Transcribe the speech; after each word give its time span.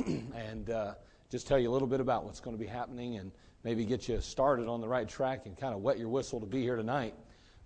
and 0.34 0.70
uh, 0.70 0.94
just 1.30 1.46
tell 1.46 1.58
you 1.58 1.70
a 1.70 1.72
little 1.72 1.88
bit 1.88 2.00
about 2.00 2.24
what's 2.24 2.40
going 2.40 2.56
to 2.56 2.62
be 2.62 2.68
happening 2.68 3.16
and 3.16 3.32
maybe 3.64 3.84
get 3.84 4.08
you 4.08 4.20
started 4.20 4.68
on 4.68 4.80
the 4.80 4.88
right 4.88 5.08
track 5.08 5.46
and 5.46 5.56
kind 5.56 5.74
of 5.74 5.80
wet 5.80 5.98
your 5.98 6.08
whistle 6.08 6.40
to 6.40 6.46
be 6.46 6.62
here 6.62 6.76
tonight. 6.76 7.14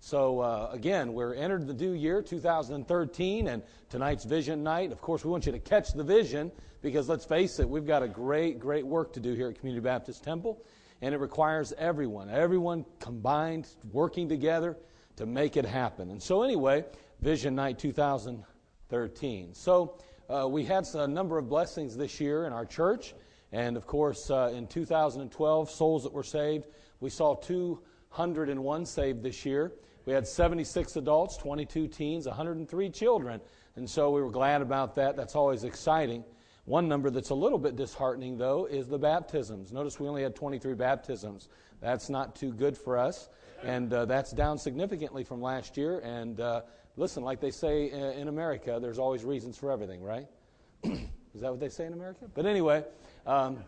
So, 0.01 0.39
uh, 0.41 0.69
again, 0.71 1.13
we're 1.13 1.33
entered 1.33 1.65
the 1.65 1.73
new 1.73 1.93
year, 1.93 2.21
2013, 2.21 3.47
and 3.47 3.63
tonight's 3.89 4.25
vision 4.25 4.61
night. 4.61 4.91
Of 4.91 5.01
course, 5.01 5.23
we 5.23 5.31
want 5.31 5.45
you 5.45 5.51
to 5.53 5.59
catch 5.59 5.93
the 5.93 6.03
vision 6.03 6.51
because 6.81 7.09
let's 7.09 7.25
face 7.25 7.59
it, 7.59 7.67
we've 7.67 7.87
got 7.87 8.03
a 8.03 8.07
great, 8.07 8.59
great 8.59 8.85
work 8.85 9.13
to 9.13 9.19
do 9.19 9.33
here 9.33 9.49
at 9.49 9.57
Community 9.57 9.83
Baptist 9.83 10.23
Temple, 10.23 10.61
and 11.01 11.15
it 11.15 11.19
requires 11.19 11.73
everyone, 11.77 12.29
everyone 12.29 12.85
combined, 12.99 13.67
working 13.91 14.29
together 14.29 14.77
to 15.15 15.25
make 15.25 15.57
it 15.57 15.65
happen. 15.65 16.11
And 16.11 16.21
so, 16.21 16.43
anyway, 16.43 16.85
Vision 17.21 17.55
Night 17.55 17.79
2013. 17.79 19.53
So, 19.53 19.97
uh, 20.29 20.47
we 20.47 20.63
had 20.63 20.87
a 20.95 21.07
number 21.07 21.37
of 21.37 21.49
blessings 21.49 21.95
this 21.95 22.19
year 22.19 22.45
in 22.45 22.53
our 22.53 22.65
church. 22.65 23.13
And 23.51 23.77
of 23.77 23.85
course, 23.85 24.29
uh, 24.29 24.51
in 24.55 24.67
2012, 24.67 25.69
souls 25.69 26.03
that 26.03 26.13
were 26.13 26.23
saved, 26.23 26.67
we 26.99 27.09
saw 27.09 27.35
201 27.35 28.85
saved 28.85 29.23
this 29.23 29.45
year. 29.45 29.73
We 30.05 30.13
had 30.13 30.27
76 30.27 30.95
adults, 30.95 31.37
22 31.37 31.87
teens, 31.87 32.27
103 32.27 32.89
children. 32.89 33.41
And 33.75 33.89
so 33.89 34.11
we 34.11 34.21
were 34.21 34.29
glad 34.29 34.61
about 34.61 34.95
that. 34.95 35.15
That's 35.15 35.35
always 35.35 35.63
exciting. 35.63 36.23
One 36.65 36.87
number 36.87 37.09
that's 37.09 37.29
a 37.29 37.35
little 37.35 37.59
bit 37.59 37.75
disheartening, 37.75 38.37
though, 38.37 38.65
is 38.65 38.87
the 38.87 38.97
baptisms. 38.97 39.71
Notice 39.71 39.99
we 39.99 40.07
only 40.07 40.23
had 40.23 40.35
23 40.35 40.73
baptisms. 40.73 41.49
That's 41.79 42.09
not 42.09 42.35
too 42.35 42.51
good 42.51 42.77
for 42.77 42.97
us. 42.97 43.29
And 43.63 43.93
uh, 43.93 44.05
that's 44.05 44.31
down 44.31 44.57
significantly 44.57 45.23
from 45.23 45.41
last 45.41 45.77
year. 45.77 45.99
And 45.99 46.39
uh, 46.39 46.61
listen, 46.97 47.23
like 47.23 47.39
they 47.39 47.51
say 47.51 47.91
in 47.91 48.27
America, 48.27 48.79
there's 48.81 48.99
always 48.99 49.23
reasons 49.23 49.57
for 49.57 49.71
everything, 49.71 50.01
right? 50.01 50.27
Is 50.83 51.41
that 51.41 51.51
what 51.51 51.59
they 51.59 51.69
say 51.69 51.85
in 51.85 51.93
America? 51.93 52.25
But 52.33 52.45
anyway, 52.45 52.83
um, 53.25 53.59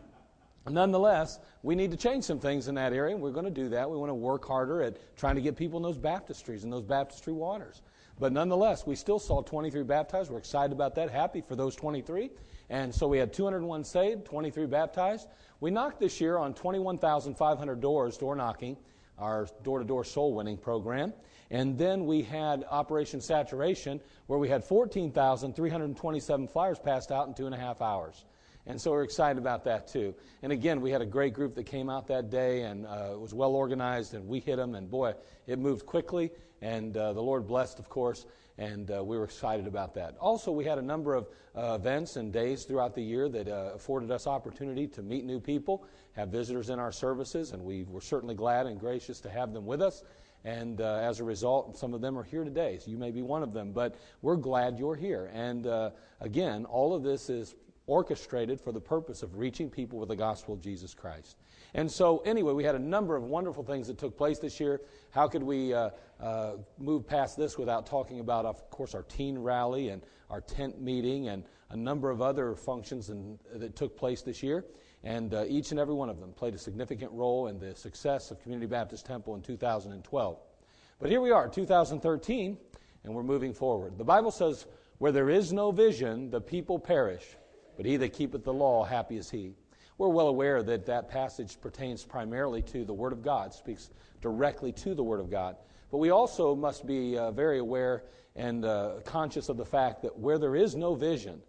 nonetheless, 0.69 1.39
we 1.63 1.75
need 1.75 1.91
to 1.91 1.97
change 1.97 2.23
some 2.23 2.39
things 2.39 2.67
in 2.67 2.75
that 2.75 2.93
area, 2.93 3.13
and 3.13 3.23
we're 3.23 3.31
going 3.31 3.45
to 3.45 3.51
do 3.51 3.69
that. 3.69 3.89
We 3.89 3.97
want 3.97 4.09
to 4.09 4.15
work 4.15 4.45
harder 4.45 4.81
at 4.81 5.17
trying 5.17 5.35
to 5.35 5.41
get 5.41 5.57
people 5.57 5.77
in 5.77 5.83
those 5.83 5.97
baptistries 5.97 6.63
and 6.63 6.71
those 6.71 6.83
baptistry 6.83 7.33
waters. 7.33 7.81
But 8.19 8.31
nonetheless, 8.31 8.87
we 8.87 8.95
still 8.95 9.19
saw 9.19 9.41
23 9.41 9.83
baptized. 9.83 10.31
We're 10.31 10.39
excited 10.39 10.71
about 10.71 10.95
that, 10.95 11.11
happy 11.11 11.41
for 11.41 11.55
those 11.55 11.75
23. 11.75 12.31
And 12.69 12.93
so 12.93 13.07
we 13.07 13.17
had 13.17 13.31
201 13.31 13.83
saved, 13.83 14.25
23 14.25 14.65
baptized. 14.65 15.27
We 15.59 15.71
knocked 15.71 15.99
this 15.99 16.19
year 16.19 16.37
on 16.37 16.53
21,500 16.53 17.79
doors, 17.79 18.17
door 18.17 18.35
knocking, 18.35 18.77
our 19.17 19.47
door 19.63 19.79
to 19.79 19.85
door 19.85 20.03
soul 20.03 20.33
winning 20.33 20.57
program. 20.57 21.13
And 21.49 21.77
then 21.77 22.05
we 22.05 22.23
had 22.23 22.65
Operation 22.69 23.21
Saturation, 23.21 24.01
where 24.27 24.39
we 24.39 24.49
had 24.49 24.63
14,327 24.63 26.47
flyers 26.47 26.79
passed 26.79 27.11
out 27.11 27.27
in 27.27 27.33
two 27.33 27.45
and 27.45 27.55
a 27.55 27.57
half 27.57 27.81
hours. 27.81 28.25
And 28.65 28.81
so 28.81 28.91
we're 28.91 29.03
excited 29.03 29.37
about 29.37 29.63
that 29.63 29.87
too. 29.87 30.13
And 30.43 30.51
again, 30.51 30.81
we 30.81 30.91
had 30.91 31.01
a 31.01 31.05
great 31.05 31.33
group 31.33 31.55
that 31.55 31.63
came 31.63 31.89
out 31.89 32.07
that 32.07 32.29
day 32.29 32.63
and 32.63 32.85
uh, 32.85 33.11
it 33.13 33.19
was 33.19 33.33
well 33.33 33.55
organized, 33.55 34.13
and 34.13 34.27
we 34.27 34.39
hit 34.39 34.57
them, 34.57 34.75
and 34.75 34.91
boy, 34.91 35.13
it 35.47 35.57
moved 35.57 35.85
quickly. 35.85 36.31
And 36.61 36.95
uh, 36.97 37.13
the 37.13 37.21
Lord 37.21 37.47
blessed, 37.47 37.79
of 37.79 37.87
course, 37.87 38.25
and 38.57 38.89
uh, 38.91 39.03
we 39.03 39.17
were 39.17 39.23
excited 39.23 39.67
about 39.67 39.93
that. 39.93 40.17
Also, 40.19 40.51
we 40.51 40.65
had 40.65 40.79
a 40.79 40.81
number 40.81 41.13
of 41.13 41.27
uh, 41.55 41.77
events 41.79 42.15
and 42.15 42.33
days 42.33 42.65
throughout 42.65 42.95
the 42.95 43.01
year 43.01 43.29
that 43.29 43.47
uh, 43.47 43.71
afforded 43.75 44.11
us 44.11 44.27
opportunity 44.27 44.87
to 44.87 45.01
meet 45.03 45.23
new 45.23 45.39
people, 45.39 45.85
have 46.13 46.29
visitors 46.29 46.69
in 46.69 46.79
our 46.79 46.91
services, 46.91 47.51
and 47.51 47.63
we 47.63 47.83
were 47.83 48.01
certainly 48.01 48.35
glad 48.35 48.65
and 48.65 48.79
gracious 48.79 49.19
to 49.21 49.29
have 49.29 49.53
them 49.53 49.65
with 49.65 49.81
us. 49.81 50.03
And 50.47 50.79
uh, 50.79 50.99
as 51.01 51.19
a 51.19 51.25
result, 51.25 51.77
some 51.77 51.93
of 51.93 51.99
them 51.99 52.17
are 52.17 52.23
here 52.23 52.45
today, 52.45 52.79
so 52.79 52.89
you 52.89 52.97
may 52.97 53.11
be 53.11 53.21
one 53.21 53.43
of 53.43 53.51
them. 53.51 53.73
But 53.73 53.95
we're 54.21 54.37
glad 54.37 54.79
you're 54.79 54.95
here. 54.95 55.29
And 55.33 55.67
uh, 55.67 55.89
again, 56.21 56.63
all 56.63 56.93
of 56.93 57.03
this 57.03 57.29
is 57.29 57.53
orchestrated 57.85 58.61
for 58.61 58.71
the 58.71 58.79
purpose 58.79 59.23
of 59.23 59.37
reaching 59.37 59.69
people 59.69 59.99
with 59.99 60.07
the 60.07 60.15
gospel 60.15 60.53
of 60.53 60.61
Jesus 60.61 60.93
Christ. 60.93 61.35
And 61.73 61.91
so, 61.91 62.19
anyway, 62.19 62.53
we 62.53 62.63
had 62.63 62.75
a 62.75 62.79
number 62.79 63.17
of 63.17 63.23
wonderful 63.23 63.61
things 63.61 63.87
that 63.87 63.97
took 63.97 64.17
place 64.17 64.39
this 64.39 64.57
year. 64.57 64.79
How 65.11 65.27
could 65.27 65.43
we 65.43 65.73
uh, 65.73 65.89
uh, 66.21 66.53
move 66.77 67.05
past 67.05 67.35
this 67.35 67.57
without 67.57 67.85
talking 67.85 68.21
about, 68.21 68.45
of 68.45 68.69
course, 68.69 68.95
our 68.95 69.03
teen 69.03 69.37
rally 69.37 69.89
and 69.89 70.01
our 70.29 70.39
tent 70.39 70.79
meeting 70.79 71.27
and 71.27 71.43
a 71.71 71.75
number 71.75 72.09
of 72.09 72.21
other 72.21 72.55
functions 72.55 73.09
in, 73.09 73.37
that 73.53 73.75
took 73.75 73.97
place 73.97 74.21
this 74.21 74.41
year? 74.41 74.63
And 75.03 75.33
uh, 75.33 75.45
each 75.47 75.71
and 75.71 75.79
every 75.79 75.93
one 75.93 76.09
of 76.09 76.19
them 76.19 76.33
played 76.33 76.55
a 76.55 76.57
significant 76.57 77.11
role 77.11 77.47
in 77.47 77.59
the 77.59 77.75
success 77.75 78.31
of 78.31 78.41
Community 78.41 78.67
Baptist 78.67 79.05
Temple 79.05 79.35
in 79.35 79.41
2012. 79.41 80.39
But 80.99 81.09
here 81.09 81.21
we 81.21 81.31
are, 81.31 81.47
2013, 81.47 82.57
and 83.03 83.13
we're 83.13 83.23
moving 83.23 83.53
forward. 83.53 83.97
The 83.97 84.03
Bible 84.03 84.31
says, 84.31 84.65
Where 84.97 85.11
there 85.11 85.29
is 85.29 85.53
no 85.53 85.71
vision, 85.71 86.29
the 86.31 86.41
people 86.41 86.79
perish, 86.79 87.23
but 87.75 87.85
he 87.85 87.97
that 87.97 88.13
keepeth 88.13 88.43
the 88.43 88.53
law, 88.53 88.83
happy 88.83 89.17
is 89.17 89.29
he. 89.29 89.53
We're 89.97 90.09
well 90.09 90.27
aware 90.27 90.61
that 90.63 90.85
that 90.87 91.09
passage 91.09 91.59
pertains 91.61 92.03
primarily 92.03 92.61
to 92.63 92.83
the 92.83 92.93
Word 92.93 93.13
of 93.13 93.23
God, 93.23 93.53
speaks 93.53 93.89
directly 94.21 94.71
to 94.73 94.93
the 94.93 95.03
Word 95.03 95.19
of 95.19 95.29
God. 95.29 95.55
But 95.91 95.97
we 95.97 96.09
also 96.09 96.55
must 96.55 96.85
be 96.85 97.17
uh, 97.17 97.31
very 97.31 97.59
aware 97.59 98.03
and 98.35 98.65
uh, 98.65 98.95
conscious 99.05 99.49
of 99.49 99.57
the 99.57 99.65
fact 99.65 100.01
that 100.03 100.17
where 100.17 100.37
there 100.37 100.55
is 100.55 100.75
no 100.75 100.95
vision, 100.95 101.41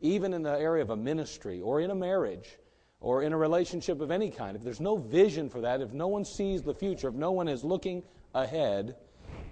even 0.00 0.32
in 0.32 0.42
the 0.42 0.58
area 0.58 0.82
of 0.82 0.90
a 0.90 0.96
ministry 0.96 1.60
or 1.60 1.80
in 1.80 1.90
a 1.90 1.94
marriage, 1.94 2.58
or 3.00 3.22
in 3.22 3.32
a 3.32 3.36
relationship 3.36 4.00
of 4.00 4.10
any 4.10 4.30
kind, 4.30 4.56
if 4.56 4.62
there's 4.62 4.80
no 4.80 4.96
vision 4.96 5.48
for 5.48 5.62
that, 5.62 5.80
if 5.80 5.92
no 5.92 6.08
one 6.08 6.24
sees 6.24 6.62
the 6.62 6.74
future, 6.74 7.08
if 7.08 7.14
no 7.14 7.32
one 7.32 7.48
is 7.48 7.64
looking 7.64 8.02
ahead, 8.34 8.94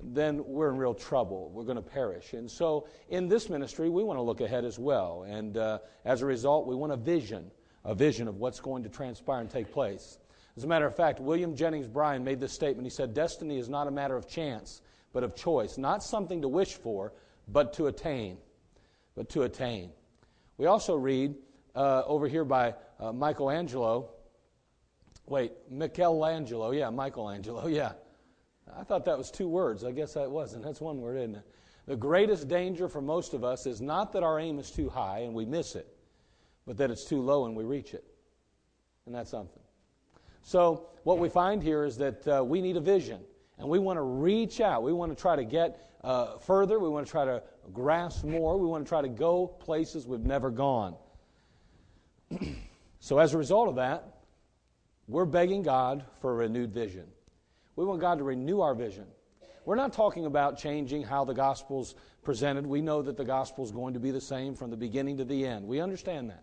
then 0.02 0.44
we're 0.46 0.70
in 0.70 0.76
real 0.76 0.94
trouble. 0.94 1.50
We're 1.52 1.64
going 1.64 1.76
to 1.76 1.82
perish. 1.82 2.34
And 2.34 2.50
so 2.50 2.86
in 3.08 3.28
this 3.28 3.48
ministry, 3.48 3.88
we 3.88 4.04
want 4.04 4.18
to 4.18 4.22
look 4.22 4.40
ahead 4.40 4.64
as 4.64 4.78
well. 4.78 5.24
And 5.26 5.56
uh, 5.56 5.78
as 6.04 6.22
a 6.22 6.26
result, 6.26 6.66
we 6.66 6.74
want 6.74 6.92
a 6.92 6.96
vision, 6.96 7.50
a 7.84 7.94
vision 7.94 8.28
of 8.28 8.36
what's 8.36 8.60
going 8.60 8.82
to 8.82 8.88
transpire 8.88 9.40
and 9.40 9.50
take 9.50 9.72
place. 9.72 10.18
As 10.56 10.64
a 10.64 10.66
matter 10.66 10.86
of 10.86 10.96
fact, 10.96 11.20
William 11.20 11.54
Jennings 11.54 11.86
Bryan 11.86 12.24
made 12.24 12.40
this 12.40 12.52
statement. 12.52 12.84
He 12.84 12.90
said, 12.90 13.14
Destiny 13.14 13.58
is 13.58 13.68
not 13.68 13.86
a 13.86 13.90
matter 13.90 14.16
of 14.16 14.28
chance, 14.28 14.82
but 15.12 15.22
of 15.22 15.34
choice. 15.34 15.78
Not 15.78 16.02
something 16.02 16.42
to 16.42 16.48
wish 16.48 16.74
for, 16.74 17.12
but 17.46 17.72
to 17.74 17.86
attain. 17.86 18.38
But 19.14 19.30
to 19.30 19.42
attain. 19.42 19.90
We 20.58 20.66
also 20.66 20.96
read 20.96 21.36
uh, 21.74 22.02
over 22.06 22.26
here 22.26 22.44
by 22.44 22.74
uh, 23.00 23.12
Michelangelo. 23.12 24.10
Wait, 25.26 25.52
Michelangelo. 25.70 26.70
Yeah, 26.72 26.90
Michelangelo. 26.90 27.66
Yeah. 27.68 27.92
I 28.76 28.84
thought 28.84 29.06
that 29.06 29.16
was 29.16 29.30
two 29.30 29.48
words. 29.48 29.82
I 29.82 29.92
guess 29.92 30.12
that 30.12 30.30
wasn't. 30.30 30.62
That's 30.62 30.80
one 30.80 31.00
word, 31.00 31.16
isn't 31.16 31.36
it? 31.36 31.42
The 31.86 31.96
greatest 31.96 32.48
danger 32.48 32.86
for 32.86 33.00
most 33.00 33.32
of 33.32 33.42
us 33.42 33.64
is 33.64 33.80
not 33.80 34.12
that 34.12 34.22
our 34.22 34.38
aim 34.38 34.58
is 34.58 34.70
too 34.70 34.90
high 34.90 35.20
and 35.20 35.32
we 35.32 35.46
miss 35.46 35.74
it, 35.74 35.88
but 36.66 36.76
that 36.76 36.90
it's 36.90 37.04
too 37.04 37.22
low 37.22 37.46
and 37.46 37.56
we 37.56 37.64
reach 37.64 37.94
it. 37.94 38.04
And 39.06 39.14
that's 39.14 39.30
something. 39.30 39.62
So, 40.42 40.88
what 41.04 41.18
we 41.18 41.30
find 41.30 41.62
here 41.62 41.84
is 41.84 41.96
that 41.96 42.28
uh, 42.28 42.44
we 42.44 42.60
need 42.60 42.76
a 42.76 42.80
vision. 42.80 43.20
And 43.58 43.68
we 43.68 43.78
want 43.78 43.96
to 43.96 44.02
reach 44.02 44.60
out. 44.60 44.82
We 44.82 44.92
want 44.92 45.16
to 45.16 45.20
try 45.20 45.34
to 45.34 45.44
get 45.44 45.90
uh, 46.04 46.38
further. 46.38 46.78
We 46.78 46.88
want 46.88 47.06
to 47.06 47.10
try 47.10 47.24
to 47.24 47.42
grasp 47.72 48.24
more. 48.24 48.56
We 48.56 48.66
want 48.66 48.84
to 48.84 48.88
try 48.88 49.02
to 49.02 49.08
go 49.08 49.46
places 49.46 50.06
we've 50.06 50.20
never 50.20 50.50
gone. 50.50 50.94
so, 53.00 53.18
as 53.18 53.34
a 53.34 53.38
result 53.38 53.68
of 53.68 53.76
that, 53.76 54.18
we're 55.06 55.24
begging 55.24 55.62
God 55.62 56.04
for 56.20 56.32
a 56.32 56.34
renewed 56.34 56.72
vision. 56.72 57.06
We 57.76 57.84
want 57.84 58.00
God 58.00 58.18
to 58.18 58.24
renew 58.24 58.60
our 58.60 58.74
vision. 58.74 59.06
We're 59.64 59.76
not 59.76 59.92
talking 59.92 60.26
about 60.26 60.58
changing 60.58 61.02
how 61.02 61.24
the 61.24 61.34
gospel's 61.34 61.94
presented. 62.22 62.66
We 62.66 62.82
know 62.82 63.02
that 63.02 63.16
the 63.16 63.24
gospel 63.24 63.64
is 63.64 63.70
going 63.70 63.94
to 63.94 64.00
be 64.00 64.10
the 64.10 64.20
same 64.20 64.54
from 64.54 64.70
the 64.70 64.76
beginning 64.76 65.18
to 65.18 65.24
the 65.24 65.46
end. 65.46 65.66
We 65.66 65.80
understand 65.80 66.30
that. 66.30 66.42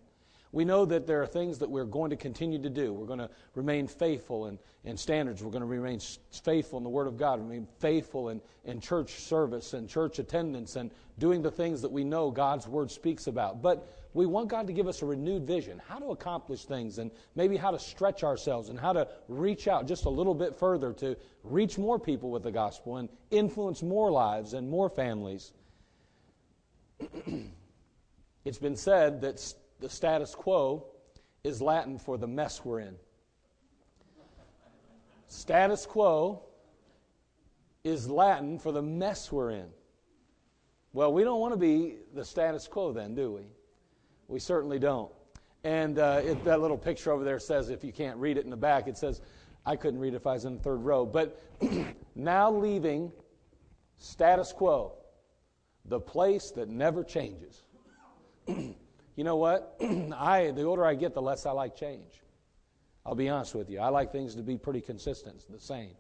We 0.56 0.64
know 0.64 0.86
that 0.86 1.06
there 1.06 1.22
are 1.22 1.28
things 1.28 1.58
that 1.60 1.70
we're 1.70 1.84
going 1.84 2.12
to 2.12 2.16
continue 2.16 2.58
to 2.60 2.70
do. 2.70 2.94
We're 2.94 3.08
going 3.08 3.20
to 3.20 3.30
remain 3.56 3.88
faithful 3.88 4.48
in, 4.48 4.58
in 4.86 4.96
standards. 4.96 5.44
We're 5.44 5.52
going 5.52 5.60
to 5.64 5.68
remain 5.68 6.00
faithful 6.32 6.78
in 6.78 6.84
the 6.86 6.90
Word 6.90 7.08
of 7.08 7.18
God, 7.18 7.42
remain 7.42 7.68
faithful 7.80 8.30
in, 8.30 8.40
in 8.64 8.80
church 8.80 9.16
service 9.16 9.74
and 9.74 9.90
church 9.90 10.18
attendance 10.18 10.78
and 10.78 10.92
doing 11.20 11.42
the 11.42 11.52
things 11.52 11.82
that 11.82 11.92
we 11.92 12.06
know 12.06 12.32
God's 12.32 12.70
Word 12.70 12.90
speaks 12.90 13.28
about. 13.28 13.62
But 13.62 13.86
we 14.14 14.26
want 14.26 14.48
God 14.48 14.66
to 14.68 14.72
give 14.72 14.88
us 14.88 15.02
a 15.02 15.06
renewed 15.06 15.46
vision, 15.46 15.82
how 15.90 16.00
to 16.00 16.12
accomplish 16.12 16.64
things, 16.64 17.00
and 17.00 17.12
maybe 17.36 17.58
how 17.58 17.72
to 17.72 17.80
stretch 17.80 18.24
ourselves 18.24 18.70
and 18.70 18.80
how 18.80 18.94
to 18.94 19.10
reach 19.28 19.68
out 19.68 19.90
just 19.90 20.06
a 20.06 20.10
little 20.10 20.34
bit 20.34 20.56
further 20.56 20.94
to 20.94 21.18
reach 21.44 21.78
more 21.78 22.00
people 22.00 22.32
with 22.32 22.44
the 22.44 22.52
gospel 22.52 22.96
and 22.96 23.10
influence 23.30 23.84
more 23.84 24.10
lives 24.10 24.54
and 24.54 24.70
more 24.70 24.88
families. 24.88 25.52
it's 28.46 28.58
been 28.58 28.78
said 28.78 29.20
that 29.20 29.54
the 29.80 29.90
status 29.90 30.34
quo 30.36 30.86
is 31.44 31.62
Latin 31.62 31.98
for 31.98 32.18
the 32.18 32.28
mess 32.28 32.64
we're 32.64 32.80
in. 32.80 32.96
Status 35.28 35.86
quo 35.86 36.42
is 37.84 38.10
Latin 38.10 38.58
for 38.58 38.72
the 38.72 38.82
mess 38.82 39.32
we're 39.32 39.52
in. 39.52 39.68
Well, 40.94 41.12
we 41.12 41.24
don't 41.24 41.40
want 41.40 41.54
to 41.54 41.60
be 41.60 41.98
the 42.14 42.24
status 42.24 42.68
quo 42.68 42.94
then, 42.94 43.16
do 43.16 43.32
we? 43.32 43.44
We 44.28 44.40
certainly 44.40 44.80
don't. 44.80 45.12
And 45.64 46.00
uh, 46.00 46.22
it, 46.24 46.44
that 46.46 46.62
little 46.62 46.78
picture 46.78 47.12
over 47.12 47.24
there 47.24 47.40
says, 47.40 47.70
if 47.70 47.84
you 47.84 47.92
can't 47.92 48.18
read 48.18 48.38
it 48.38 48.44
in 48.44 48.50
the 48.50 48.58
back, 48.58 48.88
it 48.88 48.98
says, 48.98 49.22
I 49.66 49.76
couldn't 49.76 50.00
read 50.00 50.14
it 50.14 50.18
if 50.18 50.28
I 50.28 50.34
was 50.34 50.46
in 50.46 50.58
the 50.58 50.64
third 50.64 50.84
row. 50.84 51.06
But 51.06 51.42
now 52.16 52.52
leaving 52.52 53.12
status 53.98 54.54
quo, 54.54 54.94
the 55.86 56.00
place 56.00 56.52
that 56.52 56.70
never 56.70 57.04
changes. 57.04 57.64
You 59.16 59.24
know 59.24 59.38
what? 59.38 59.78
I 59.82 60.52
the 60.52 60.64
older 60.64 60.86
I 60.86 60.96
get, 60.96 61.14
the 61.14 61.22
less 61.22 61.46
I 61.46 61.52
like 61.52 61.76
change. 61.76 62.22
I'll 63.06 63.16
be 63.16 63.30
honest 63.30 63.54
with 63.56 63.70
you. 63.70 63.80
I 63.80 63.90
like 63.90 64.12
things 64.12 64.36
to 64.36 64.42
be 64.42 64.58
pretty 64.58 64.82
consistent, 64.82 65.44
the 65.50 65.60
same. 65.60 65.92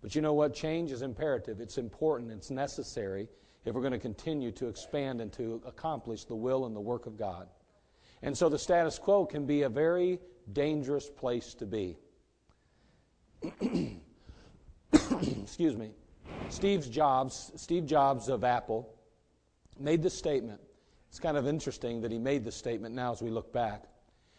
But 0.00 0.14
you 0.14 0.22
know 0.22 0.34
what? 0.34 0.54
Change 0.54 0.92
is 0.92 1.02
imperative. 1.02 1.60
It's 1.60 1.78
important. 1.78 2.30
It's 2.30 2.50
necessary 2.50 3.28
if 3.64 3.74
we're 3.74 3.80
going 3.80 3.92
to 3.92 3.98
continue 3.98 4.52
to 4.52 4.68
expand 4.68 5.20
and 5.20 5.32
to 5.32 5.60
accomplish 5.66 6.24
the 6.24 6.36
will 6.36 6.66
and 6.66 6.76
the 6.76 6.80
work 6.80 7.06
of 7.06 7.18
God. 7.18 7.48
And 8.22 8.36
so 8.36 8.48
the 8.48 8.58
status 8.58 8.98
quo 8.98 9.26
can 9.26 9.46
be 9.46 9.62
a 9.62 9.68
very 9.68 10.20
dangerous 10.52 11.10
place 11.10 11.54
to 11.54 11.66
be. 11.66 11.98
Excuse 14.92 15.76
me. 15.76 15.90
Steve 16.48 16.90
Jobs, 16.90 17.52
Steve 17.56 17.84
Jobs 17.84 18.28
of 18.28 18.44
Apple, 18.44 18.94
made 19.78 20.02
this 20.02 20.16
statement. 20.16 20.60
It's 21.08 21.20
kind 21.20 21.36
of 21.36 21.46
interesting 21.46 22.00
that 22.02 22.12
he 22.12 22.18
made 22.18 22.44
this 22.44 22.56
statement 22.56 22.94
now 22.94 23.12
as 23.12 23.22
we 23.22 23.30
look 23.30 23.52
back. 23.52 23.84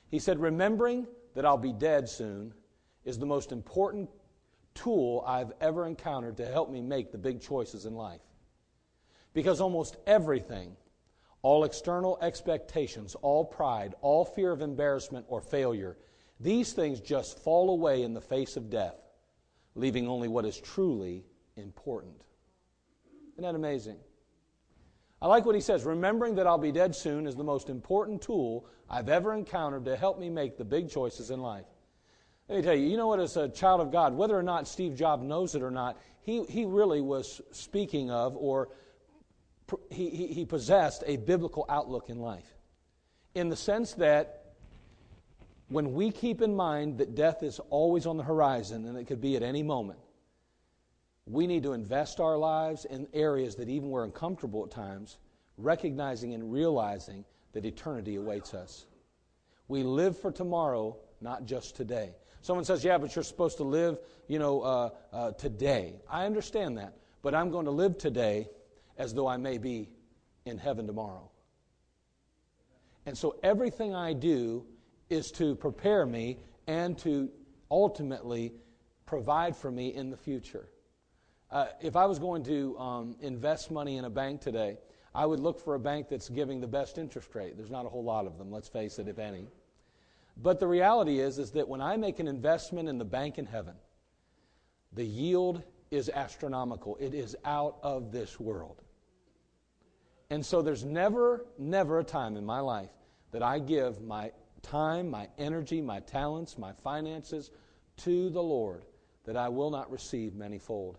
He 0.09 0.19
said, 0.19 0.39
Remembering 0.39 1.07
that 1.35 1.45
I'll 1.45 1.57
be 1.57 1.73
dead 1.73 2.07
soon 2.07 2.53
is 3.05 3.17
the 3.17 3.25
most 3.25 3.51
important 3.51 4.09
tool 4.75 5.23
I've 5.25 5.51
ever 5.61 5.85
encountered 5.85 6.37
to 6.37 6.45
help 6.45 6.69
me 6.69 6.81
make 6.81 7.11
the 7.11 7.17
big 7.17 7.41
choices 7.41 7.85
in 7.85 7.95
life. 7.95 8.21
Because 9.33 9.61
almost 9.61 9.97
everything, 10.07 10.75
all 11.41 11.63
external 11.63 12.17
expectations, 12.21 13.15
all 13.15 13.45
pride, 13.45 13.95
all 14.01 14.25
fear 14.25 14.51
of 14.51 14.61
embarrassment 14.61 15.25
or 15.27 15.41
failure, 15.41 15.97
these 16.39 16.73
things 16.73 16.99
just 16.99 17.39
fall 17.39 17.69
away 17.69 18.03
in 18.03 18.13
the 18.13 18.21
face 18.21 18.57
of 18.57 18.69
death, 18.69 18.95
leaving 19.75 20.07
only 20.07 20.27
what 20.27 20.45
is 20.45 20.59
truly 20.59 21.25
important. 21.57 22.21
Isn't 23.33 23.43
that 23.43 23.55
amazing? 23.55 23.97
I 25.21 25.27
like 25.27 25.45
what 25.45 25.55
he 25.55 25.61
says. 25.61 25.83
Remembering 25.83 26.35
that 26.35 26.47
I'll 26.47 26.57
be 26.57 26.71
dead 26.71 26.95
soon 26.95 27.27
is 27.27 27.35
the 27.35 27.43
most 27.43 27.69
important 27.69 28.21
tool 28.21 28.65
I've 28.89 29.09
ever 29.09 29.33
encountered 29.33 29.85
to 29.85 29.95
help 29.95 30.19
me 30.19 30.29
make 30.29 30.57
the 30.57 30.63
big 30.63 30.89
choices 30.89 31.29
in 31.29 31.41
life. 31.41 31.65
Let 32.47 32.57
me 32.57 32.61
tell 32.63 32.75
you, 32.75 32.87
you 32.87 32.97
know 32.97 33.07
what, 33.07 33.19
as 33.19 33.37
a 33.37 33.49
child 33.49 33.81
of 33.81 33.91
God, 33.91 34.15
whether 34.15 34.37
or 34.37 34.43
not 34.43 34.67
Steve 34.67 34.95
Jobs 34.95 35.23
knows 35.23 35.53
it 35.55 35.61
or 35.61 35.69
not, 35.69 35.99
he, 36.21 36.43
he 36.45 36.65
really 36.65 37.01
was 37.01 37.41
speaking 37.51 38.09
of 38.09 38.35
or 38.35 38.69
he, 39.91 40.09
he, 40.09 40.27
he 40.27 40.45
possessed 40.45 41.03
a 41.05 41.17
biblical 41.17 41.65
outlook 41.69 42.09
in 42.09 42.17
life. 42.19 42.55
In 43.35 43.49
the 43.49 43.55
sense 43.55 43.93
that 43.95 44.55
when 45.67 45.93
we 45.93 46.11
keep 46.11 46.41
in 46.41 46.55
mind 46.55 46.97
that 46.97 47.13
death 47.13 47.43
is 47.43 47.59
always 47.69 48.07
on 48.07 48.17
the 48.17 48.23
horizon 48.23 48.85
and 48.85 48.97
it 48.97 49.05
could 49.05 49.21
be 49.21 49.35
at 49.35 49.43
any 49.43 49.61
moment, 49.61 49.99
we 51.29 51.45
need 51.45 51.61
to 51.61 51.73
invest 51.73 52.19
our 52.19 52.37
lives 52.37 52.85
in 52.85 53.07
areas 53.13 53.55
that 53.55 53.69
even 53.69 53.89
we're 53.89 54.03
uncomfortable 54.03 54.63
at 54.63 54.71
times, 54.71 55.19
recognizing 55.57 56.33
and 56.33 56.51
realizing 56.51 57.23
that 57.53 57.65
eternity 57.65 58.15
awaits 58.15 58.55
us. 58.55 58.87
We 59.67 59.83
live 59.83 60.17
for 60.17 60.31
tomorrow, 60.31 60.97
not 61.21 61.45
just 61.45 61.75
today. 61.75 62.15
Someone 62.41 62.65
says, 62.65 62.83
"Yeah, 62.83 62.97
but 62.97 63.15
you're 63.15 63.23
supposed 63.23 63.57
to 63.57 63.63
live, 63.63 63.99
you 64.27 64.39
know, 64.39 64.61
uh, 64.61 64.89
uh, 65.13 65.31
today." 65.33 66.01
I 66.09 66.25
understand 66.25 66.79
that, 66.79 66.97
but 67.21 67.35
I'm 67.35 67.51
going 67.51 67.65
to 67.65 67.71
live 67.71 67.99
today 67.99 68.49
as 68.97 69.13
though 69.13 69.27
I 69.27 69.37
may 69.37 69.59
be 69.59 69.87
in 70.45 70.57
heaven 70.57 70.87
tomorrow. 70.87 71.29
And 73.05 73.15
so 73.15 73.35
everything 73.43 73.93
I 73.93 74.13
do 74.13 74.65
is 75.09 75.31
to 75.33 75.55
prepare 75.55 76.07
me 76.07 76.39
and 76.65 76.97
to 76.99 77.29
ultimately 77.69 78.53
provide 79.05 79.55
for 79.55 79.69
me 79.69 79.93
in 79.93 80.09
the 80.09 80.17
future. 80.17 80.69
Uh, 81.51 81.67
if 81.81 81.95
I 81.95 82.05
was 82.05 82.19
going 82.19 82.43
to 82.43 82.77
um, 82.77 83.15
invest 83.21 83.71
money 83.71 83.97
in 83.97 84.05
a 84.05 84.09
bank 84.09 84.41
today, 84.41 84.77
I 85.15 85.25
would 85.25 85.39
look 85.39 85.59
for 85.59 85.75
a 85.75 85.79
bank 85.79 86.07
that's 86.09 86.29
giving 86.29 86.61
the 86.61 86.67
best 86.67 86.97
interest 86.97 87.33
rate. 87.33 87.57
There's 87.57 87.71
not 87.71 87.85
a 87.85 87.89
whole 87.89 88.03
lot 88.03 88.27
of 88.27 88.37
them, 88.37 88.51
let's 88.51 88.67
face 88.67 88.99
it, 88.99 89.07
if 89.07 89.17
any. 89.17 89.47
But 90.37 90.59
the 90.59 90.67
reality 90.67 91.19
is, 91.19 91.39
is 91.39 91.51
that 91.51 91.67
when 91.67 91.81
I 91.81 91.97
make 91.97 92.19
an 92.19 92.27
investment 92.27 92.87
in 92.87 92.97
the 92.97 93.05
bank 93.05 93.39
in 93.39 93.45
heaven, 93.45 93.73
the 94.93 95.03
yield 95.03 95.63
is 95.91 96.09
astronomical. 96.09 96.97
It 96.99 97.13
is 97.13 97.35
out 97.43 97.77
of 97.81 98.11
this 98.11 98.39
world. 98.39 98.81
And 100.29 100.45
so 100.45 100.61
there's 100.61 100.85
never, 100.85 101.45
never 101.57 101.99
a 101.99 102.03
time 102.03 102.37
in 102.37 102.45
my 102.45 102.59
life 102.59 102.91
that 103.31 103.41
I 103.41 103.57
give 103.57 104.01
my 104.01 104.31
time, 104.61 105.09
my 105.09 105.27
energy, 105.39 105.81
my 105.81 105.99
talents, 106.01 106.57
my 106.57 106.73
finances 106.83 107.49
to 107.97 108.29
the 108.29 108.41
Lord 108.41 108.85
that 109.25 109.35
I 109.35 109.49
will 109.49 109.71
not 109.71 109.91
receive 109.91 110.33
manyfold. 110.33 110.95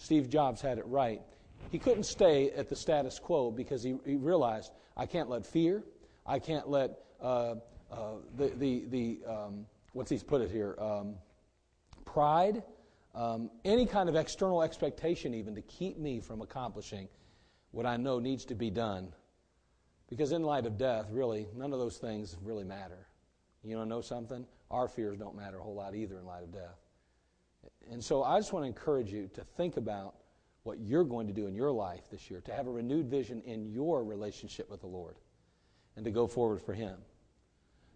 Steve 0.00 0.30
Jobs 0.30 0.62
had 0.62 0.78
it 0.78 0.86
right. 0.86 1.20
He 1.70 1.78
couldn't 1.78 2.04
stay 2.04 2.50
at 2.52 2.70
the 2.70 2.74
status 2.74 3.18
quo 3.18 3.50
because 3.50 3.82
he, 3.82 3.96
he 4.06 4.16
realized 4.16 4.72
I 4.96 5.04
can't 5.04 5.28
let 5.28 5.44
fear, 5.44 5.84
I 6.26 6.38
can't 6.38 6.68
let 6.70 6.92
uh, 7.20 7.56
uh, 7.92 8.14
the, 8.34 8.48
the, 8.56 8.84
the 8.88 9.18
um, 9.30 9.66
what's 9.92 10.10
he 10.10 10.18
put 10.18 10.40
it 10.40 10.50
here, 10.50 10.74
um, 10.80 11.16
pride, 12.06 12.62
um, 13.14 13.50
any 13.66 13.84
kind 13.84 14.08
of 14.08 14.16
external 14.16 14.62
expectation 14.62 15.34
even 15.34 15.54
to 15.54 15.62
keep 15.62 15.98
me 15.98 16.18
from 16.18 16.40
accomplishing 16.40 17.06
what 17.70 17.84
I 17.84 17.98
know 17.98 18.18
needs 18.18 18.46
to 18.46 18.54
be 18.54 18.70
done. 18.70 19.12
Because 20.08 20.32
in 20.32 20.42
light 20.42 20.64
of 20.64 20.78
death, 20.78 21.08
really, 21.10 21.46
none 21.54 21.74
of 21.74 21.78
those 21.78 21.98
things 21.98 22.38
really 22.42 22.64
matter. 22.64 23.06
You 23.62 23.76
to 23.76 23.84
know 23.84 24.00
something? 24.00 24.46
Our 24.70 24.88
fears 24.88 25.18
don't 25.18 25.36
matter 25.36 25.58
a 25.58 25.62
whole 25.62 25.74
lot 25.74 25.94
either 25.94 26.18
in 26.18 26.24
light 26.24 26.42
of 26.42 26.52
death. 26.52 26.79
And 27.90 28.02
so 28.02 28.22
I 28.22 28.38
just 28.38 28.52
want 28.52 28.64
to 28.64 28.68
encourage 28.68 29.12
you 29.12 29.28
to 29.34 29.42
think 29.42 29.76
about 29.76 30.14
what 30.62 30.78
you're 30.80 31.04
going 31.04 31.26
to 31.26 31.32
do 31.32 31.46
in 31.46 31.54
your 31.54 31.70
life 31.72 32.10
this 32.10 32.30
year, 32.30 32.40
to 32.42 32.52
have 32.52 32.66
a 32.66 32.70
renewed 32.70 33.06
vision 33.06 33.40
in 33.42 33.70
your 33.70 34.04
relationship 34.04 34.70
with 34.70 34.80
the 34.80 34.86
Lord, 34.86 35.16
and 35.96 36.04
to 36.04 36.10
go 36.10 36.26
forward 36.26 36.60
for 36.60 36.74
Him. 36.74 36.98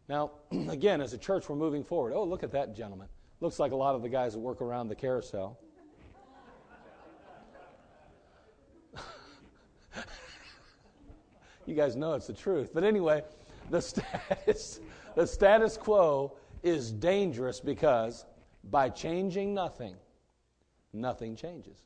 Now, 0.08 0.30
again, 0.68 1.00
as 1.00 1.12
a 1.12 1.18
church, 1.18 1.48
we're 1.48 1.56
moving 1.56 1.84
forward. 1.84 2.12
Oh, 2.14 2.24
look 2.24 2.42
at 2.42 2.52
that 2.52 2.74
gentleman. 2.74 3.08
Looks 3.40 3.58
like 3.58 3.72
a 3.72 3.76
lot 3.76 3.94
of 3.94 4.02
the 4.02 4.08
guys 4.08 4.32
that 4.32 4.38
work 4.38 4.62
around 4.62 4.88
the 4.88 4.94
carousel. 4.94 5.58
you 11.66 11.74
guys 11.74 11.96
know 11.96 12.14
it's 12.14 12.26
the 12.26 12.32
truth. 12.32 12.70
But 12.72 12.84
anyway, 12.84 13.22
the 13.70 13.80
status, 13.82 14.80
the 15.14 15.26
status 15.26 15.76
quo 15.76 16.32
is 16.62 16.90
dangerous 16.90 17.60
because 17.60 18.24
by 18.70 18.88
changing 18.88 19.54
nothing, 19.54 19.96
nothing 20.92 21.36
changes. 21.36 21.78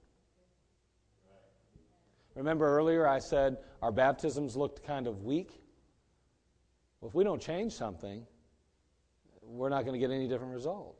Remember 2.34 2.66
earlier 2.66 3.06
I 3.06 3.18
said 3.18 3.56
our 3.82 3.90
baptisms 3.90 4.56
looked 4.56 4.84
kind 4.84 5.06
of 5.06 5.24
weak? 5.24 5.60
Well, 7.00 7.08
if 7.08 7.14
we 7.14 7.24
don't 7.24 7.42
change 7.42 7.72
something, 7.72 8.24
we're 9.42 9.68
not 9.68 9.84
going 9.84 9.94
to 9.94 9.98
get 9.98 10.14
any 10.14 10.28
different 10.28 10.52
result. 10.52 10.96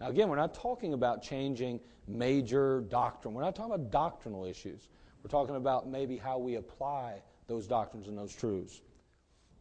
Now, 0.00 0.08
again, 0.08 0.28
we're 0.28 0.36
not 0.36 0.54
talking 0.54 0.92
about 0.92 1.22
changing 1.22 1.80
major 2.06 2.82
doctrine. 2.82 3.34
We're 3.34 3.42
not 3.42 3.56
talking 3.56 3.74
about 3.74 3.90
doctrinal 3.90 4.44
issues. 4.44 4.88
We're 5.22 5.30
talking 5.30 5.56
about 5.56 5.88
maybe 5.88 6.16
how 6.16 6.38
we 6.38 6.56
apply 6.56 7.22
those 7.46 7.66
doctrines 7.66 8.08
and 8.08 8.16
those 8.16 8.34
truths. 8.34 8.80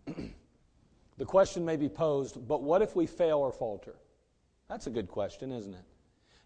the 1.17 1.25
question 1.25 1.65
may 1.65 1.75
be 1.75 1.89
posed 1.89 2.47
but 2.47 2.61
what 2.61 2.81
if 2.81 2.95
we 2.95 3.07
fail 3.07 3.39
or 3.39 3.51
falter? 3.51 3.95
That's 4.67 4.88
a 4.88 4.89
good 4.89 5.07
question, 5.07 5.51
isn't 5.51 5.74
it? 5.74 5.84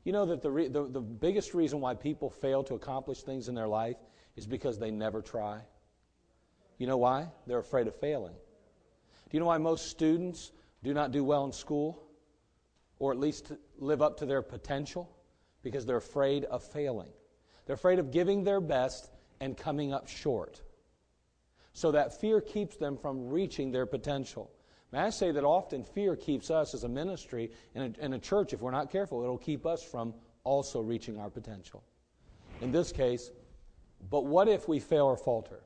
You 0.03 0.13
know 0.13 0.25
that 0.25 0.41
the, 0.41 0.51
re- 0.51 0.67
the, 0.67 0.87
the 0.87 1.01
biggest 1.01 1.53
reason 1.53 1.81
why 1.81 1.93
people 1.93 2.29
fail 2.29 2.63
to 2.63 2.75
accomplish 2.75 3.21
things 3.21 3.47
in 3.47 3.55
their 3.55 3.67
life 3.67 3.97
is 4.35 4.47
because 4.47 4.79
they 4.79 4.91
never 4.91 5.21
try. 5.21 5.61
You 6.77 6.87
know 6.87 6.97
why? 6.97 7.27
They're 7.45 7.59
afraid 7.59 7.87
of 7.87 7.95
failing. 7.95 8.33
Do 8.33 9.37
you 9.37 9.39
know 9.39 9.45
why 9.45 9.57
most 9.57 9.89
students 9.89 10.51
do 10.83 10.93
not 10.93 11.11
do 11.11 11.23
well 11.23 11.45
in 11.45 11.51
school? 11.51 12.03
Or 12.99 13.11
at 13.11 13.19
least 13.19 13.51
live 13.77 14.01
up 14.01 14.17
to 14.17 14.25
their 14.25 14.41
potential? 14.41 15.09
Because 15.61 15.85
they're 15.85 15.97
afraid 15.97 16.45
of 16.45 16.63
failing. 16.63 17.09
They're 17.65 17.75
afraid 17.75 17.99
of 17.99 18.11
giving 18.11 18.43
their 18.43 18.61
best 18.61 19.11
and 19.41 19.55
coming 19.55 19.93
up 19.93 20.07
short. 20.07 20.61
So 21.73 21.91
that 21.91 22.19
fear 22.19 22.41
keeps 22.41 22.77
them 22.77 22.97
from 22.97 23.29
reaching 23.29 23.71
their 23.71 23.85
potential. 23.85 24.51
May 24.91 24.99
I 24.99 25.09
say 25.11 25.31
that 25.31 25.43
often 25.43 25.83
fear 25.83 26.15
keeps 26.15 26.49
us 26.49 26.73
as 26.73 26.83
a 26.83 26.89
ministry 26.89 27.51
and 27.75 27.95
a, 27.97 28.15
a 28.15 28.19
church, 28.19 28.53
if 28.53 28.61
we're 28.61 28.71
not 28.71 28.91
careful, 28.91 29.21
it'll 29.21 29.37
keep 29.37 29.65
us 29.65 29.83
from 29.83 30.13
also 30.43 30.81
reaching 30.81 31.19
our 31.19 31.29
potential. 31.29 31.83
In 32.61 32.71
this 32.71 32.91
case, 32.91 33.31
but 34.09 34.25
what 34.25 34.47
if 34.47 34.67
we 34.67 34.79
fail 34.79 35.05
or 35.05 35.17
falter? 35.17 35.59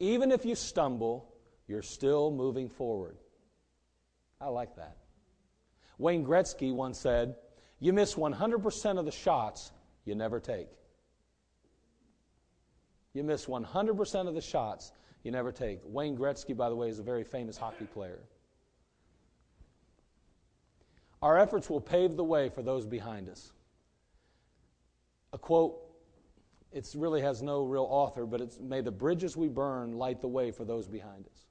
Even 0.00 0.32
if 0.32 0.44
you 0.44 0.54
stumble, 0.54 1.32
you're 1.68 1.82
still 1.82 2.30
moving 2.30 2.68
forward. 2.68 3.16
I 4.40 4.48
like 4.48 4.76
that. 4.76 4.96
Wayne 5.98 6.26
Gretzky 6.26 6.74
once 6.74 6.98
said, 6.98 7.36
You 7.80 7.92
miss 7.92 8.14
100% 8.14 8.98
of 8.98 9.04
the 9.04 9.12
shots 9.12 9.72
you 10.04 10.14
never 10.14 10.40
take. 10.40 10.68
You 13.14 13.24
miss 13.24 13.46
100% 13.46 14.28
of 14.28 14.34
the 14.34 14.42
shots 14.42 14.92
you 15.26 15.32
never 15.32 15.50
take. 15.50 15.80
Wayne 15.84 16.16
Gretzky, 16.16 16.56
by 16.56 16.68
the 16.68 16.76
way, 16.76 16.88
is 16.88 17.00
a 17.00 17.02
very 17.02 17.24
famous 17.24 17.58
hockey 17.58 17.84
player. 17.84 18.20
Our 21.20 21.36
efforts 21.36 21.68
will 21.68 21.80
pave 21.80 22.16
the 22.16 22.24
way 22.24 22.48
for 22.48 22.62
those 22.62 22.86
behind 22.86 23.28
us. 23.28 23.52
A 25.32 25.38
quote, 25.38 25.82
it 26.72 26.88
really 26.96 27.20
has 27.22 27.42
no 27.42 27.64
real 27.64 27.88
author, 27.90 28.24
but 28.24 28.40
it's 28.40 28.60
May 28.60 28.80
the 28.80 28.92
bridges 28.92 29.36
we 29.36 29.48
burn 29.48 29.94
light 29.94 30.20
the 30.20 30.28
way 30.28 30.52
for 30.52 30.64
those 30.64 30.86
behind 30.86 31.26
us. 31.26 31.46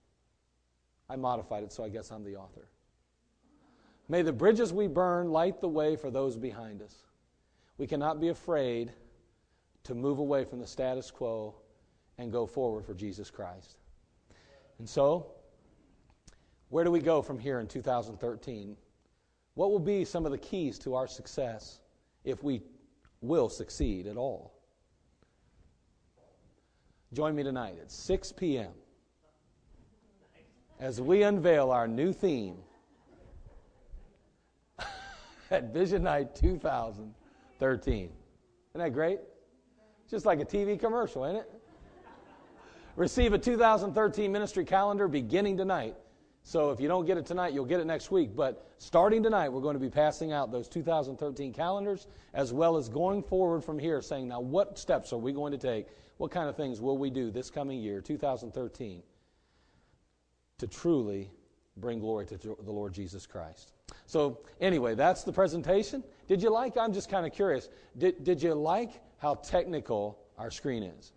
I 1.09 1.17
modified 1.17 1.63
it, 1.63 1.73
so 1.73 1.83
I 1.83 1.89
guess 1.89 2.11
I'm 2.11 2.23
the 2.23 2.37
author. 2.37 2.69
May 4.07 4.21
the 4.21 4.31
bridges 4.31 4.71
we 4.71 4.87
burn 4.87 5.31
light 5.31 5.59
the 5.59 5.67
way 5.67 5.97
for 5.97 6.09
those 6.09 6.37
behind 6.37 6.81
us. 6.81 6.95
We 7.77 7.87
cannot 7.87 8.21
be 8.21 8.29
afraid 8.29 8.93
to 9.83 9.95
move 9.95 10.19
away 10.19 10.45
from 10.45 10.59
the 10.59 10.67
status 10.67 11.11
quo 11.11 11.55
and 12.17 12.31
go 12.31 12.45
forward 12.45 12.85
for 12.85 12.93
Jesus 12.93 13.29
Christ. 13.29 13.77
And 14.79 14.87
so, 14.87 15.27
where 16.69 16.83
do 16.83 16.91
we 16.91 16.99
go 16.99 17.21
from 17.21 17.39
here 17.39 17.59
in 17.59 17.67
2013? 17.67 18.75
What 19.55 19.71
will 19.71 19.79
be 19.79 20.03
some 20.03 20.25
of 20.25 20.31
the 20.31 20.37
keys 20.37 20.77
to 20.79 20.95
our 20.95 21.07
success 21.07 21.79
if 22.23 22.43
we 22.43 22.61
will 23.21 23.49
succeed 23.49 24.07
at 24.07 24.17
all? 24.17 24.53
Join 27.13 27.35
me 27.35 27.43
tonight 27.43 27.77
at 27.81 27.89
6 27.89 28.31
p.m. 28.33 28.71
as 30.79 30.99
we 30.99 31.23
unveil 31.23 31.71
our 31.71 31.87
new 31.87 32.11
theme 32.11 32.57
at 35.51 35.71
Vision 35.71 36.03
Night 36.03 36.35
2013. 36.35 37.95
Isn't 38.03 38.11
that 38.73 38.91
great? 38.91 39.19
Just 40.09 40.25
like 40.25 40.41
a 40.41 40.45
TV 40.45 40.77
commercial, 40.77 41.25
ain't 41.25 41.37
it? 41.37 41.54
Receive 42.95 43.33
a 43.33 43.37
2013 43.37 44.31
ministry 44.31 44.63
calendar 44.63 45.09
beginning 45.09 45.57
tonight. 45.57 45.95
So 46.43 46.71
if 46.71 46.79
you 46.79 46.87
don't 46.87 47.05
get 47.05 47.17
it 47.17 47.25
tonight, 47.25 47.51
you'll 47.53 47.65
get 47.65 47.81
it 47.81 47.85
next 47.85 48.09
week. 48.09 48.33
But 48.33 48.71
starting 48.77 49.21
tonight, 49.21 49.49
we're 49.49 49.61
going 49.61 49.73
to 49.73 49.81
be 49.81 49.89
passing 49.89 50.31
out 50.31 50.49
those 50.49 50.69
2013 50.69 51.51
calendars 51.51 52.07
as 52.33 52.53
well 52.53 52.77
as 52.77 52.87
going 52.87 53.21
forward 53.21 53.65
from 53.65 53.79
here, 53.79 54.01
saying, 54.01 54.29
now 54.29 54.39
what 54.39 54.79
steps 54.79 55.11
are 55.11 55.17
we 55.17 55.33
going 55.33 55.51
to 55.51 55.57
take? 55.57 55.87
What 56.17 56.31
kind 56.31 56.47
of 56.47 56.55
things 56.55 56.79
will 56.79 56.97
we 56.97 57.09
do 57.09 57.31
this 57.31 57.49
coming 57.49 57.81
year, 57.81 57.99
2013, 57.99 59.03
to 60.59 60.67
truly 60.67 61.29
bring 61.75 61.99
glory 61.99 62.25
to 62.27 62.37
the 62.37 62.71
Lord 62.71 62.93
Jesus 62.93 63.25
Christ? 63.25 63.73
So, 64.05 64.39
anyway, 64.61 64.95
that's 64.95 65.23
the 65.23 65.33
presentation. 65.33 66.01
Did 66.29 66.41
you 66.41 66.49
like? 66.49 66.77
I'm 66.77 66.93
just 66.93 67.09
kind 67.09 67.25
of 67.25 67.33
curious. 67.33 67.67
Did, 67.97 68.23
did 68.23 68.41
you 68.41 68.53
like 68.53 69.01
how 69.17 69.35
technical 69.35 70.17
our 70.37 70.49
screen 70.49 70.83
is? 70.83 71.11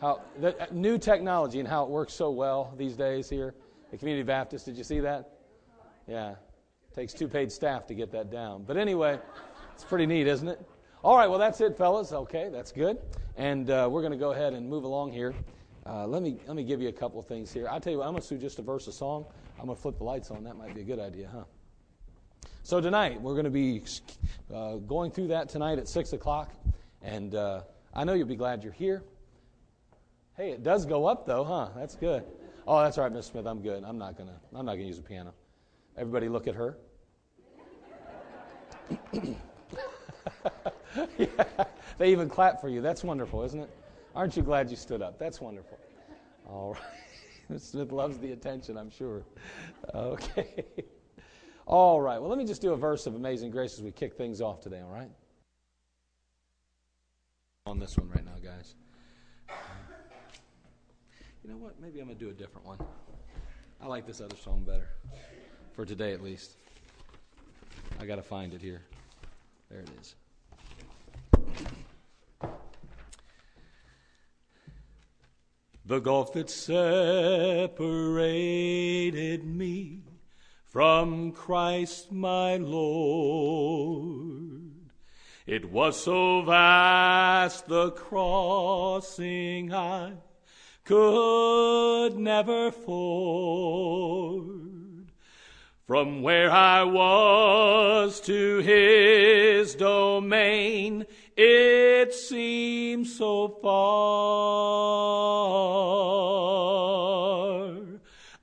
How 0.00 0.22
the 0.38 0.58
uh, 0.62 0.66
new 0.72 0.96
technology 0.96 1.60
and 1.60 1.68
how 1.68 1.84
it 1.84 1.90
works 1.90 2.14
so 2.14 2.30
well 2.30 2.72
these 2.78 2.96
days 2.96 3.28
here 3.28 3.54
at 3.92 3.98
Community 3.98 4.22
Baptist. 4.22 4.64
Did 4.64 4.78
you 4.78 4.84
see 4.84 5.00
that? 5.00 5.30
Yeah. 6.06 6.36
Takes 6.94 7.12
two 7.12 7.28
paid 7.28 7.52
staff 7.52 7.86
to 7.88 7.94
get 7.94 8.10
that 8.12 8.30
down. 8.30 8.64
But 8.64 8.78
anyway, 8.78 9.18
it's 9.74 9.84
pretty 9.84 10.06
neat, 10.06 10.26
isn't 10.26 10.48
it? 10.48 10.60
All 11.04 11.16
right, 11.16 11.28
well, 11.28 11.38
that's 11.38 11.60
it, 11.60 11.76
fellas. 11.76 12.12
Okay, 12.12 12.48
that's 12.50 12.72
good. 12.72 12.98
And 13.36 13.70
uh, 13.70 13.88
we're 13.90 14.00
going 14.00 14.12
to 14.12 14.18
go 14.18 14.32
ahead 14.32 14.54
and 14.54 14.68
move 14.68 14.84
along 14.84 15.12
here. 15.12 15.34
Uh, 15.86 16.06
let, 16.06 16.22
me, 16.22 16.38
let 16.46 16.56
me 16.56 16.64
give 16.64 16.80
you 16.80 16.88
a 16.88 16.92
couple 16.92 17.20
things 17.22 17.52
here. 17.52 17.68
I'll 17.68 17.80
tell 17.80 17.92
you 17.92 17.98
what, 17.98 18.06
I'm 18.06 18.12
going 18.12 18.22
to 18.22 18.28
do 18.28 18.38
just 18.38 18.58
a 18.58 18.62
verse 18.62 18.86
of 18.86 18.94
song. 18.94 19.26
I'm 19.58 19.66
going 19.66 19.76
to 19.76 19.82
flip 19.82 19.98
the 19.98 20.04
lights 20.04 20.30
on. 20.30 20.44
That 20.44 20.56
might 20.56 20.74
be 20.74 20.80
a 20.80 20.84
good 20.84 20.98
idea, 20.98 21.28
huh? 21.32 21.44
So 22.62 22.80
tonight, 22.80 23.20
we're 23.20 23.34
going 23.34 23.44
to 23.44 23.50
be 23.50 23.82
uh, 24.52 24.76
going 24.76 25.10
through 25.10 25.28
that 25.28 25.48
tonight 25.50 25.78
at 25.78 25.88
6 25.88 26.12
o'clock. 26.14 26.52
And 27.02 27.34
uh, 27.34 27.62
I 27.94 28.04
know 28.04 28.14
you'll 28.14 28.26
be 28.26 28.36
glad 28.36 28.62
you're 28.62 28.72
here. 28.72 29.02
Hey, 30.40 30.52
it 30.52 30.62
does 30.62 30.86
go 30.86 31.04
up, 31.04 31.26
though, 31.26 31.44
huh? 31.44 31.68
That's 31.76 31.94
good. 31.96 32.24
Oh, 32.66 32.82
that's 32.82 32.96
all 32.96 33.04
right, 33.04 33.12
Miss 33.12 33.26
Smith. 33.26 33.46
I'm 33.46 33.60
good. 33.60 33.84
I'm 33.84 33.98
not 33.98 34.16
gonna. 34.16 34.40
I'm 34.54 34.64
not 34.64 34.76
gonna 34.76 34.86
use 34.86 34.98
a 34.98 35.02
piano. 35.02 35.34
Everybody, 35.98 36.30
look 36.30 36.46
at 36.46 36.54
her. 36.54 36.78
yeah, 41.18 41.26
they 41.98 42.10
even 42.10 42.30
clap 42.30 42.58
for 42.58 42.70
you. 42.70 42.80
That's 42.80 43.04
wonderful, 43.04 43.42
isn't 43.42 43.60
it? 43.60 43.68
Aren't 44.14 44.34
you 44.34 44.42
glad 44.42 44.70
you 44.70 44.76
stood 44.76 45.02
up? 45.02 45.18
That's 45.18 45.42
wonderful. 45.42 45.78
All 46.48 46.72
right. 46.72 46.82
Miss 47.50 47.64
Smith 47.64 47.92
loves 47.92 48.16
the 48.16 48.32
attention, 48.32 48.78
I'm 48.78 48.88
sure. 48.88 49.26
Okay. 49.94 50.64
All 51.66 52.00
right. 52.00 52.18
Well, 52.18 52.30
let 52.30 52.38
me 52.38 52.46
just 52.46 52.62
do 52.62 52.72
a 52.72 52.78
verse 52.78 53.06
of 53.06 53.14
Amazing 53.14 53.50
Grace 53.50 53.74
as 53.74 53.82
we 53.82 53.92
kick 53.92 54.14
things 54.14 54.40
off 54.40 54.62
today, 54.62 54.80
all 54.80 54.90
right? 54.90 55.10
On 57.66 57.78
this 57.78 57.98
one 57.98 58.08
right 58.08 58.24
now, 58.24 58.36
guys. 58.42 58.74
You 61.42 61.50
know 61.50 61.56
what? 61.56 61.80
Maybe 61.80 62.00
I'm 62.00 62.06
going 62.06 62.18
to 62.18 62.24
do 62.24 62.30
a 62.30 62.34
different 62.34 62.66
one. 62.66 62.76
I 63.80 63.86
like 63.86 64.06
this 64.06 64.20
other 64.20 64.36
song 64.36 64.62
better. 64.66 64.88
For 65.72 65.86
today, 65.86 66.12
at 66.12 66.22
least. 66.22 66.56
I 67.98 68.04
got 68.04 68.16
to 68.16 68.22
find 68.22 68.52
it 68.52 68.60
here. 68.60 68.82
There 69.70 69.80
it 69.80 69.88
is. 70.00 70.14
The 75.86 76.00
gulf 76.00 76.34
that 76.34 76.50
separated 76.50 77.72
me 79.44 80.02
from 80.68 81.32
Christ 81.32 82.12
my 82.12 82.58
Lord. 82.58 84.02
It 85.46 85.70
was 85.70 85.98
so 85.98 86.42
vast 86.42 87.66
the 87.66 87.92
crossing 87.92 89.72
I 89.72 90.12
could 90.84 92.18
never 92.18 92.70
ford. 92.70 94.46
From 95.86 96.20
where 96.22 96.50
I 96.52 96.84
was 96.84 98.20
to 98.20 98.58
his 98.58 99.74
domain, 99.74 101.04
it 101.36 102.14
seemed 102.14 103.08
so 103.08 103.48
far. 103.60 103.80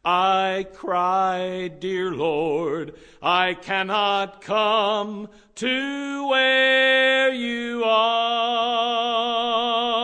I 0.03 0.67
cried, 0.73 1.79
Dear 1.79 2.11
Lord, 2.11 2.95
I 3.21 3.53
cannot 3.53 4.41
come 4.41 5.29
to 5.55 6.27
where 6.27 7.33
you 7.33 7.85
are. 7.85 9.96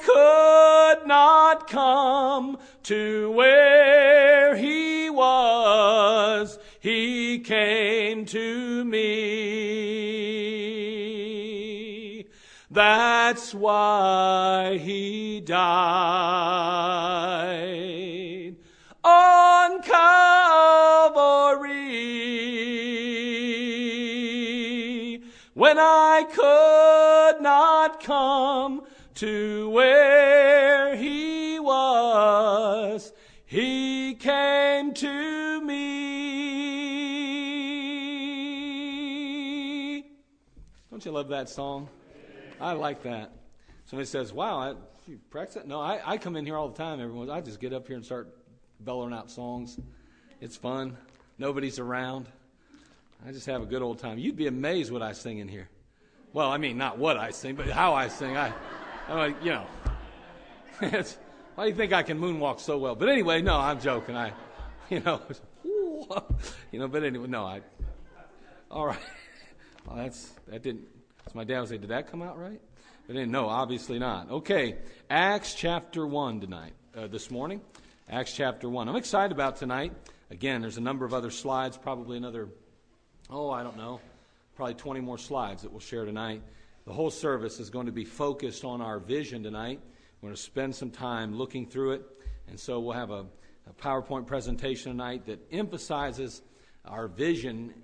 Could 0.00 1.06
not 1.06 1.68
come 1.68 2.58
to 2.84 3.30
where 3.32 4.56
he 4.56 5.10
was. 5.10 6.58
He 6.80 7.38
came 7.40 8.24
to 8.26 8.84
me. 8.84 9.66
That's 12.70 13.54
why 13.54 14.78
he 14.78 15.40
died 15.40 15.76
on 19.02 19.82
Calvary 19.82 20.26
when 25.54 25.78
I 25.78 26.24
could 26.30 27.40
not 27.42 28.02
come 28.02 28.85
to 29.16 29.68
where 29.70 30.94
he 30.94 31.58
was. 31.58 33.12
He 33.46 34.14
came 34.14 34.94
to 34.94 35.60
me. 35.62 35.76
Don't 40.90 41.04
you 41.04 41.10
love 41.12 41.28
that 41.28 41.48
song? 41.48 41.88
I 42.60 42.72
like 42.72 43.02
that. 43.02 43.32
Somebody 43.86 44.06
says, 44.06 44.32
"Wow, 44.32 44.58
I, 44.58 44.74
you 45.06 45.18
practice 45.30 45.54
that?" 45.54 45.66
No, 45.66 45.80
I, 45.80 46.00
I 46.04 46.18
come 46.18 46.36
in 46.36 46.44
here 46.44 46.56
all 46.56 46.68
the 46.68 46.76
time. 46.76 47.00
Everyone, 47.00 47.30
I 47.30 47.40
just 47.40 47.60
get 47.60 47.72
up 47.72 47.86
here 47.86 47.96
and 47.96 48.04
start 48.04 48.28
bellowing 48.80 49.12
out 49.12 49.30
songs. 49.30 49.78
It's 50.40 50.56
fun. 50.56 50.96
Nobody's 51.38 51.78
around. 51.78 52.28
I 53.26 53.32
just 53.32 53.46
have 53.46 53.62
a 53.62 53.66
good 53.66 53.82
old 53.82 53.98
time. 53.98 54.18
You'd 54.18 54.36
be 54.36 54.46
amazed 54.46 54.92
what 54.92 55.00
I 55.02 55.12
sing 55.12 55.38
in 55.38 55.48
here. 55.48 55.68
Well, 56.32 56.50
I 56.50 56.58
mean, 56.58 56.76
not 56.76 56.98
what 56.98 57.16
I 57.16 57.30
sing, 57.30 57.54
but 57.54 57.68
how 57.68 57.94
I 57.94 58.08
sing. 58.08 58.36
I, 58.36 58.52
I'm 59.08 59.18
like, 59.18 59.44
you 59.44 59.50
know, 59.50 59.66
why 61.54 61.64
do 61.64 61.68
you 61.68 61.74
think 61.74 61.92
I 61.92 62.02
can 62.02 62.18
moonwalk 62.18 62.58
so 62.58 62.76
well? 62.78 62.96
But 62.96 63.08
anyway, 63.08 63.40
no, 63.40 63.56
I'm 63.56 63.80
joking. 63.80 64.16
I, 64.16 64.32
you 64.90 65.00
know, 65.00 65.20
you 66.72 66.78
know. 66.78 66.88
But 66.88 67.04
anyway, 67.04 67.28
no, 67.28 67.44
I. 67.44 67.60
All 68.70 68.86
right. 68.86 68.98
Well, 69.86 69.96
that's 69.96 70.30
that 70.48 70.62
didn't. 70.62 70.88
So 71.26 71.32
my 71.34 71.44
dad 71.44 71.60
would 71.60 71.68
say, 71.68 71.78
"Did 71.78 71.90
that 71.90 72.10
come 72.10 72.20
out 72.20 72.38
right?" 72.38 72.60
But 73.06 73.14
then, 73.14 73.30
no, 73.30 73.48
obviously 73.48 74.00
not. 74.00 74.28
Okay, 74.30 74.76
Acts 75.08 75.54
chapter 75.54 76.04
one 76.04 76.40
tonight, 76.40 76.72
uh, 76.96 77.06
this 77.06 77.30
morning. 77.30 77.60
Acts 78.10 78.32
chapter 78.32 78.68
one. 78.68 78.88
I'm 78.88 78.96
excited 78.96 79.30
about 79.30 79.56
tonight. 79.56 79.92
Again, 80.30 80.60
there's 80.60 80.78
a 80.78 80.80
number 80.82 81.04
of 81.04 81.14
other 81.14 81.30
slides, 81.30 81.76
probably 81.76 82.16
another, 82.16 82.48
oh, 83.30 83.48
I 83.50 83.62
don't 83.62 83.76
know, 83.76 84.00
probably 84.56 84.74
20 84.74 85.00
more 85.00 85.18
slides 85.18 85.62
that 85.62 85.70
we'll 85.70 85.78
share 85.78 86.04
tonight. 86.04 86.42
The 86.86 86.92
whole 86.92 87.10
service 87.10 87.58
is 87.58 87.68
going 87.68 87.86
to 87.86 87.92
be 87.92 88.04
focused 88.04 88.64
on 88.64 88.80
our 88.80 89.00
vision 89.00 89.42
tonight. 89.42 89.80
We're 90.20 90.28
going 90.28 90.36
to 90.36 90.40
spend 90.40 90.72
some 90.72 90.92
time 90.92 91.36
looking 91.36 91.66
through 91.66 91.92
it. 91.94 92.02
And 92.46 92.60
so 92.60 92.78
we'll 92.78 92.94
have 92.94 93.10
a, 93.10 93.26
a 93.68 93.72
PowerPoint 93.76 94.28
presentation 94.28 94.92
tonight 94.92 95.26
that 95.26 95.40
emphasizes 95.50 96.42
our 96.84 97.08
vision 97.08 97.74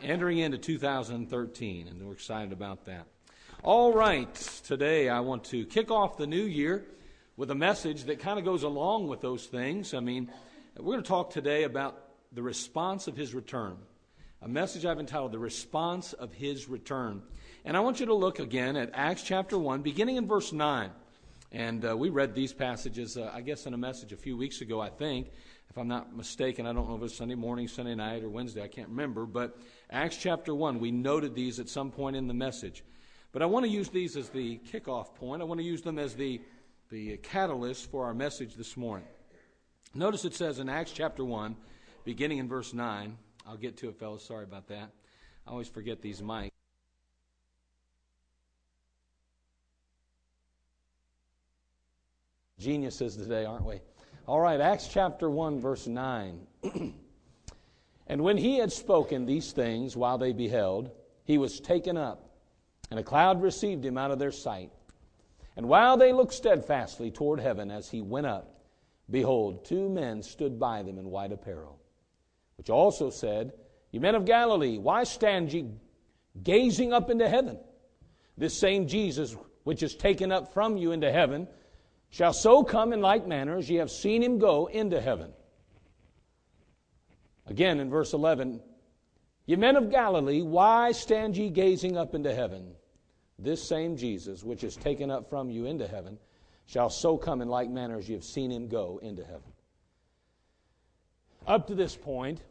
entering 0.00 0.38
into 0.38 0.56
2013. 0.56 1.88
And 1.88 2.02
we're 2.02 2.14
excited 2.14 2.52
about 2.52 2.86
that. 2.86 3.06
All 3.62 3.92
right, 3.92 4.34
today 4.64 5.10
I 5.10 5.20
want 5.20 5.44
to 5.44 5.66
kick 5.66 5.90
off 5.90 6.16
the 6.16 6.26
new 6.26 6.44
year 6.44 6.86
with 7.36 7.50
a 7.50 7.54
message 7.54 8.04
that 8.04 8.18
kind 8.20 8.38
of 8.38 8.46
goes 8.46 8.62
along 8.62 9.08
with 9.08 9.20
those 9.20 9.44
things. 9.44 9.92
I 9.92 10.00
mean, 10.00 10.32
we're 10.78 10.94
going 10.94 11.02
to 11.02 11.08
talk 11.08 11.28
today 11.28 11.64
about 11.64 12.02
the 12.32 12.42
response 12.42 13.08
of 13.08 13.16
his 13.16 13.34
return. 13.34 13.76
A 14.40 14.48
message 14.48 14.86
I've 14.86 15.00
entitled 15.00 15.32
The 15.32 15.38
Response 15.38 16.12
of 16.12 16.32
His 16.32 16.68
Return. 16.68 17.22
And 17.66 17.76
I 17.76 17.80
want 17.80 17.98
you 17.98 18.06
to 18.06 18.14
look 18.14 18.38
again 18.38 18.76
at 18.76 18.90
Acts 18.94 19.24
chapter 19.24 19.58
1, 19.58 19.82
beginning 19.82 20.14
in 20.14 20.28
verse 20.28 20.52
9. 20.52 20.88
And 21.50 21.84
uh, 21.84 21.96
we 21.96 22.10
read 22.10 22.32
these 22.32 22.52
passages, 22.52 23.16
uh, 23.16 23.28
I 23.34 23.40
guess, 23.40 23.66
in 23.66 23.74
a 23.74 23.76
message 23.76 24.12
a 24.12 24.16
few 24.16 24.36
weeks 24.36 24.60
ago, 24.60 24.80
I 24.80 24.88
think. 24.88 25.32
If 25.68 25.76
I'm 25.76 25.88
not 25.88 26.16
mistaken, 26.16 26.64
I 26.64 26.72
don't 26.72 26.88
know 26.88 26.94
if 26.94 27.00
it 27.00 27.02
was 27.02 27.16
Sunday 27.16 27.34
morning, 27.34 27.66
Sunday 27.66 27.96
night, 27.96 28.22
or 28.22 28.28
Wednesday, 28.28 28.62
I 28.62 28.68
can't 28.68 28.88
remember. 28.88 29.26
But 29.26 29.58
Acts 29.90 30.16
chapter 30.16 30.54
1, 30.54 30.78
we 30.78 30.92
noted 30.92 31.34
these 31.34 31.58
at 31.58 31.68
some 31.68 31.90
point 31.90 32.14
in 32.14 32.28
the 32.28 32.34
message. 32.34 32.84
But 33.32 33.42
I 33.42 33.46
want 33.46 33.66
to 33.66 33.70
use 33.70 33.88
these 33.88 34.16
as 34.16 34.28
the 34.28 34.60
kickoff 34.72 35.16
point. 35.16 35.42
I 35.42 35.44
want 35.44 35.58
to 35.58 35.66
use 35.66 35.82
them 35.82 35.98
as 35.98 36.14
the, 36.14 36.40
the 36.90 37.16
catalyst 37.16 37.90
for 37.90 38.04
our 38.04 38.14
message 38.14 38.54
this 38.54 38.76
morning. 38.76 39.08
Notice 39.92 40.24
it 40.24 40.34
says 40.34 40.60
in 40.60 40.68
Acts 40.68 40.92
chapter 40.92 41.24
1, 41.24 41.56
beginning 42.04 42.38
in 42.38 42.48
verse 42.48 42.72
9, 42.72 43.18
I'll 43.44 43.56
get 43.56 43.76
to 43.78 43.88
it, 43.88 43.98
fellas. 43.98 44.24
Sorry 44.24 44.44
about 44.44 44.68
that. 44.68 44.92
I 45.48 45.50
always 45.50 45.68
forget 45.68 46.00
these 46.00 46.22
mics. 46.22 46.55
Geniuses 52.58 53.16
today, 53.16 53.44
aren't 53.44 53.64
we? 53.64 53.80
All 54.26 54.40
right, 54.40 54.60
Acts 54.60 54.88
chapter 54.88 55.30
1, 55.30 55.60
verse 55.60 55.86
9. 55.86 56.40
and 58.06 58.20
when 58.22 58.36
he 58.36 58.58
had 58.58 58.72
spoken 58.72 59.26
these 59.26 59.52
things 59.52 59.96
while 59.96 60.18
they 60.18 60.32
beheld, 60.32 60.90
he 61.24 61.38
was 61.38 61.60
taken 61.60 61.96
up, 61.96 62.30
and 62.90 62.98
a 62.98 63.04
cloud 63.04 63.42
received 63.42 63.84
him 63.84 63.98
out 63.98 64.10
of 64.10 64.18
their 64.18 64.32
sight. 64.32 64.70
And 65.56 65.68
while 65.68 65.96
they 65.96 66.12
looked 66.12 66.34
steadfastly 66.34 67.10
toward 67.10 67.40
heaven 67.40 67.70
as 67.70 67.88
he 67.88 68.02
went 68.02 68.26
up, 68.26 68.60
behold, 69.10 69.64
two 69.64 69.88
men 69.88 70.22
stood 70.22 70.58
by 70.58 70.82
them 70.82 70.98
in 70.98 71.10
white 71.10 71.32
apparel 71.32 71.80
which 72.56 72.70
also 72.70 73.10
said, 73.10 73.52
Ye 73.92 74.00
men 74.00 74.14
of 74.14 74.24
Galilee, 74.24 74.78
why 74.78 75.04
stand 75.04 75.52
ye 75.52 75.70
gazing 76.42 76.92
up 76.92 77.10
into 77.10 77.28
heaven? 77.28 77.58
This 78.36 78.58
same 78.58 78.86
Jesus, 78.86 79.36
which 79.64 79.82
is 79.82 79.94
taken 79.94 80.32
up 80.32 80.52
from 80.52 80.76
you 80.76 80.92
into 80.92 81.10
heaven, 81.10 81.48
shall 82.10 82.32
so 82.32 82.62
come 82.62 82.92
in 82.92 83.00
like 83.00 83.26
manner 83.26 83.56
as 83.56 83.68
ye 83.68 83.76
have 83.76 83.90
seen 83.90 84.22
him 84.22 84.38
go 84.38 84.66
into 84.66 85.00
heaven. 85.00 85.32
Again 87.46 87.80
in 87.80 87.90
verse 87.90 88.12
11, 88.12 88.60
Ye 89.46 89.54
men 89.54 89.76
of 89.76 89.90
Galilee, 89.90 90.42
why 90.42 90.90
stand 90.92 91.36
ye 91.36 91.50
gazing 91.50 91.96
up 91.96 92.14
into 92.14 92.34
heaven? 92.34 92.74
This 93.38 93.62
same 93.62 93.96
Jesus, 93.96 94.42
which 94.42 94.64
is 94.64 94.76
taken 94.76 95.10
up 95.10 95.30
from 95.30 95.50
you 95.50 95.66
into 95.66 95.86
heaven, 95.86 96.18
shall 96.66 96.90
so 96.90 97.16
come 97.16 97.40
in 97.40 97.48
like 97.48 97.70
manner 97.70 97.98
as 97.98 98.08
ye 98.08 98.14
have 98.14 98.24
seen 98.24 98.50
him 98.50 98.66
go 98.66 98.98
into 99.02 99.24
heaven. 99.24 99.52
Up 101.46 101.68
to 101.68 101.76
this 101.76 101.94
point, 101.94 102.42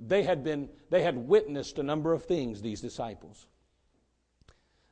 they 0.00 0.22
had 0.22 0.42
been 0.42 0.70
they 0.90 1.02
had 1.02 1.16
witnessed 1.16 1.78
a 1.78 1.82
number 1.82 2.12
of 2.14 2.24
things 2.24 2.62
these 2.62 2.80
disciples. 2.80 3.46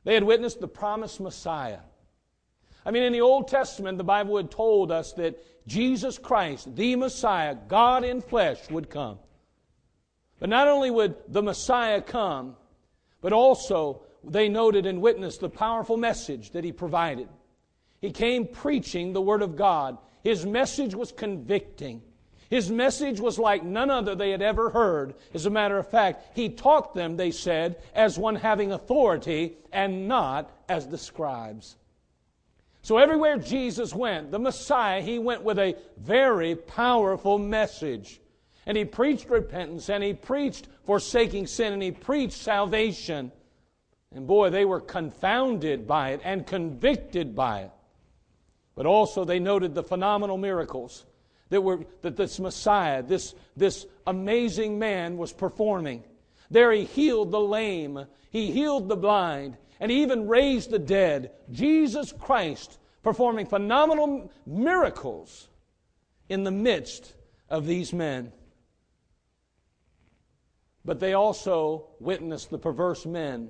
They 0.03 0.13
had 0.13 0.23
witnessed 0.23 0.59
the 0.59 0.67
promised 0.67 1.19
Messiah. 1.19 1.79
I 2.85 2.91
mean 2.91 3.03
in 3.03 3.13
the 3.13 3.21
Old 3.21 3.47
Testament 3.47 3.97
the 3.97 4.03
Bible 4.03 4.37
had 4.37 4.51
told 4.51 4.91
us 4.91 5.13
that 5.13 5.43
Jesus 5.67 6.17
Christ, 6.17 6.75
the 6.75 6.95
Messiah, 6.95 7.55
God 7.67 8.03
in 8.03 8.21
flesh 8.21 8.69
would 8.69 8.89
come. 8.89 9.17
But 10.39 10.49
not 10.49 10.67
only 10.67 10.91
would 10.91 11.15
the 11.27 11.41
Messiah 11.41 12.01
come, 12.01 12.55
but 13.21 13.33
also 13.33 14.01
they 14.23 14.49
noted 14.49 14.85
and 14.85 15.01
witnessed 15.01 15.39
the 15.39 15.49
powerful 15.49 15.97
message 15.97 16.51
that 16.51 16.63
he 16.63 16.71
provided. 16.71 17.27
He 18.01 18.11
came 18.11 18.47
preaching 18.47 19.13
the 19.13 19.21
Word 19.21 19.41
of 19.41 19.55
God. 19.55 19.97
His 20.23 20.45
message 20.45 20.93
was 20.93 21.11
convicting. 21.11 22.01
His 22.49 22.69
message 22.69 23.19
was 23.19 23.39
like 23.39 23.63
none 23.63 23.89
other 23.89 24.13
they 24.13 24.29
had 24.29 24.41
ever 24.41 24.69
heard. 24.69 25.15
As 25.33 25.47
a 25.47 25.49
matter 25.49 25.77
of 25.77 25.89
fact, 25.89 26.35
he 26.35 26.49
taught 26.49 26.93
them, 26.93 27.17
they 27.17 27.31
said, 27.31 27.77
as 27.95 28.19
one 28.19 28.35
having 28.35 28.71
authority 28.71 29.57
and 29.71 30.07
not 30.07 30.51
as 30.69 30.87
the 30.87 30.97
scribes. 30.97 31.77
So 32.85 32.99
everywhere 32.99 33.39
Jesus 33.39 33.95
went, 33.95 34.29
the 34.29 34.37
Messiah, 34.37 35.01
he 35.01 35.17
went 35.17 35.41
with 35.41 35.57
a 35.57 35.75
very 35.97 36.55
powerful 36.55 37.39
message. 37.39 38.21
And 38.67 38.77
he 38.77 38.85
preached 38.85 39.27
repentance, 39.27 39.89
and 39.89 40.03
he 40.03 40.13
preached 40.13 40.67
forsaking 40.83 41.47
sin, 41.47 41.73
and 41.73 41.81
he 41.81 41.89
preached 41.89 42.35
salvation. 42.37 43.31
And 44.13 44.27
boy, 44.27 44.51
they 44.51 44.65
were 44.65 44.81
confounded 44.81 45.87
by 45.87 46.11
it 46.11 46.21
and 46.23 46.45
convicted 46.45 47.35
by 47.35 47.61
it. 47.61 47.71
But 48.75 48.85
also, 48.85 49.25
they 49.25 49.39
noted 49.39 49.73
the 49.73 49.81
phenomenal 49.81 50.37
miracles 50.37 51.05
that, 51.49 51.61
were, 51.61 51.79
that 52.03 52.15
this 52.15 52.39
Messiah, 52.39 53.01
this, 53.01 53.33
this 53.57 53.87
amazing 54.05 54.77
man, 54.77 55.17
was 55.17 55.33
performing. 55.33 56.03
There 56.51 56.71
he 56.71 56.83
healed 56.83 57.31
the 57.31 57.41
lame, 57.41 58.05
he 58.29 58.51
healed 58.51 58.89
the 58.89 58.95
blind, 58.95 59.57
and 59.79 59.91
he 59.91 60.01
even 60.01 60.27
raised 60.27 60.69
the 60.69 60.79
dead. 60.79 61.31
Jesus 61.51 62.11
Christ 62.11 62.79
performing 63.03 63.45
phenomenal 63.45 64.31
miracles 64.45 65.47
in 66.29 66.43
the 66.43 66.51
midst 66.51 67.13
of 67.49 67.67
these 67.67 67.93
men. 67.93 68.31
But 70.83 70.99
they 70.99 71.13
also 71.13 71.87
witnessed 71.99 72.49
the 72.49 72.57
perverse 72.57 73.05
men, 73.05 73.49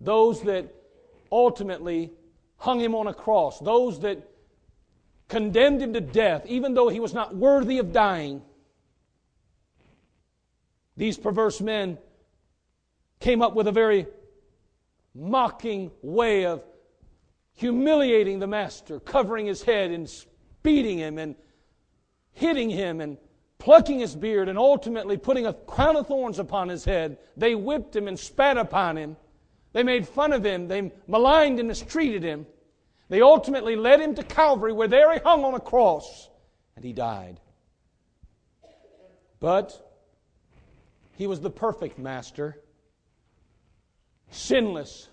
those 0.00 0.42
that 0.42 0.74
ultimately 1.30 2.12
hung 2.56 2.80
him 2.80 2.94
on 2.94 3.06
a 3.06 3.14
cross, 3.14 3.60
those 3.60 4.00
that 4.00 4.28
condemned 5.28 5.82
him 5.82 5.92
to 5.92 6.00
death, 6.00 6.44
even 6.46 6.74
though 6.74 6.88
he 6.88 7.00
was 7.00 7.14
not 7.14 7.36
worthy 7.36 7.78
of 7.78 7.92
dying. 7.92 8.42
These 10.96 11.18
perverse 11.18 11.60
men 11.60 11.98
came 13.20 13.42
up 13.42 13.54
with 13.54 13.68
a 13.68 13.72
very 13.72 14.06
mocking 15.18 15.90
way 16.02 16.46
of 16.46 16.62
humiliating 17.54 18.38
the 18.38 18.46
master, 18.46 19.00
covering 19.00 19.46
his 19.46 19.62
head 19.62 19.90
and 19.90 20.10
beating 20.62 20.98
him 20.98 21.18
and 21.18 21.34
hitting 22.32 22.70
him 22.70 23.00
and 23.00 23.18
plucking 23.58 23.98
his 23.98 24.14
beard 24.14 24.48
and 24.48 24.56
ultimately 24.56 25.16
putting 25.16 25.46
a 25.46 25.52
crown 25.52 25.96
of 25.96 26.06
thorns 26.06 26.38
upon 26.38 26.68
his 26.68 26.84
head. 26.84 27.18
They 27.36 27.54
whipped 27.54 27.96
him 27.96 28.06
and 28.06 28.18
spat 28.18 28.56
upon 28.56 28.96
him. 28.96 29.16
They 29.72 29.82
made 29.82 30.06
fun 30.06 30.32
of 30.32 30.44
him. 30.44 30.68
They 30.68 30.92
maligned 31.06 31.58
and 31.58 31.68
mistreated 31.68 32.22
him. 32.22 32.46
They 33.08 33.20
ultimately 33.20 33.74
led 33.74 34.00
him 34.00 34.14
to 34.14 34.22
Calvary, 34.22 34.72
where 34.72 34.88
there 34.88 35.12
he 35.12 35.18
hung 35.18 35.44
on 35.44 35.54
a 35.54 35.60
cross, 35.60 36.28
and 36.76 36.84
he 36.84 36.92
died. 36.92 37.40
But 39.40 39.84
he 41.16 41.26
was 41.26 41.40
the 41.40 41.50
perfect 41.50 41.98
master, 41.98 42.60
sinless, 44.30 45.08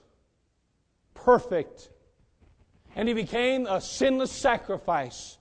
perfect, 1.13 1.89
and 2.95 3.07
he 3.07 3.13
became 3.13 3.67
a 3.67 3.81
sinless 3.81 4.31
sacrifice 4.31 5.37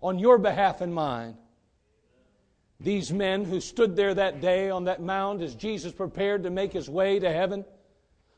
on 0.00 0.18
your 0.18 0.38
behalf 0.38 0.80
and 0.80 0.94
mine. 0.94 1.36
These 2.80 3.12
men 3.12 3.44
who 3.44 3.60
stood 3.60 3.96
there 3.96 4.14
that 4.14 4.40
day 4.40 4.70
on 4.70 4.84
that 4.84 5.02
mound 5.02 5.42
as 5.42 5.54
Jesus 5.54 5.92
prepared 5.92 6.44
to 6.44 6.50
make 6.50 6.72
his 6.72 6.88
way 6.88 7.18
to 7.18 7.30
heaven 7.30 7.64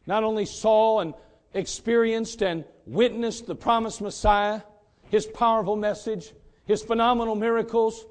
not 0.06 0.24
only 0.24 0.46
saw 0.46 1.00
and 1.00 1.14
experienced 1.54 2.42
and 2.42 2.64
witnessed 2.86 3.46
the 3.46 3.54
promised 3.54 4.00
Messiah, 4.00 4.62
his 5.10 5.26
powerful 5.26 5.76
message, 5.76 6.32
his 6.64 6.82
phenomenal 6.82 7.34
miracles. 7.34 8.06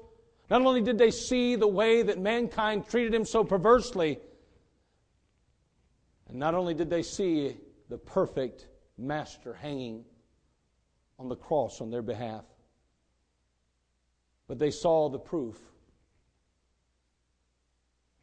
Not 0.48 0.62
only 0.62 0.82
did 0.82 0.98
they 0.98 1.10
see 1.10 1.56
the 1.56 1.68
way 1.68 2.02
that 2.02 2.18
mankind 2.18 2.88
treated 2.88 3.14
him 3.14 3.24
so 3.24 3.44
perversely, 3.44 4.18
and 6.30 6.38
not 6.38 6.54
only 6.54 6.74
did 6.74 6.88
they 6.88 7.02
see 7.02 7.56
the 7.88 7.98
perfect 7.98 8.68
Master 8.96 9.52
hanging 9.52 10.04
on 11.18 11.28
the 11.28 11.36
cross 11.36 11.80
on 11.80 11.90
their 11.90 12.02
behalf, 12.02 12.44
but 14.46 14.58
they 14.58 14.70
saw 14.70 15.08
the 15.08 15.18
proof 15.18 15.58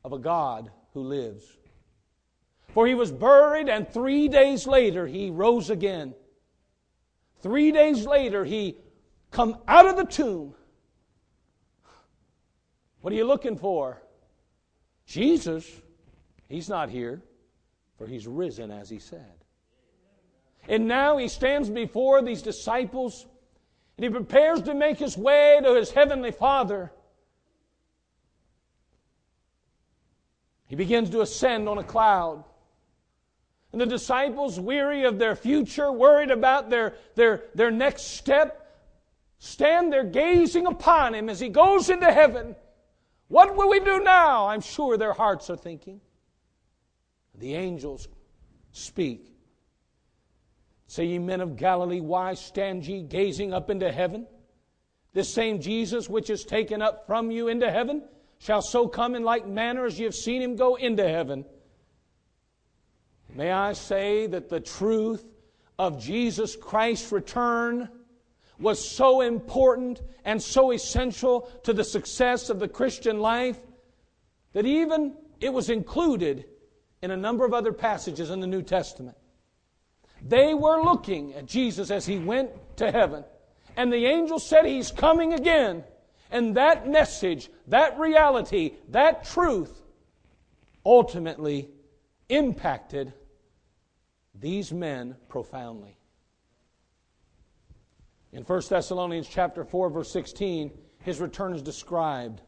of 0.05 0.13
a 0.13 0.19
God 0.19 0.71
who 0.93 1.01
lives. 1.01 1.43
For 2.69 2.87
he 2.87 2.95
was 2.95 3.11
buried, 3.11 3.67
and 3.67 3.87
three 3.87 4.27
days 4.29 4.65
later 4.65 5.05
he 5.05 5.29
rose 5.29 5.69
again. 5.69 6.13
Three 7.41 7.71
days 7.71 8.05
later 8.05 8.45
he 8.45 8.77
come 9.31 9.57
out 9.67 9.85
of 9.85 9.97
the 9.97 10.05
tomb. 10.05 10.53
What 13.01 13.11
are 13.11 13.17
you 13.17 13.25
looking 13.25 13.57
for? 13.57 14.01
Jesus. 15.05 15.69
He's 16.47 16.69
not 16.69 16.89
here, 16.89 17.21
for 17.97 18.07
he's 18.07 18.27
risen 18.27 18.71
as 18.71 18.89
he 18.89 18.99
said. 18.99 19.43
And 20.67 20.87
now 20.87 21.17
he 21.17 21.27
stands 21.27 21.69
before 21.69 22.21
these 22.21 22.41
disciples 22.41 23.25
and 23.97 24.03
he 24.03 24.09
prepares 24.09 24.61
to 24.63 24.75
make 24.75 24.99
his 24.99 25.17
way 25.17 25.59
to 25.63 25.73
his 25.73 25.91
heavenly 25.91 26.31
Father. 26.31 26.91
He 30.67 30.75
begins 30.75 31.09
to 31.11 31.21
ascend 31.21 31.67
on 31.67 31.79
a 31.79 31.83
cloud. 31.83 32.43
And 33.71 33.81
the 33.81 33.85
disciples, 33.85 34.59
weary 34.59 35.03
of 35.03 35.17
their 35.17 35.35
future, 35.35 35.91
worried 35.91 36.31
about 36.31 36.69
their, 36.69 36.95
their, 37.15 37.43
their 37.55 37.71
next 37.71 38.15
step, 38.17 38.63
stand 39.39 39.91
there 39.91 40.03
gazing 40.03 40.67
upon 40.67 41.15
him 41.15 41.29
as 41.29 41.39
he 41.39 41.49
goes 41.49 41.89
into 41.89 42.11
heaven. 42.11 42.55
What 43.29 43.55
will 43.55 43.69
we 43.69 43.79
do 43.79 43.99
now? 44.03 44.47
I'm 44.47 44.61
sure 44.61 44.97
their 44.97 45.13
hearts 45.13 45.49
are 45.49 45.57
thinking. 45.57 46.01
The 47.37 47.55
angels 47.55 48.07
speak. 48.71 49.33
Say, 50.87 51.05
ye 51.05 51.19
men 51.19 51.41
of 51.41 51.57
Galilee, 51.57 51.99
why 51.99 52.33
stand 52.33 52.85
ye 52.85 53.01
gazing 53.01 53.53
up 53.53 53.69
into 53.69 53.91
heaven? 53.91 54.25
This 55.13 55.33
same 55.33 55.59
Jesus 55.59 56.09
which 56.09 56.29
is 56.29 56.43
taken 56.43 56.81
up 56.81 57.05
from 57.07 57.31
you 57.31 57.47
into 57.47 57.69
heaven 57.69 58.03
shall 58.39 58.61
so 58.61 58.87
come 58.87 59.15
in 59.15 59.23
like 59.23 59.47
manner 59.47 59.85
as 59.85 59.99
ye 59.99 60.05
have 60.05 60.15
seen 60.15 60.41
him 60.41 60.55
go 60.55 60.75
into 60.75 61.07
heaven. 61.07 61.43
May 63.33 63.51
I 63.51 63.73
say 63.73 64.27
that 64.27 64.49
the 64.49 64.59
truth 64.59 65.25
of 65.77 66.01
Jesus 66.01 66.55
Christ's 66.55 67.11
return 67.11 67.89
was 68.59 68.87
so 68.87 69.21
important 69.21 70.01
and 70.25 70.41
so 70.41 70.71
essential 70.71 71.49
to 71.63 71.73
the 71.73 71.83
success 71.83 72.49
of 72.49 72.59
the 72.59 72.67
Christian 72.67 73.19
life 73.19 73.59
that 74.53 74.65
even 74.65 75.15
it 75.39 75.53
was 75.53 75.69
included 75.69 76.45
in 77.01 77.11
a 77.11 77.17
number 77.17 77.45
of 77.45 77.53
other 77.53 77.71
passages 77.71 78.29
in 78.29 78.39
the 78.39 78.47
New 78.47 78.61
Testament. 78.61 79.17
They 80.21 80.53
were 80.53 80.81
looking 80.81 81.33
at 81.33 81.45
Jesus 81.45 81.91
as 81.91 82.05
he 82.05 82.17
went 82.17 82.49
to 82.77 82.91
heaven, 82.91 83.23
and 83.75 83.91
the 83.91 84.05
angel 84.05 84.39
said 84.39 84.65
he's 84.65 84.91
coming 84.91 85.33
again. 85.33 85.83
And 86.31 86.57
that 86.57 86.89
message, 86.89 87.49
that 87.67 87.97
reality, 87.99 88.73
that 88.89 89.23
truth 89.23 89.81
ultimately 90.85 91.69
impacted 92.29 93.13
these 94.33 94.73
men 94.73 95.15
profoundly. 95.29 95.97
In 98.31 98.43
1 98.43 98.61
Thessalonians 98.69 99.27
chapter 99.27 99.63
4 99.63 99.89
verse 99.89 100.11
16, 100.11 100.71
his 100.99 101.21
return 101.21 101.53
is 101.53 101.61
described. 101.61 102.41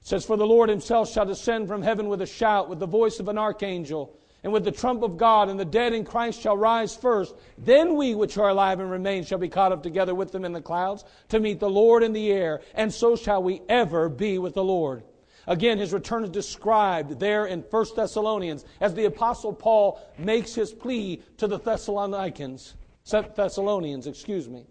It 0.00 0.06
says, 0.06 0.24
For 0.24 0.36
the 0.36 0.46
Lord 0.46 0.68
himself 0.68 1.10
shall 1.10 1.26
descend 1.26 1.68
from 1.68 1.82
heaven 1.82 2.08
with 2.08 2.22
a 2.22 2.26
shout, 2.26 2.68
with 2.68 2.78
the 2.78 2.86
voice 2.86 3.20
of 3.20 3.28
an 3.28 3.38
archangel, 3.38 4.16
and 4.42 4.52
with 4.52 4.64
the 4.64 4.72
trump 4.72 5.02
of 5.02 5.18
God, 5.18 5.48
and 5.48 5.60
the 5.60 5.64
dead 5.64 5.92
in 5.92 6.04
Christ 6.04 6.40
shall 6.40 6.56
rise 6.56 6.96
first. 6.96 7.34
Then 7.58 7.96
we 7.96 8.14
which 8.14 8.38
are 8.38 8.48
alive 8.48 8.80
and 8.80 8.90
remain 8.90 9.24
shall 9.24 9.38
be 9.38 9.48
caught 9.48 9.72
up 9.72 9.82
together 9.82 10.14
with 10.14 10.32
them 10.32 10.44
in 10.44 10.52
the 10.52 10.62
clouds 10.62 11.04
to 11.28 11.40
meet 11.40 11.60
the 11.60 11.68
Lord 11.68 12.02
in 12.02 12.12
the 12.12 12.32
air, 12.32 12.62
and 12.74 12.92
so 12.92 13.16
shall 13.16 13.42
we 13.42 13.60
ever 13.68 14.08
be 14.08 14.38
with 14.38 14.54
the 14.54 14.64
Lord. 14.64 15.04
Again, 15.46 15.78
his 15.78 15.92
return 15.92 16.24
is 16.24 16.30
described 16.30 17.18
there 17.18 17.46
in 17.46 17.60
1 17.60 17.86
Thessalonians 17.96 18.64
as 18.80 18.94
the 18.94 19.06
Apostle 19.06 19.52
Paul 19.52 20.00
makes 20.16 20.54
his 20.54 20.72
plea 20.72 21.22
to 21.38 21.46
the 21.46 21.58
Thessalonians. 21.58 22.74
Thessalonians, 23.04 24.06
excuse 24.06 24.48
me. 24.48 24.66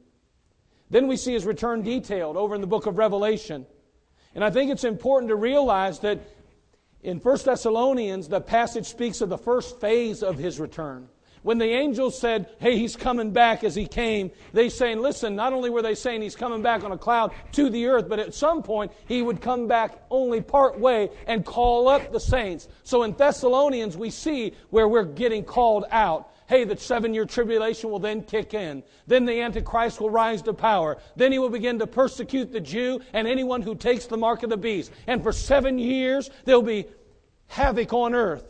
Then 0.90 1.08
we 1.08 1.18
see 1.18 1.34
his 1.34 1.46
return 1.46 1.82
detailed 1.82 2.38
over 2.38 2.56
in 2.56 2.62
the 2.62 2.68
book 2.68 2.86
of 2.86 2.98
Revelation. 2.98 3.66
And 4.36 4.44
I 4.44 4.50
think 4.50 4.72
it's 4.72 4.84
important 4.84 5.30
to 5.30 5.36
realize 5.36 6.00
that 6.00 6.20
in 7.02 7.20
1 7.20 7.38
Thessalonians, 7.46 8.28
the 8.28 8.42
passage 8.42 8.88
speaks 8.88 9.22
of 9.22 9.30
the 9.30 9.38
first 9.38 9.80
phase 9.80 10.22
of 10.22 10.38
his 10.38 10.60
return. 10.60 11.08
When 11.42 11.58
the 11.58 11.72
angels 11.72 12.20
said, 12.20 12.50
Hey, 12.60 12.78
he's 12.78 12.98
coming 12.98 13.32
back 13.32 13.64
as 13.64 13.74
he 13.74 13.88
came, 13.88 14.32
they 14.52 14.68
saying, 14.68 15.00
Listen, 15.00 15.36
not 15.36 15.54
only 15.54 15.70
were 15.70 15.82
they 15.82 15.96
saying 15.96 16.22
he's 16.22 16.36
coming 16.36 16.62
back 16.62 16.84
on 16.84 16.92
a 16.92 16.98
cloud 16.98 17.32
to 17.54 17.70
the 17.70 17.86
earth, 17.88 18.10
but 18.10 18.20
at 18.20 18.34
some 18.34 18.62
point 18.62 18.92
he 19.08 19.22
would 19.22 19.42
come 19.42 19.68
back 19.68 20.04
only 20.10 20.42
part 20.42 20.78
way 20.78 21.10
and 21.28 21.46
call 21.46 21.88
up 21.88 22.12
the 22.12 22.20
saints. 22.20 22.68
So 22.84 23.04
in 23.04 23.14
Thessalonians, 23.14 23.96
we 23.96 24.10
see 24.10 24.54
where 24.70 24.88
we're 24.90 25.06
getting 25.06 25.46
called 25.46 25.86
out 25.92 26.30
hey, 26.50 26.64
the 26.64 26.76
seven 26.76 27.14
year 27.14 27.26
tribulation 27.26 27.92
will 27.92 28.00
then 28.00 28.24
kick 28.24 28.56
in. 28.56 28.84
Then 29.06 29.26
the 29.26 29.40
Antichrist 29.40 30.02
will 30.02 30.10
rise 30.10 30.42
to 30.42 30.54
power. 30.54 30.98
Then 31.16 31.32
he 31.32 31.38
will 31.38 31.52
begin 31.52 31.78
to 31.78 31.86
persecute 31.86 32.52
the 32.52 32.60
Jew 32.60 33.00
and 33.14 33.28
anyone 33.28 33.62
who 33.62 33.76
takes 33.76 34.08
the 34.08 34.18
mark 34.18 34.42
of 34.42 34.50
the 34.50 34.58
beast. 34.58 34.92
And 35.06 35.22
for 35.22 35.32
seven 35.32 35.78
years, 35.78 36.32
there'll 36.46 36.64
be 36.64 36.88
havoc 37.46 37.94
on 37.94 38.16
earth 38.16 38.44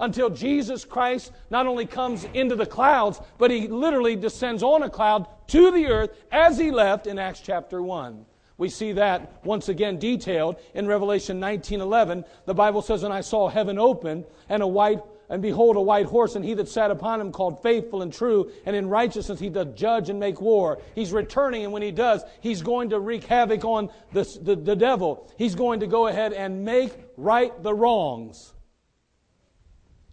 until 0.00 0.30
Jesus 0.30 0.84
Christ 0.84 1.30
not 1.48 1.68
only 1.68 1.86
comes 1.86 2.24
into 2.34 2.56
the 2.56 2.66
clouds, 2.66 3.20
but 3.38 3.52
he 3.52 3.68
literally 3.68 4.16
descends 4.16 4.64
on 4.64 4.82
a 4.82 4.90
cloud 4.90 5.28
to 5.48 5.70
the 5.70 5.86
earth 5.86 6.10
as 6.32 6.58
he 6.58 6.72
left 6.72 7.06
in 7.06 7.20
Acts 7.20 7.40
chapter 7.40 7.80
1. 7.80 8.26
We 8.56 8.68
see 8.68 8.92
that 8.92 9.44
once 9.44 9.68
again 9.68 10.00
detailed 10.00 10.56
in 10.74 10.88
Revelation 10.88 11.38
19:11. 11.38 12.24
The 12.46 12.54
Bible 12.54 12.82
says, 12.82 13.04
"And 13.04 13.14
I 13.14 13.20
saw 13.20 13.48
heaven 13.48 13.78
open, 13.78 14.24
and 14.48 14.60
a 14.60 14.66
white 14.66 15.02
and 15.28 15.40
behold, 15.42 15.76
a 15.76 15.80
white 15.80 16.06
horse, 16.06 16.36
and 16.36 16.44
he 16.44 16.54
that 16.54 16.68
sat 16.68 16.90
upon 16.90 17.20
him 17.20 17.32
called 17.32 17.62
faithful 17.62 18.02
and 18.02 18.12
true, 18.12 18.50
and 18.66 18.76
in 18.76 18.88
righteousness 18.88 19.40
he 19.40 19.48
doth 19.48 19.74
judge 19.74 20.10
and 20.10 20.20
make 20.20 20.40
war. 20.40 20.80
He's 20.94 21.12
returning, 21.12 21.64
and 21.64 21.72
when 21.72 21.82
he 21.82 21.90
does, 21.90 22.22
he's 22.40 22.62
going 22.62 22.90
to 22.90 23.00
wreak 23.00 23.24
havoc 23.24 23.64
on 23.64 23.90
the, 24.12 24.24
the, 24.42 24.56
the 24.56 24.76
devil. 24.76 25.30
He's 25.36 25.54
going 25.54 25.80
to 25.80 25.86
go 25.86 26.06
ahead 26.06 26.32
and 26.32 26.64
make 26.64 26.92
right 27.16 27.62
the 27.62 27.74
wrongs. 27.74 28.52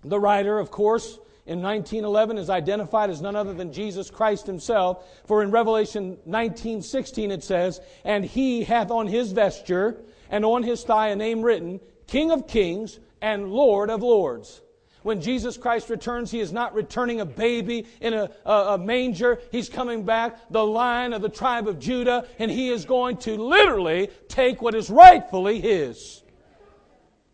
The 0.04 0.20
writer, 0.20 0.58
of 0.58 0.72
course, 0.72 1.20
in 1.46 1.62
1911 1.62 2.38
is 2.38 2.50
identified 2.50 3.10
as 3.10 3.22
none 3.22 3.36
other 3.36 3.54
than 3.54 3.74
Jesus 3.74 4.10
Christ 4.10 4.48
himself. 4.48 5.06
For 5.26 5.44
in 5.44 5.52
Revelation 5.52 6.18
19:16 6.26 7.32
it 7.32 7.44
says, 7.44 7.82
"And 8.04 8.24
he 8.24 8.64
hath 8.64 8.92
on 8.92 9.08
his 9.08 9.32
vesture 9.32 10.02
and 10.30 10.46
on 10.46 10.64
his 10.64 10.84
thigh 10.84 11.10
a 11.10 11.16
name 11.16 11.42
written, 11.42 11.80
King 12.08 12.32
of 12.32 12.48
Kings 12.48 13.00
and 13.22 13.52
Lord 13.52 13.90
of 13.90 14.02
Lords." 14.02 14.62
When 15.04 15.22
Jesus 15.22 15.58
Christ 15.58 15.90
returns, 15.90 16.32
He 16.32 16.40
is 16.40 16.54
not 16.54 16.76
returning 16.76 17.22
a 17.22 17.26
baby 17.26 17.88
in 18.00 18.14
a, 18.14 18.30
a, 18.46 18.52
a, 18.52 18.78
manger. 18.78 19.40
He's 19.52 19.70
coming 19.70 20.04
back, 20.04 20.38
the 20.52 20.66
lion 20.66 21.14
of 21.14 21.22
the 21.22 21.30
tribe 21.30 21.68
of 21.68 21.80
Judah, 21.80 22.28
and 22.38 22.52
He 22.52 22.70
is 22.70 22.86
going 22.86 23.18
to 23.18 23.36
literally 23.36 24.10
take 24.28 24.62
what 24.62 24.76
is 24.76 24.90
rightfully 24.90 25.60
His. 25.60 26.22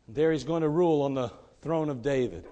There 0.08 0.32
He's 0.32 0.46
going 0.46 0.62
to 0.62 0.70
rule 0.70 1.02
on 1.02 1.14
the 1.14 1.32
throne 1.62 1.90
of 1.90 2.02
David. 2.02 2.46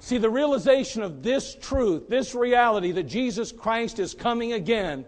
See, 0.00 0.18
the 0.18 0.28
realization 0.28 1.02
of 1.02 1.22
this 1.22 1.54
truth, 1.54 2.08
this 2.08 2.34
reality 2.34 2.92
that 2.92 3.04
Jesus 3.04 3.52
Christ 3.52 3.98
is 3.98 4.12
coming 4.12 4.52
again, 4.52 5.06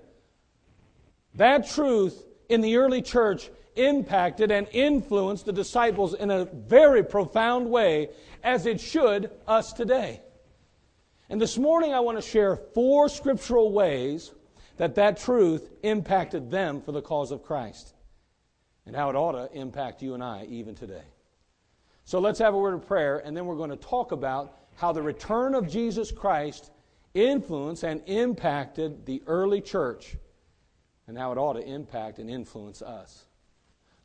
that 1.35 1.69
truth 1.69 2.25
in 2.49 2.63
the 2.63 2.77
early 2.77 3.03
church 3.03 3.51
impacted 3.77 4.51
and 4.51 4.67
influenced 4.73 5.47
the 5.47 5.53
disciples 5.53 6.15
in 6.15 6.31
a 6.31 6.47
very 6.47 7.05
profound 7.05 7.71
way, 7.71 8.11
as 8.43 8.67
it 8.67 8.81
should 8.81 9.31
us 9.47 9.73
today. 9.73 10.21
And 11.29 11.41
this 11.41 11.59
morning, 11.59 11.93
I 11.93 12.01
want 12.01 12.19
to 12.19 12.23
share 12.23 12.57
four 12.57 13.09
scriptural 13.09 13.73
ways 13.73 14.33
that 14.77 14.95
that 14.97 15.19
truth 15.19 15.69
impacted 15.83 16.51
them 16.51 16.81
for 16.81 16.93
the 16.93 17.03
cause 17.03 17.31
of 17.31 17.43
Christ, 17.43 17.95
and 18.87 18.95
how 18.95 19.11
it 19.11 19.17
ought 19.17 19.33
to 19.33 19.59
impact 19.59 20.03
you 20.03 20.15
and 20.15 20.23
I 20.23 20.47
even 20.49 20.75
today. 20.75 21.05
So 22.05 22.21
let's 22.21 22.39
have 22.39 22.55
a 22.55 22.59
word 22.59 22.75
of 22.75 22.87
prayer, 22.87 23.19
and 23.19 23.37
then 23.37 23.47
we're 23.47 23.57
going 23.57 23.71
to 23.71 23.77
talk 23.77 24.13
about 24.13 24.57
how 24.77 24.93
the 24.93 25.03
return 25.03 25.55
of 25.55 25.69
Jesus 25.69 26.13
Christ 26.13 26.71
influenced 27.15 27.83
and 27.83 28.03
impacted 28.07 29.07
the 29.07 29.23
early 29.27 29.61
church, 29.61 30.17
and 31.09 31.17
how 31.17 31.33
it 31.33 31.39
ought 31.39 31.55
to 31.55 31.67
impact 31.67 32.19
and 32.19 32.31
influence 32.31 32.83
us 32.83 33.25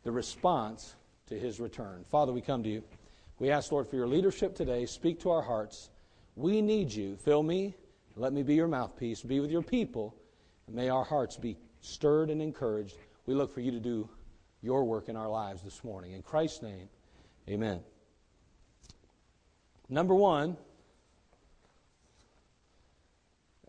the 0.04 0.12
response 0.12 0.96
to 1.28 1.38
his 1.38 1.60
return. 1.60 2.04
Father, 2.10 2.34
we 2.34 2.42
come 2.42 2.64
to 2.64 2.70
you. 2.70 2.84
We 3.40 3.50
ask, 3.50 3.72
Lord, 3.72 3.88
for 3.88 3.96
your 3.96 4.08
leadership 4.08 4.56
today. 4.56 4.86
Speak 4.86 5.20
to 5.22 5.32
our 5.32 5.42
hearts. 5.42 5.90
We 6.36 6.62
need 6.62 6.92
you. 6.92 7.16
Fill 7.18 7.44
me. 7.44 7.76
Let 8.16 8.34
me 8.34 8.44
be 8.44 8.56
your 8.56 8.68
mouthpiece. 8.68 9.22
Be 9.22 9.40
with 9.40 9.52
your 9.52 9.62
people. 9.62 10.16
And 10.68 10.76
may 10.76 10.90
our 10.90 11.04
hearts 11.04 11.38
be 11.38 11.58
stirred 11.82 12.30
and 12.30 12.42
encouraged. 12.42 12.96
We 13.26 13.34
look 13.34 13.54
for 13.54 13.62
you 13.62 13.72
to 13.72 13.80
do 13.80 14.10
your 14.62 14.84
work 14.84 15.10
in 15.10 15.16
our 15.16 15.30
lives 15.30 15.64
this 15.64 15.84
morning. 15.84 16.12
In 16.12 16.22
Christ's 16.22 16.62
name, 16.62 16.88
amen. 17.50 17.82
Number 19.90 20.14
one, 20.14 20.56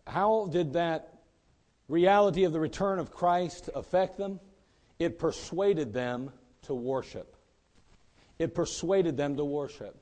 how 0.05 0.47
did 0.51 0.73
that 0.73 1.21
reality 1.87 2.43
of 2.43 2.53
the 2.53 2.59
return 2.59 2.99
of 2.99 3.11
Christ 3.11 3.69
affect 3.73 4.17
them? 4.17 4.39
It 5.03 5.19
persuaded 5.19 5.91
them 5.91 6.31
to 6.61 6.73
worship. 6.73 7.35
It 8.39 8.55
persuaded 8.55 9.17
them 9.17 9.35
to 9.35 9.43
worship. 9.43 9.97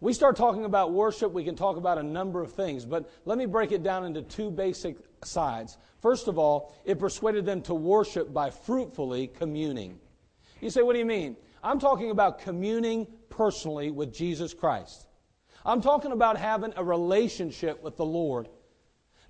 We 0.00 0.14
start 0.14 0.36
talking 0.36 0.64
about 0.64 0.92
worship, 0.94 1.32
we 1.32 1.44
can 1.44 1.54
talk 1.54 1.76
about 1.76 1.98
a 1.98 2.02
number 2.02 2.40
of 2.40 2.52
things, 2.52 2.86
but 2.86 3.10
let 3.26 3.36
me 3.36 3.44
break 3.44 3.70
it 3.70 3.82
down 3.82 4.06
into 4.06 4.22
two 4.22 4.50
basic 4.50 4.96
sides. 5.22 5.76
First 6.00 6.28
of 6.28 6.38
all, 6.38 6.74
it 6.86 6.98
persuaded 6.98 7.44
them 7.44 7.60
to 7.62 7.74
worship 7.74 8.32
by 8.32 8.48
fruitfully 8.48 9.26
communing. 9.26 10.00
You 10.62 10.70
say, 10.70 10.80
what 10.80 10.94
do 10.94 10.98
you 10.98 11.04
mean? 11.04 11.36
I'm 11.62 11.78
talking 11.78 12.10
about 12.10 12.38
communing 12.38 13.06
personally 13.28 13.90
with 13.90 14.14
Jesus 14.14 14.54
Christ. 14.54 15.08
I'm 15.62 15.82
talking 15.82 16.12
about 16.12 16.38
having 16.38 16.72
a 16.74 16.82
relationship 16.82 17.82
with 17.82 17.98
the 17.98 18.06
Lord. 18.06 18.48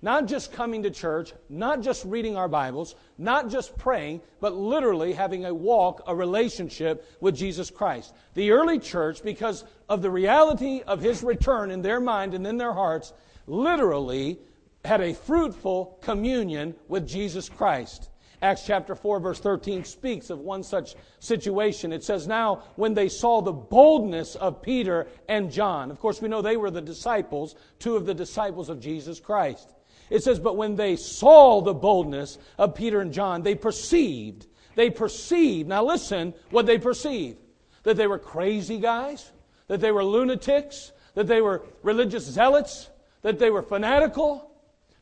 Not 0.03 0.27
just 0.27 0.51
coming 0.51 0.83
to 0.83 0.91
church, 0.91 1.31
not 1.47 1.79
just 1.79 2.03
reading 2.03 2.35
our 2.35 2.49
Bibles, 2.49 2.95
not 3.17 3.49
just 3.49 3.77
praying, 3.77 4.19
but 4.41 4.53
literally 4.53 5.13
having 5.13 5.45
a 5.45 5.53
walk, 5.53 6.03
a 6.05 6.13
relationship 6.13 7.07
with 7.21 7.37
Jesus 7.37 7.69
Christ. 7.69 8.13
The 8.33 8.51
early 8.51 8.79
church, 8.79 9.23
because 9.23 9.63
of 9.87 10.01
the 10.01 10.11
reality 10.11 10.81
of 10.85 10.99
his 10.99 11.23
return 11.23 11.71
in 11.71 11.81
their 11.81 12.01
mind 12.01 12.33
and 12.33 12.45
in 12.45 12.57
their 12.57 12.73
hearts, 12.73 13.13
literally 13.47 14.39
had 14.83 14.99
a 14.99 15.13
fruitful 15.13 15.97
communion 16.01 16.75
with 16.89 17.07
Jesus 17.07 17.47
Christ. 17.47 18.09
Acts 18.41 18.65
chapter 18.65 18.95
4, 18.95 19.21
verse 19.21 19.39
13 19.39 19.85
speaks 19.85 20.29
of 20.29 20.39
one 20.39 20.63
such 20.63 20.95
situation. 21.19 21.93
It 21.93 22.03
says, 22.03 22.27
Now, 22.27 22.63
when 22.75 22.93
they 22.93 23.07
saw 23.07 23.39
the 23.39 23.53
boldness 23.53 24.35
of 24.35 24.61
Peter 24.61 25.07
and 25.29 25.49
John, 25.49 25.89
of 25.89 26.01
course, 26.01 26.21
we 26.21 26.27
know 26.27 26.41
they 26.41 26.57
were 26.57 26.71
the 26.71 26.81
disciples, 26.81 27.55
two 27.79 27.95
of 27.95 28.05
the 28.05 28.13
disciples 28.13 28.67
of 28.67 28.81
Jesus 28.81 29.21
Christ. 29.21 29.73
It 30.09 30.23
says, 30.23 30.39
But 30.39 30.57
when 30.57 30.75
they 30.75 30.95
saw 30.95 31.61
the 31.61 31.73
boldness 31.73 32.37
of 32.57 32.75
Peter 32.75 33.01
and 33.01 33.13
John, 33.13 33.43
they 33.43 33.55
perceived. 33.55 34.47
They 34.75 34.89
perceived. 34.89 35.69
Now, 35.69 35.83
listen 35.83 36.33
what 36.49 36.65
they 36.65 36.77
perceived 36.77 37.39
that 37.83 37.97
they 37.97 38.07
were 38.07 38.19
crazy 38.19 38.79
guys, 38.79 39.31
that 39.67 39.81
they 39.81 39.91
were 39.91 40.05
lunatics, 40.05 40.93
that 41.15 41.27
they 41.27 41.41
were 41.41 41.65
religious 41.81 42.23
zealots, 42.23 42.89
that 43.23 43.39
they 43.39 43.49
were 43.49 43.61
fanatical 43.61 44.53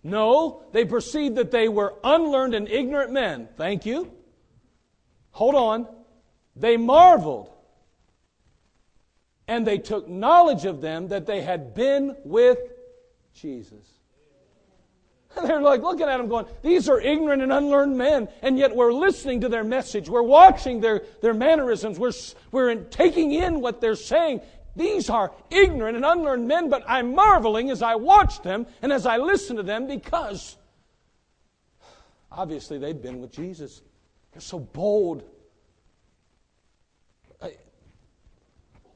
no, 0.04 0.64
they 0.72 0.86
perceived 0.86 1.36
that 1.36 1.52
they 1.52 1.68
were 1.68 1.96
unlearned 2.04 2.56
and 2.56 2.68
ignorant 2.68 3.12
men. 3.12 3.50
Thank 3.56 3.86
you. 3.86 4.12
Hold 5.32 5.56
on. 5.56 5.88
They 6.56 6.76
marveled. 6.78 7.52
And 9.48 9.66
they 9.66 9.78
took 9.78 10.08
knowledge 10.08 10.66
of 10.66 10.82
them 10.82 11.10
that 11.10 11.26
they 11.26 11.42
had 11.42 11.74
been 11.74 12.16
with 12.24 12.58
Jesus. 13.34 13.86
they're 15.44 15.62
like 15.62 15.82
looking 15.82 16.08
at 16.08 16.18
them 16.18 16.28
going, 16.28 16.46
these 16.62 16.90
are 16.90 17.00
ignorant 17.00 17.42
and 17.42 17.52
unlearned 17.52 17.98
men, 17.98 18.28
and 18.42 18.58
yet 18.58 18.76
we're 18.76 18.94
listening 18.94 19.42
to 19.42 19.50
their 19.50 19.64
message. 19.64 20.10
We're 20.10 20.22
watching 20.22 20.82
their, 20.82 21.04
their 21.22 21.34
mannerisms. 21.34 22.00
We're, 22.00 22.12
we're 22.52 22.76
taking 22.76 23.32
in 23.34 23.62
what 23.62 23.82
they're 23.82 23.96
saying. 23.96 24.42
These 24.76 25.10
are 25.10 25.34
ignorant 25.50 25.96
and 25.96 26.06
unlearned 26.06 26.48
men, 26.48 26.70
but 26.70 26.84
I'm 26.88 27.14
marveling 27.14 27.70
as 27.70 27.82
I 27.82 27.96
watch 27.96 28.42
them 28.42 28.66
and 28.82 28.92
as 28.92 29.06
I 29.06 29.18
listen 29.18 29.58
to 29.58 29.64
them 29.64 29.88
because 29.88 30.58
obviously 32.32 32.78
they've 32.78 33.02
been 33.02 33.20
with 33.22 33.32
Jesus. 33.32 33.82
They're 34.32 34.42
so 34.42 34.60
bold. 34.60 35.24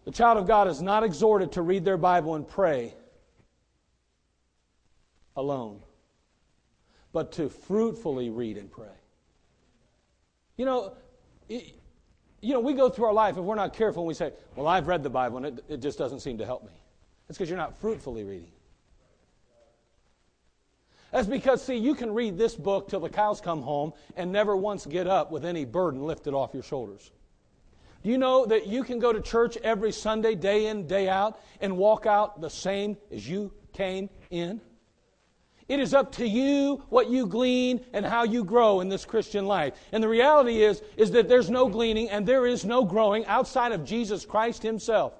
The 0.05 0.11
child 0.11 0.37
of 0.37 0.45
God 0.45 0.67
is 0.67 0.83
not 0.83 1.03
exhorted 1.03 1.53
to 1.53 1.63
read 1.63 1.83
their 1.83 1.97
Bible 1.97 2.35
and 2.35 2.47
pray 2.47 2.93
alone, 5.35 5.81
but 7.15 7.31
to 7.31 7.47
fruitfully 7.47 8.29
read 8.29 8.57
and 8.57 8.69
pray. 8.69 8.91
You 10.57 10.65
know, 10.65 10.97
you 11.47 11.63
know, 12.41 12.59
we 12.59 12.73
go 12.73 12.89
through 12.89 13.05
our 13.05 13.13
life, 13.13 13.37
if 13.37 13.43
we're 13.45 13.55
not 13.55 13.73
careful, 13.73 14.03
and 14.03 14.07
we 14.09 14.13
say, 14.13 14.33
Well, 14.57 14.67
I've 14.67 14.89
read 14.89 15.01
the 15.01 15.09
Bible, 15.09 15.37
and 15.37 15.45
it, 15.45 15.65
it 15.69 15.77
just 15.77 15.97
doesn't 15.97 16.19
seem 16.19 16.39
to 16.39 16.45
help 16.45 16.65
me. 16.65 16.73
That's 17.25 17.37
because 17.37 17.49
you're 17.49 17.57
not 17.57 17.77
fruitfully 17.77 18.25
reading. 18.25 18.51
That's 21.13 21.25
because, 21.25 21.63
see, 21.63 21.77
you 21.77 21.95
can 21.95 22.13
read 22.13 22.37
this 22.37 22.53
book 22.53 22.89
till 22.89 22.99
the 22.99 23.09
cows 23.09 23.39
come 23.39 23.61
home 23.61 23.93
and 24.17 24.33
never 24.33 24.53
once 24.53 24.85
get 24.85 25.07
up 25.07 25.31
with 25.31 25.45
any 25.45 25.63
burden 25.63 26.03
lifted 26.03 26.33
off 26.33 26.53
your 26.53 26.63
shoulders. 26.63 27.11
Do 28.03 28.09
you 28.09 28.17
know 28.17 28.45
that 28.45 28.67
you 28.67 28.83
can 28.83 28.99
go 28.99 29.13
to 29.13 29.21
church 29.21 29.55
every 29.63 29.93
Sunday, 29.93 30.35
day 30.35 30.65
in, 30.65 30.85
day 30.85 31.07
out, 31.07 31.39
and 31.61 31.77
walk 31.77 32.05
out 32.05 32.41
the 32.41 32.49
same 32.49 32.97
as 33.09 33.25
you 33.25 33.53
came 33.71 34.09
in? 34.29 34.59
It 35.67 35.79
is 35.79 35.93
up 35.93 36.11
to 36.13 36.27
you 36.27 36.83
what 36.89 37.09
you 37.09 37.25
glean 37.25 37.83
and 37.93 38.05
how 38.05 38.23
you 38.23 38.43
grow 38.43 38.81
in 38.81 38.89
this 38.89 39.03
Christian 39.03 39.47
life. 39.47 39.73
And 39.91 40.03
the 40.03 40.07
reality 40.07 40.63
is, 40.63 40.83
is 40.95 41.09
that 41.11 41.27
there's 41.27 41.49
no 41.49 41.67
gleaning 41.67 42.09
and 42.09 42.25
there 42.25 42.45
is 42.45 42.65
no 42.65 42.85
growing 42.85 43.25
outside 43.25 43.71
of 43.71 43.83
Jesus 43.83 44.25
Christ 44.25 44.61
Himself. 44.61 45.13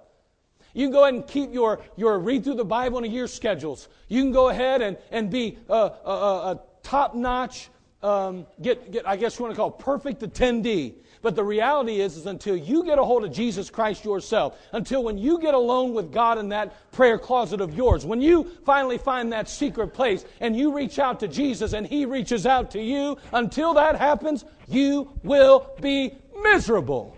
You 0.73 0.87
can 0.87 0.91
go 0.91 1.03
ahead 1.03 1.15
and 1.15 1.27
keep 1.27 1.53
your, 1.53 1.79
your 1.95 2.19
read 2.19 2.43
through 2.43 2.55
the 2.55 2.65
Bible 2.65 2.99
in 2.99 3.05
a 3.05 3.07
year 3.07 3.27
schedules. 3.27 3.87
You 4.07 4.21
can 4.21 4.33
go 4.33 4.49
ahead 4.49 4.81
and, 4.81 4.97
and 5.09 5.31
be 5.31 5.57
a, 5.69 5.73
a, 5.73 6.11
a 6.11 6.61
top 6.83 7.15
notch, 7.15 7.69
um, 8.05 8.45
get, 8.61 8.91
get, 8.91 9.07
I 9.07 9.15
guess 9.15 9.37
you 9.37 9.43
want 9.43 9.55
to 9.55 9.57
call 9.57 9.69
it 9.69 9.79
perfect 9.79 10.21
attendee. 10.21 10.93
But 11.21 11.35
the 11.35 11.43
reality 11.43 12.01
is, 12.01 12.17
is 12.17 12.27
until 12.27 12.55
you 12.55 12.83
get 12.83 12.99
a 12.99 13.03
hold 13.03 13.23
of 13.23 13.33
Jesus 13.33 13.71
Christ 13.71 14.05
yourself, 14.05 14.59
until 14.73 15.03
when 15.03 15.17
you 15.17 15.39
get 15.39 15.55
alone 15.55 15.95
with 15.95 16.11
God 16.11 16.37
in 16.37 16.49
that 16.49 16.91
prayer 16.91 17.17
closet 17.17 17.61
of 17.61 17.73
yours, 17.73 18.05
when 18.05 18.21
you 18.21 18.43
finally 18.63 18.99
find 18.99 19.33
that 19.33 19.49
secret 19.49 19.87
place 19.87 20.23
and 20.39 20.55
you 20.55 20.71
reach 20.71 20.99
out 20.99 21.19
to 21.21 21.27
Jesus 21.27 21.73
and 21.73 21.87
He 21.87 22.05
reaches 22.05 22.45
out 22.45 22.69
to 22.71 22.81
you, 22.81 23.17
until 23.31 23.73
that 23.73 23.95
happens, 23.95 24.45
you 24.67 25.11
will 25.23 25.71
be 25.81 26.13
miserable, 26.43 27.17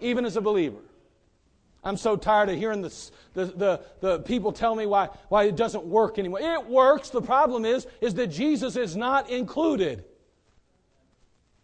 even 0.00 0.24
as 0.24 0.36
a 0.36 0.40
believer. 0.40 0.78
I'm 1.84 1.96
so 1.96 2.16
tired 2.16 2.48
of 2.48 2.56
hearing 2.56 2.82
the, 2.82 3.10
the, 3.34 3.44
the, 3.46 3.80
the, 4.00 4.18
people 4.20 4.52
tell 4.52 4.74
me 4.74 4.86
why, 4.86 5.08
why 5.28 5.44
it 5.44 5.56
doesn't 5.56 5.84
work 5.84 6.18
anymore. 6.18 6.40
It 6.40 6.66
works. 6.66 7.10
The 7.10 7.22
problem 7.22 7.64
is, 7.64 7.86
is 8.00 8.14
that 8.14 8.28
Jesus 8.28 8.76
is 8.76 8.94
not 8.94 9.30
included. 9.30 10.04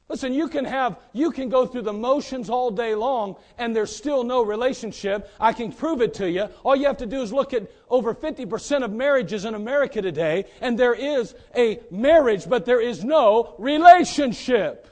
Listen, 0.09 0.33
you 0.33 0.49
can 0.49 0.65
have, 0.65 0.99
you 1.13 1.31
can 1.31 1.51
go 1.51 1.67
through 1.67 1.83
the 1.83 1.93
motions 1.93 2.49
all 2.49 2.71
day 2.71 2.95
long 2.95 3.37
and 3.59 3.77
there's 3.77 3.95
still 3.95 4.25
no 4.25 4.43
relationship. 4.43 5.31
I 5.39 5.53
can 5.53 5.71
prove 5.71 6.01
it 6.01 6.15
to 6.15 6.31
you. 6.31 6.49
All 6.65 6.75
you 6.75 6.87
have 6.87 6.97
to 6.99 7.07
do 7.07 7.21
is 7.21 7.31
look 7.31 7.53
at 7.53 7.71
over 7.91 8.15
50% 8.15 8.85
of 8.85 8.91
marriages 8.91 9.45
in 9.45 9.55
America 9.55 10.01
today 10.01 10.47
and 10.63 10.79
there 10.79 10.95
is 10.95 11.35
a 11.55 11.81
marriage, 11.91 12.49
but 12.49 12.65
there 12.65 12.81
is 12.81 13.05
no 13.05 13.55
relationship. 13.59 14.87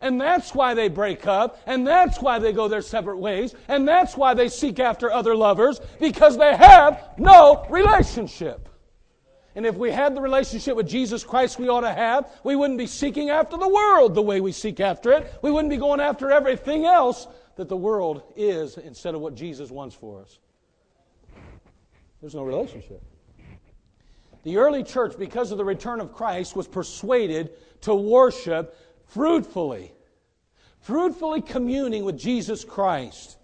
And 0.00 0.20
that's 0.20 0.54
why 0.54 0.74
they 0.74 0.88
break 0.88 1.26
up, 1.26 1.60
and 1.66 1.86
that's 1.86 2.20
why 2.20 2.38
they 2.38 2.52
go 2.52 2.68
their 2.68 2.82
separate 2.82 3.18
ways, 3.18 3.54
and 3.66 3.86
that's 3.86 4.16
why 4.16 4.34
they 4.34 4.48
seek 4.48 4.78
after 4.78 5.10
other 5.10 5.34
lovers, 5.34 5.80
because 5.98 6.38
they 6.38 6.56
have 6.56 7.10
no 7.18 7.66
relationship. 7.68 8.68
And 9.56 9.66
if 9.66 9.74
we 9.74 9.90
had 9.90 10.14
the 10.14 10.20
relationship 10.20 10.76
with 10.76 10.88
Jesus 10.88 11.24
Christ 11.24 11.58
we 11.58 11.68
ought 11.68 11.80
to 11.80 11.92
have, 11.92 12.30
we 12.44 12.54
wouldn't 12.54 12.78
be 12.78 12.86
seeking 12.86 13.30
after 13.30 13.56
the 13.56 13.68
world 13.68 14.14
the 14.14 14.22
way 14.22 14.40
we 14.40 14.52
seek 14.52 14.78
after 14.78 15.10
it. 15.10 15.34
We 15.42 15.50
wouldn't 15.50 15.70
be 15.70 15.78
going 15.78 15.98
after 15.98 16.30
everything 16.30 16.84
else 16.84 17.26
that 17.56 17.68
the 17.68 17.76
world 17.76 18.22
is 18.36 18.78
instead 18.78 19.16
of 19.16 19.20
what 19.20 19.34
Jesus 19.34 19.68
wants 19.68 19.96
for 19.96 20.20
us. 20.20 20.38
There's 22.20 22.36
no 22.36 22.44
relationship. 22.44 23.02
The 24.44 24.58
early 24.58 24.84
church, 24.84 25.18
because 25.18 25.50
of 25.50 25.58
the 25.58 25.64
return 25.64 26.00
of 26.00 26.12
Christ, 26.12 26.54
was 26.54 26.68
persuaded 26.68 27.50
to 27.80 27.94
worship 27.94 28.76
fruitfully, 29.08 29.92
fruitfully 30.80 31.42
communing 31.42 32.04
with 32.04 32.18
Jesus 32.18 32.64
Christ. 32.64 33.36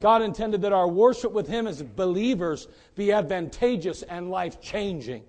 God 0.00 0.22
intended 0.22 0.62
that 0.62 0.72
our 0.72 0.88
worship 0.88 1.32
with 1.32 1.48
Him 1.48 1.66
as 1.66 1.82
believers 1.82 2.68
be 2.94 3.12
advantageous 3.12 4.02
and 4.02 4.30
life 4.30 4.60
changing. 4.60 5.24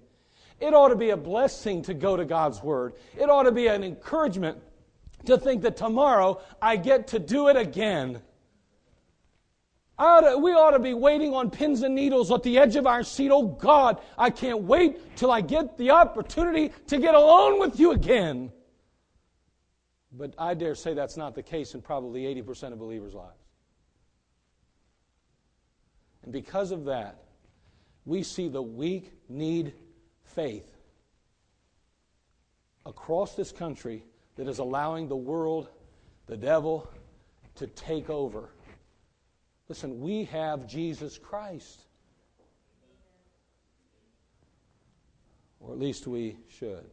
It 0.60 0.74
ought 0.74 0.90
to 0.90 0.96
be 0.96 1.12
a 1.12 1.18
blessing 1.18 1.82
to 1.84 1.94
go 1.94 2.18
to 2.18 2.26
God's 2.26 2.62
Word. 2.62 2.94
It 3.18 3.30
ought 3.30 3.44
to 3.44 3.52
be 3.52 3.68
an 3.68 3.84
encouragement 3.84 4.60
to 5.26 5.38
think 5.38 5.62
that 5.64 5.78
tomorrow 5.78 6.42
I 6.62 6.76
get 6.76 7.08
to 7.08 7.20
do 7.20 7.48
it 7.48 7.56
again. 7.56 8.22
Ought 9.98 10.22
to, 10.22 10.38
we 10.38 10.52
ought 10.52 10.72
to 10.72 10.80
be 10.80 10.94
waiting 10.94 11.34
on 11.34 11.50
pins 11.50 11.82
and 11.82 11.94
needles 11.94 12.32
at 12.32 12.44
the 12.44 12.58
edge 12.58 12.76
of 12.76 12.88
our 12.88 13.04
seat. 13.04 13.32
Oh 13.32 13.48
God, 13.48 14.00
I 14.18 14.30
can't 14.30 14.62
wait 14.62 15.16
till 15.18 15.32
I 15.32 15.42
get 15.42 15.78
the 15.78 15.92
opportunity 15.92 16.72
to 16.88 16.98
get 16.98 17.16
alone 17.16 17.60
with 17.60 17.80
you 17.80 17.92
again. 17.92 18.52
But 20.12 20.34
I 20.38 20.54
dare 20.54 20.76
say 20.76 20.94
that's 20.94 21.18
not 21.18 21.36
the 21.36 21.44
case 21.44 21.76
in 21.76 21.82
probably 21.82 22.24
80% 22.24 22.74
of 22.74 22.80
believers' 22.80 23.14
lives. 23.14 23.38
And 26.24 26.34
because 26.34 26.72
of 26.72 26.86
that, 26.86 27.24
we 28.06 28.24
see 28.24 28.48
the 28.48 28.62
weak 28.62 29.14
need 29.30 29.74
faith 30.24 30.76
across 32.86 33.36
this 33.36 33.52
country 33.52 34.04
that 34.36 34.48
is 34.48 34.60
allowing 34.60 35.08
the 35.08 35.16
world, 35.16 35.70
the 36.26 36.38
devil, 36.38 36.90
to 37.56 37.68
take 37.68 38.10
over. 38.10 38.50
Listen, 39.68 40.00
we 40.00 40.24
have 40.26 40.66
Jesus 40.68 41.18
Christ. 41.18 41.82
Or 45.60 45.74
at 45.74 45.80
least 45.80 46.08
we 46.08 46.38
should. 46.48 46.90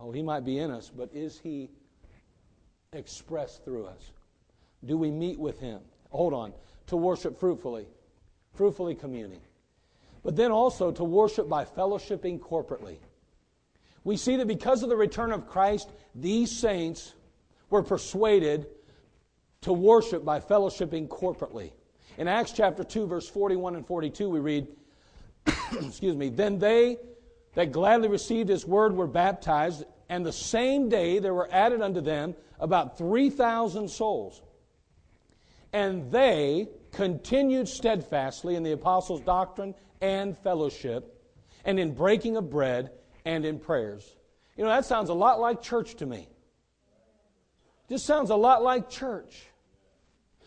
Oh, 0.00 0.12
he 0.12 0.22
might 0.22 0.44
be 0.44 0.58
in 0.58 0.70
us, 0.70 0.90
but 0.94 1.10
is 1.12 1.38
he 1.38 1.70
expressed 2.92 3.64
through 3.64 3.86
us? 3.86 4.12
Do 4.84 4.96
we 4.96 5.10
meet 5.10 5.38
with 5.38 5.58
him? 5.58 5.80
Hold 6.10 6.34
on 6.34 6.52
to 6.86 6.96
worship 6.96 7.38
fruitfully, 7.38 7.86
fruitfully 8.54 8.94
communing. 8.94 9.40
But 10.22 10.36
then 10.36 10.50
also 10.50 10.90
to 10.92 11.04
worship 11.04 11.48
by 11.48 11.64
fellowshipping 11.64 12.40
corporately. 12.40 12.98
We 14.04 14.16
see 14.16 14.36
that 14.36 14.46
because 14.46 14.82
of 14.82 14.88
the 14.88 14.96
return 14.96 15.32
of 15.32 15.48
Christ, 15.48 15.90
these 16.14 16.50
saints 16.50 17.14
were 17.70 17.82
persuaded 17.82 18.66
to 19.62 19.72
worship 19.72 20.24
by 20.24 20.40
fellowshipping 20.40 21.08
corporately. 21.08 21.72
In 22.18 22.28
Acts 22.28 22.52
chapter 22.52 22.84
2, 22.84 23.06
verse 23.06 23.28
41 23.28 23.76
and 23.76 23.86
42, 23.86 24.30
we 24.30 24.38
read, 24.38 24.68
excuse 25.80 26.16
me, 26.16 26.28
then 26.28 26.58
they 26.58 26.98
that 27.56 27.72
gladly 27.72 28.08
received 28.08 28.50
his 28.50 28.66
word 28.66 28.94
were 28.94 29.06
baptized, 29.06 29.82
and 30.10 30.24
the 30.24 30.32
same 30.32 30.90
day 30.90 31.18
there 31.18 31.34
were 31.34 31.48
added 31.50 31.80
unto 31.80 32.02
them 32.02 32.36
about 32.60 32.98
3,000 32.98 33.88
souls. 33.88 34.42
And 35.72 36.12
they 36.12 36.68
continued 36.92 37.66
steadfastly 37.66 38.56
in 38.56 38.62
the 38.62 38.72
apostles' 38.72 39.22
doctrine 39.22 39.74
and 40.02 40.36
fellowship, 40.36 41.18
and 41.64 41.80
in 41.80 41.94
breaking 41.94 42.36
of 42.36 42.50
bread 42.50 42.90
and 43.24 43.44
in 43.46 43.58
prayers. 43.58 44.16
You 44.56 44.64
know, 44.64 44.70
that 44.70 44.84
sounds 44.84 45.08
a 45.08 45.14
lot 45.14 45.40
like 45.40 45.62
church 45.62 45.96
to 45.96 46.06
me. 46.06 46.28
Just 47.88 48.04
sounds 48.04 48.28
a 48.28 48.36
lot 48.36 48.62
like 48.62 48.90
church. 48.90 49.46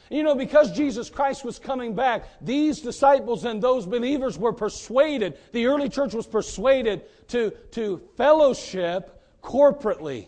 You 0.09 0.23
know, 0.23 0.33
because 0.33 0.71
Jesus 0.71 1.09
Christ 1.09 1.45
was 1.45 1.59
coming 1.59 1.93
back, 1.93 2.25
these 2.41 2.81
disciples 2.81 3.45
and 3.45 3.61
those 3.61 3.85
believers 3.85 4.37
were 4.39 4.53
persuaded, 4.53 5.37
the 5.51 5.67
early 5.67 5.87
church 5.87 6.15
was 6.15 6.25
persuaded 6.25 7.03
to, 7.27 7.51
to 7.71 8.01
fellowship 8.17 9.21
corporately, 9.43 10.27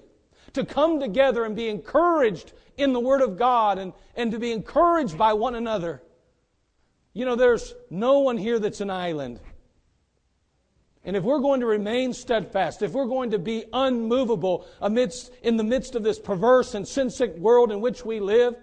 to 0.53 0.63
come 0.63 0.99
together 0.99 1.45
and 1.45 1.55
be 1.55 1.67
encouraged 1.67 2.53
in 2.77 2.93
the 2.93 2.99
Word 2.99 3.21
of 3.21 3.37
God 3.37 3.79
and, 3.79 3.93
and 4.15 4.31
to 4.31 4.39
be 4.39 4.51
encouraged 4.51 5.17
by 5.17 5.33
one 5.33 5.55
another. 5.55 6.03
You 7.13 7.25
know, 7.25 7.35
there's 7.35 7.73
no 7.89 8.19
one 8.19 8.37
here 8.37 8.59
that's 8.59 8.81
an 8.81 8.91
island. 8.91 9.39
And 11.03 11.15
if 11.15 11.23
we're 11.23 11.39
going 11.39 11.61
to 11.61 11.65
remain 11.65 12.13
steadfast, 12.13 12.83
if 12.83 12.91
we're 12.91 13.07
going 13.07 13.31
to 13.31 13.39
be 13.39 13.65
unmovable 13.73 14.67
amidst, 14.79 15.31
in 15.41 15.57
the 15.57 15.63
midst 15.63 15.95
of 15.95 16.03
this 16.03 16.19
perverse 16.19 16.75
and 16.75 16.87
sin 16.87 17.09
sick 17.09 17.35
world 17.37 17.71
in 17.71 17.81
which 17.81 18.05
we 18.05 18.19
live, 18.19 18.55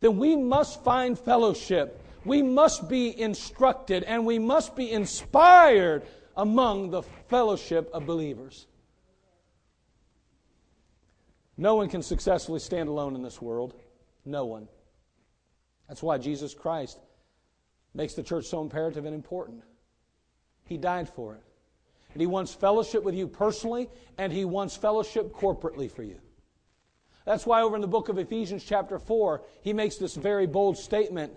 then 0.00 0.18
we 0.18 0.36
must 0.36 0.82
find 0.84 1.18
fellowship. 1.18 2.02
We 2.24 2.42
must 2.42 2.88
be 2.88 3.18
instructed 3.18 4.02
and 4.04 4.26
we 4.26 4.38
must 4.38 4.76
be 4.76 4.90
inspired 4.90 6.02
among 6.36 6.90
the 6.90 7.02
fellowship 7.02 7.88
of 7.92 8.04
believers. 8.06 8.66
No 11.56 11.76
one 11.76 11.88
can 11.88 12.02
successfully 12.02 12.60
stand 12.60 12.88
alone 12.88 13.14
in 13.14 13.22
this 13.22 13.40
world. 13.40 13.74
No 14.24 14.44
one. 14.44 14.68
That's 15.88 16.02
why 16.02 16.18
Jesus 16.18 16.52
Christ 16.52 16.98
makes 17.94 18.14
the 18.14 18.22
church 18.22 18.46
so 18.46 18.60
imperative 18.60 19.06
and 19.06 19.14
important. 19.14 19.62
He 20.64 20.76
died 20.76 21.08
for 21.08 21.34
it. 21.34 21.42
And 22.12 22.20
He 22.20 22.26
wants 22.26 22.52
fellowship 22.52 23.04
with 23.04 23.14
you 23.14 23.28
personally, 23.28 23.88
and 24.18 24.32
He 24.32 24.44
wants 24.44 24.76
fellowship 24.76 25.32
corporately 25.32 25.90
for 25.90 26.02
you. 26.02 26.20
That's 27.26 27.44
why 27.44 27.62
over 27.62 27.74
in 27.74 27.82
the 27.82 27.88
book 27.88 28.08
of 28.08 28.18
Ephesians, 28.18 28.64
chapter 28.64 29.00
4, 29.00 29.42
he 29.62 29.72
makes 29.72 29.96
this 29.96 30.14
very 30.14 30.46
bold 30.46 30.78
statement. 30.78 31.32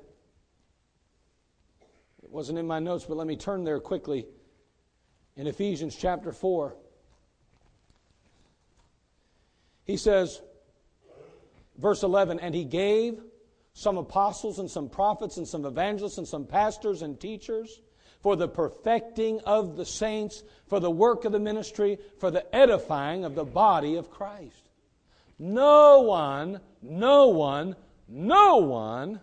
It 2.24 2.30
wasn't 2.30 2.60
in 2.60 2.68
my 2.68 2.78
notes, 2.78 3.06
but 3.06 3.18
let 3.18 3.26
me 3.26 3.36
turn 3.36 3.64
there 3.64 3.80
quickly. 3.80 4.28
In 5.36 5.48
Ephesians, 5.48 5.96
chapter 5.96 6.32
4, 6.32 6.76
he 9.84 9.98
says, 9.98 10.40
verse 11.80 12.04
11, 12.04 12.40
and 12.40 12.54
he 12.54 12.66
gave 12.66 13.20
some 13.74 13.98
apostles 13.98 14.60
and 14.60 14.70
some 14.70 14.90
prophets 14.90 15.38
and 15.38 15.48
some 15.48 15.66
evangelists 15.66 16.20
and 16.20 16.28
some 16.28 16.46
pastors 16.46 17.02
and 17.02 17.20
teachers 17.20 17.82
for 18.22 18.36
the 18.36 18.48
perfecting 18.48 19.40
of 19.40 19.76
the 19.76 19.86
saints, 19.86 20.44
for 20.68 20.80
the 20.80 20.92
work 20.92 21.26
of 21.26 21.32
the 21.32 21.40
ministry, 21.40 21.98
for 22.20 22.30
the 22.30 22.56
edifying 22.56 23.26
of 23.26 23.34
the 23.34 23.46
body 23.46 23.96
of 23.96 24.12
Christ. 24.12 24.69
No 25.40 26.02
one, 26.02 26.60
no 26.82 27.30
one, 27.30 27.76
no 28.10 28.58
one 28.58 29.22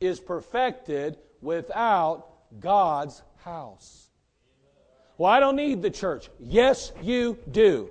is 0.00 0.18
perfected 0.18 1.16
without 1.40 2.26
God's 2.60 3.22
house. 3.44 4.08
Well, 5.16 5.30
I 5.30 5.38
don't 5.38 5.56
need 5.56 5.82
the 5.82 5.90
church. 5.90 6.30
Yes, 6.40 6.92
you 7.00 7.38
do. 7.50 7.90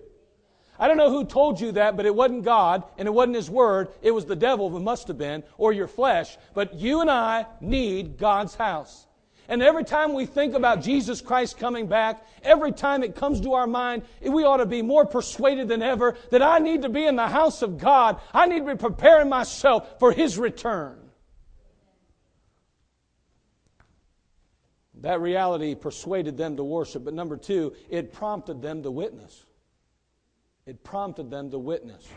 I 0.78 0.88
don't 0.88 0.98
know 0.98 1.12
who 1.12 1.26
told 1.26 1.62
you 1.62 1.72
that, 1.74 1.96
but 1.96 2.06
it 2.06 2.14
wasn't 2.14 2.44
God 2.44 2.84
and 2.98 3.08
it 3.08 3.12
wasn't 3.12 3.36
His 3.36 3.50
Word. 3.50 3.90
It 4.02 4.12
was 4.12 4.26
the 4.26 4.36
devil, 4.36 4.76
it 4.76 4.80
must 4.82 5.08
have 5.08 5.18
been, 5.18 5.44
or 5.58 5.72
your 5.72 5.88
flesh. 5.88 6.38
But 6.54 6.74
you 6.74 7.02
and 7.02 7.10
I 7.10 7.46
need 7.62 8.18
God's 8.18 8.56
house. 8.56 9.06
And 9.52 9.62
every 9.62 9.84
time 9.84 10.14
we 10.14 10.26
think 10.26 10.56
about 10.56 10.82
Jesus 10.82 11.20
Christ 11.20 11.58
coming 11.58 11.86
back, 11.86 12.26
every 12.42 12.72
time 12.72 13.04
it 13.04 13.18
comes 13.18 13.42
to 13.42 13.56
our 13.56 13.68
mind, 13.68 14.04
we 14.22 14.46
ought 14.46 14.58
to 14.58 14.66
be 14.66 14.82
more 14.82 15.06
persuaded 15.06 15.68
than 15.68 15.82
ever 15.82 16.16
that 16.30 16.42
I 16.42 16.60
need 16.60 16.84
to 16.84 16.90
be 16.90 17.06
in 17.06 17.18
the 17.18 17.28
house 17.28 17.62
of 17.62 17.78
God. 17.78 18.22
I 18.34 18.46
need 18.46 18.60
to 18.60 18.66
be 18.66 18.78
preparing 18.78 19.28
myself 19.28 20.00
for 20.00 20.14
His 20.14 20.38
return. 20.38 20.98
That 25.02 25.20
reality 25.20 25.76
persuaded 25.76 26.38
them 26.38 26.56
to 26.56 26.64
worship. 26.64 27.04
But 27.04 27.14
number 27.14 27.36
two, 27.36 27.74
it 27.90 28.14
prompted 28.14 28.62
them 28.62 28.84
to 28.84 28.92
witness. 28.92 29.44
It 30.66 30.82
prompted 30.82 31.30
them 31.30 31.52
to 31.52 31.60
witness. 31.60 32.08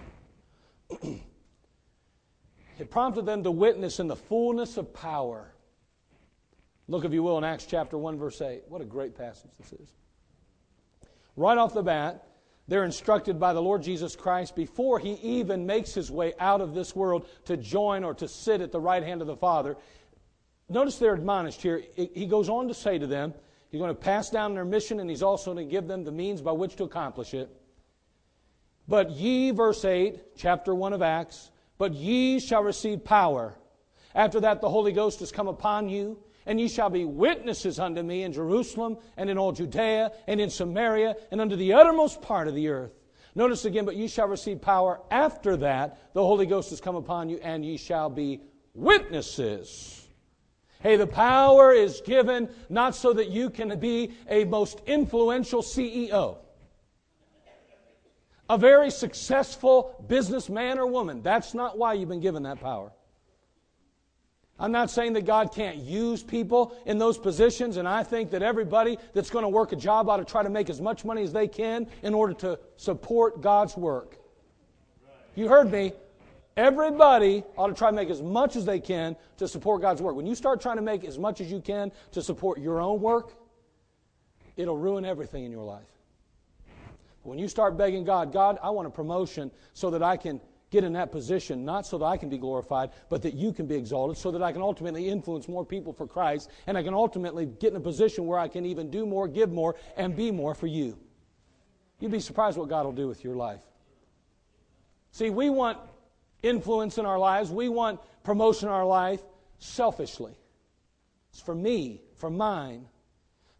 it 1.03 2.91
prompted 2.91 3.27
them 3.27 3.43
to 3.43 3.51
witness 3.51 3.99
in 3.99 4.07
the 4.07 4.15
fullness 4.15 4.77
of 4.77 4.95
power. 4.95 5.51
Look, 6.89 7.05
if 7.05 7.13
you 7.13 7.23
will, 7.23 7.39
in 7.39 7.45
Acts 7.45 7.67
chapter 7.67 7.97
1, 7.97 8.19
verse 8.19 8.41
8. 8.41 8.65
What 8.69 8.83
a 8.83 8.85
great 8.85 9.17
passage 9.17 9.51
this 9.59 9.73
is. 9.73 9.89
Right 11.37 11.57
off 11.57 11.75
the 11.75 11.83
bat, 11.83 12.27
they're 12.69 12.85
instructed 12.85 13.41
by 13.41 13.53
the 13.53 13.63
Lord 13.63 13.83
Jesus 13.83 14.17
Christ 14.17 14.55
before 14.55 14.99
he 14.99 15.15
even 15.15 15.67
makes 15.67 15.93
his 15.93 16.11
way 16.11 16.35
out 16.39 16.61
of 16.61 16.75
this 16.75 16.95
world 16.95 17.27
to 17.47 17.57
join 17.57 18.05
or 18.05 18.15
to 18.15 18.29
sit 18.29 18.61
at 18.61 18.73
the 18.73 18.81
right 18.81 19.03
hand 19.03 19.21
of 19.21 19.27
the 19.27 19.37
Father. 19.37 19.77
Notice 20.69 20.99
they're 20.99 21.15
admonished 21.15 21.61
here. 21.61 21.83
He 21.95 22.27
goes 22.27 22.49
on 22.49 22.69
to 22.69 22.75
say 22.75 22.99
to 22.99 23.07
them, 23.07 23.35
He's 23.71 23.81
going 23.81 23.95
to 23.95 24.01
pass 24.01 24.31
down 24.31 24.55
their 24.55 24.65
mission 24.65 25.01
and 25.01 25.11
He's 25.11 25.23
also 25.23 25.53
going 25.53 25.67
to 25.67 25.71
give 25.71 25.89
them 25.89 26.05
the 26.05 26.13
means 26.13 26.41
by 26.41 26.53
which 26.53 26.77
to 26.77 26.85
accomplish 26.85 27.35
it. 27.35 27.51
But 28.87 29.11
ye, 29.11 29.51
verse 29.51 29.85
8, 29.85 30.37
chapter 30.37 30.75
1 30.75 30.93
of 30.93 31.03
Acts, 31.03 31.51
but 31.77 31.93
ye 31.93 32.39
shall 32.39 32.63
receive 32.63 33.05
power. 33.05 33.55
After 34.15 34.41
that, 34.41 34.61
the 34.61 34.69
Holy 34.69 34.93
Ghost 34.93 35.21
has 35.21 35.33
come 35.33 35.49
upon 35.49 35.89
you 35.89 36.19
and 36.47 36.61
ye 36.61 36.69
shall 36.69 36.91
be 36.91 37.05
witnesses 37.05 37.79
unto 37.79 38.03
me 38.03 38.23
in 38.23 38.33
Jerusalem 38.33 38.99
and 39.17 39.31
in 39.31 39.39
all 39.39 39.53
Judea 39.53 40.13
and 40.27 40.41
in 40.41 40.51
Samaria 40.51 41.17
and 41.31 41.41
unto 41.41 41.57
the 41.57 41.73
uttermost 41.73 42.21
part 42.23 42.49
of 42.49 42.55
the 42.55 42.69
earth. 42.69 42.93
Notice 43.35 43.65
again, 43.65 43.85
but 43.85 43.97
ye 43.97 44.07
shall 44.07 44.29
receive 44.29 44.61
power 44.61 45.01
after 45.11 45.57
that 45.57 46.13
the 46.15 46.23
Holy 46.23 46.47
Ghost 46.47 46.71
has 46.71 46.81
come 46.81 46.95
upon 46.95 47.29
you, 47.29 47.39
and 47.43 47.65
ye 47.65 47.77
shall 47.77 48.09
be 48.09 48.41
witnesses. 48.75 50.07
Hey, 50.81 50.97
the 50.97 51.07
power 51.07 51.73
is 51.73 52.03
given 52.03 52.49
not 52.69 52.95
so 52.95 53.13
that 53.15 53.31
you 53.31 53.51
can 53.51 53.81
be 53.81 54.13
a 54.29 54.45
most 54.45 54.81
influential 54.87 55.63
CEO, 55.63 56.37
a 58.49 58.59
very 58.59 58.91
successful 58.91 60.05
businessman 60.07 60.79
or 60.79 60.87
woman. 60.87 61.23
That's 61.23 61.55
not 61.55 61.79
why 61.79 61.95
you've 61.95 62.11
been 62.11 62.21
given 62.21 62.43
that 62.43 62.61
power. 62.61 62.93
I'm 64.59 64.71
not 64.71 64.89
saying 64.89 65.15
that 65.15 65.27
God 65.27 65.53
can't 65.53 65.79
use 65.79 66.23
people 66.23 66.77
in 66.87 66.97
those 66.97 67.19
positions, 67.19 67.77
and 67.77 67.89
I 67.89 68.05
think 68.05 68.31
that 68.31 68.43
everybody 68.43 68.99
that's 69.13 69.31
going 69.31 69.43
to 69.43 69.49
work 69.49 69.73
a 69.73 69.77
job 69.77 70.09
ought 70.09 70.19
to 70.19 70.25
try 70.25 70.45
to 70.45 70.51
make 70.51 70.71
as 70.71 70.81
much 70.81 71.05
money 71.05 71.23
as 71.25 71.33
they 71.33 71.49
can 71.49 71.89
in 72.03 72.15
order 72.15 72.35
to 72.35 72.59
support 72.77 73.41
God's 73.41 73.77
work. 73.77 74.17
You 75.35 75.49
heard 75.49 75.71
me. 75.71 75.93
Everybody 76.57 77.43
ought 77.59 77.67
to 77.67 77.75
try 77.75 77.91
to 77.91 77.97
make 77.97 78.11
as 78.11 78.23
much 78.23 78.55
as 78.55 78.65
they 78.65 78.79
can 78.79 79.17
to 79.39 79.49
support 79.49 79.83
God's 79.83 80.01
work. 80.01 80.15
When 80.15 80.27
you 80.27 80.37
start 80.37 80.61
trying 80.61 80.77
to 80.77 80.83
make 80.83 81.03
as 81.05 81.19
much 81.19 81.41
as 81.41 81.51
you 81.51 81.61
can 81.61 81.91
to 82.13 82.23
support 82.23 82.61
your 82.61 82.81
own 82.81 83.01
work, 83.01 83.35
it'll 84.57 84.79
ruin 84.79 85.05
everything 85.05 85.45
in 85.45 85.51
your 85.51 85.65
life. 85.65 85.83
When 87.25 87.41
you 87.41 87.49
start 87.49 87.77
begging 87.77 88.05
God, 88.05 88.33
God, 88.33 88.59
I 88.63 88.71
want 88.71 88.87
a 88.87 88.91
promotion 88.91 89.51
so 89.73 89.91
that 89.91 90.03
I 90.03 90.17
can 90.17 90.41
get 90.75 90.85
in 90.85 90.93
that 90.95 91.13
position, 91.13 91.65
not 91.65 91.87
so 91.87 91.97
that 91.99 92.05
I 92.05 92.17
can 92.17 92.29
be 92.29 92.37
glorified, 92.37 92.91
but 93.09 93.23
that 93.23 93.35
you 93.35 93.53
can 93.53 93.67
be 93.67 93.77
exalted, 93.77 94.19
so 94.19 94.33
that 94.33 94.43
I 94.43 94.53
can 94.53 94.61
ultimately 94.61 95.09
influence 95.09 95.47
more 95.47 95.65
people 95.65 95.93
for 95.93 96.07
Christ, 96.07 96.51
and 96.67 96.77
I 96.77 96.83
can 96.83 96.95
ultimately 96.95 97.47
get 97.47 97.71
in 97.71 97.77
a 97.77 97.81
position 97.81 98.27
where 98.27 98.41
I 98.41 98.49
can 98.49 98.67
even 98.67 98.91
do 98.91 99.07
more, 99.07 99.29
give 99.29 99.53
more, 99.53 99.77
and 99.97 100.17
be 100.17 100.33
more 100.33 100.53
for 100.53 100.67
you. 100.67 100.99
You'd 102.01 102.11
be 102.11 102.19
surprised 102.19 102.59
what 102.59 102.69
God 102.69 102.85
will 102.85 102.93
do 102.93 103.07
with 103.07 103.23
your 103.23 103.37
life. 103.37 103.61
See, 105.13 105.31
we 105.31 105.49
want 105.49 105.79
influence 106.43 106.99
in 106.99 107.07
our 107.07 107.19
lives, 107.19 107.53
we 107.53 107.69
want 107.69 108.01
promotion 108.25 108.69
in 108.69 108.75
our 108.75 108.85
life 108.85 109.23
selfishly. 109.61 110.37
It's 111.31 111.41
for 111.41 111.55
me, 111.55 112.03
for 112.17 112.31
mine. 112.31 112.87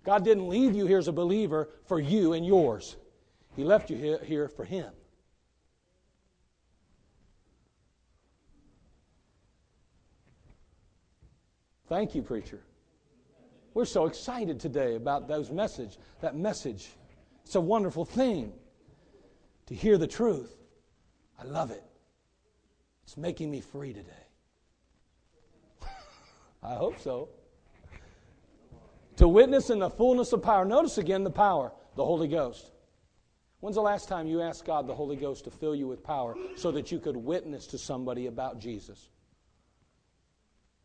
God 0.05 0.25
didn't 0.25 0.49
leave 0.49 0.75
you 0.75 0.87
here 0.87 0.99
as 0.99 1.07
a 1.07 1.13
believer 1.13 1.71
for 1.87 2.01
you 2.01 2.33
and 2.33 2.45
yours. 2.45 2.97
He 3.55 3.63
left 3.63 3.89
you 3.89 4.19
here, 4.25 4.49
for 4.49 4.65
Him. 4.65 4.93
Thank 11.95 12.17
you, 12.17 12.23
preacher. 12.23 12.59
We're 13.73 13.85
so 13.85 14.07
excited 14.07 14.59
today 14.59 14.97
about 14.97 15.29
those 15.29 15.53
message, 15.53 15.97
that 16.23 16.35
message. 16.35 16.89
It's 17.45 17.55
a 17.55 17.61
wonderful 17.61 18.05
thing 18.05 18.53
to 19.67 19.77
hear 19.77 19.97
the 19.97 20.09
truth. 20.09 20.57
I 21.41 21.45
love 21.45 21.71
it. 21.71 21.85
It's 23.05 23.17
making 23.17 23.49
me 23.49 23.61
free 23.61 23.93
today. 23.93 24.11
I 26.65 26.75
hope 26.75 26.99
so. 26.99 27.29
To 29.19 29.29
witness 29.29 29.71
in 29.71 29.79
the 29.79 29.89
fullness 29.89 30.33
of 30.33 30.43
power. 30.43 30.65
Notice 30.65 30.99
again 30.99 31.23
the 31.23 31.31
power, 31.31 31.71
the 31.95 32.05
Holy 32.05 32.27
Ghost. 32.27 32.73
When's 33.61 33.77
the 33.77 33.83
last 33.83 34.09
time 34.09 34.27
you 34.27 34.43
asked 34.43 34.65
God, 34.65 34.89
the 34.89 34.97
Holy 34.97 35.15
Ghost, 35.15 35.45
to 35.45 35.53
fill 35.53 35.77
you 35.77 35.87
with 35.87 36.03
power 36.03 36.35
so 36.57 36.73
that 36.73 36.91
you 36.91 36.99
could 36.99 37.17
witness 37.17 37.69
to 37.69 37.79
somebody 37.79 38.27
about 38.27 38.59
Jesus? 38.59 39.11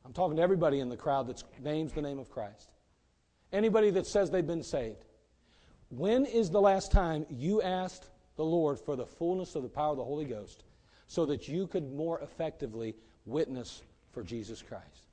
I'm 0.09 0.13
talking 0.13 0.37
to 0.37 0.41
everybody 0.41 0.79
in 0.79 0.89
the 0.89 0.97
crowd 0.97 1.27
that 1.27 1.43
names 1.63 1.91
the 1.91 2.01
name 2.01 2.17
of 2.17 2.31
Christ. 2.31 2.71
Anybody 3.53 3.91
that 3.91 4.07
says 4.07 4.31
they've 4.31 4.45
been 4.45 4.63
saved. 4.63 5.05
When 5.89 6.25
is 6.25 6.49
the 6.49 6.59
last 6.59 6.91
time 6.91 7.27
you 7.29 7.61
asked 7.61 8.09
the 8.35 8.43
Lord 8.43 8.79
for 8.79 8.95
the 8.95 9.05
fullness 9.05 9.53
of 9.53 9.61
the 9.61 9.69
power 9.69 9.91
of 9.91 9.97
the 9.97 10.03
Holy 10.03 10.25
Ghost 10.25 10.63
so 11.05 11.27
that 11.27 11.47
you 11.47 11.67
could 11.67 11.93
more 11.93 12.19
effectively 12.21 12.95
witness 13.27 13.83
for 14.11 14.23
Jesus 14.23 14.63
Christ? 14.63 15.03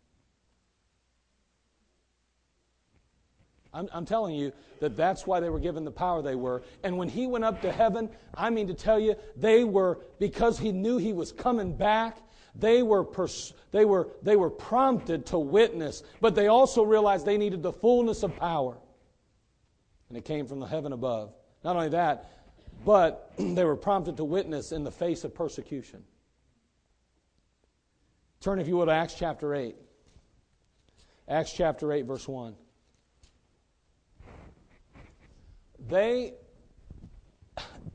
I'm, 3.75 3.91
I'm, 3.93 4.07
telling 4.07 4.35
you 4.35 4.51
that 4.81 4.97
that's 4.97 5.27
why 5.27 5.41
they 5.41 5.51
were 5.51 5.61
given 5.61 5.85
the 5.85 5.91
power 5.91 6.23
they 6.23 6.37
were. 6.37 6.63
And 6.83 6.97
when 6.97 7.11
he 7.11 7.27
went 7.27 7.45
up 7.45 7.61
to 7.61 7.71
heaven, 7.71 8.09
I 8.35 8.49
mean 8.49 8.67
to 8.69 8.75
tell 8.75 8.99
you, 8.99 9.15
they 9.37 9.63
were, 9.63 9.99
because 10.19 10.59
he 10.59 10.73
knew 10.73 10.97
he 10.97 11.13
was 11.13 11.33
coming 11.33 11.77
back, 11.77 12.17
they 12.59 12.83
were, 12.83 13.05
pers- 13.05 13.53
they, 13.73 13.85
were, 13.85 14.09
they 14.23 14.37
were 14.37 14.51
prompted 14.51 15.27
to 15.27 15.39
witness, 15.39 16.03
but 16.21 16.35
they 16.35 16.49
also 16.49 16.83
realized 16.83 17.27
they 17.27 17.39
needed 17.39 17.63
the 17.63 17.73
fullness 17.73 18.23
of 18.23 18.37
power. 18.37 18.77
And 20.09 20.17
it 20.17 20.25
came 20.25 20.47
from 20.47 20.61
the 20.61 20.67
heaven 20.67 20.93
above. 20.93 21.35
Not 21.65 21.77
only 21.77 21.91
that, 21.91 22.31
but 22.85 23.33
they 23.39 23.65
were 23.65 23.77
prompted 23.77 24.17
to 24.19 24.25
witness 24.25 24.73
in 24.73 24.85
the 24.85 24.91
face 24.91 25.25
of 25.25 25.35
persecution. 25.35 26.03
Turn, 28.41 28.59
if 28.59 28.69
you 28.69 28.77
would, 28.77 28.87
to 28.87 28.93
Acts 28.93 29.15
chapter 29.15 29.55
8. 29.55 29.77
Acts 31.29 31.53
chapter 31.53 31.93
8, 31.93 32.07
verse 32.07 32.29
1. 32.29 32.55
They, 35.89 36.35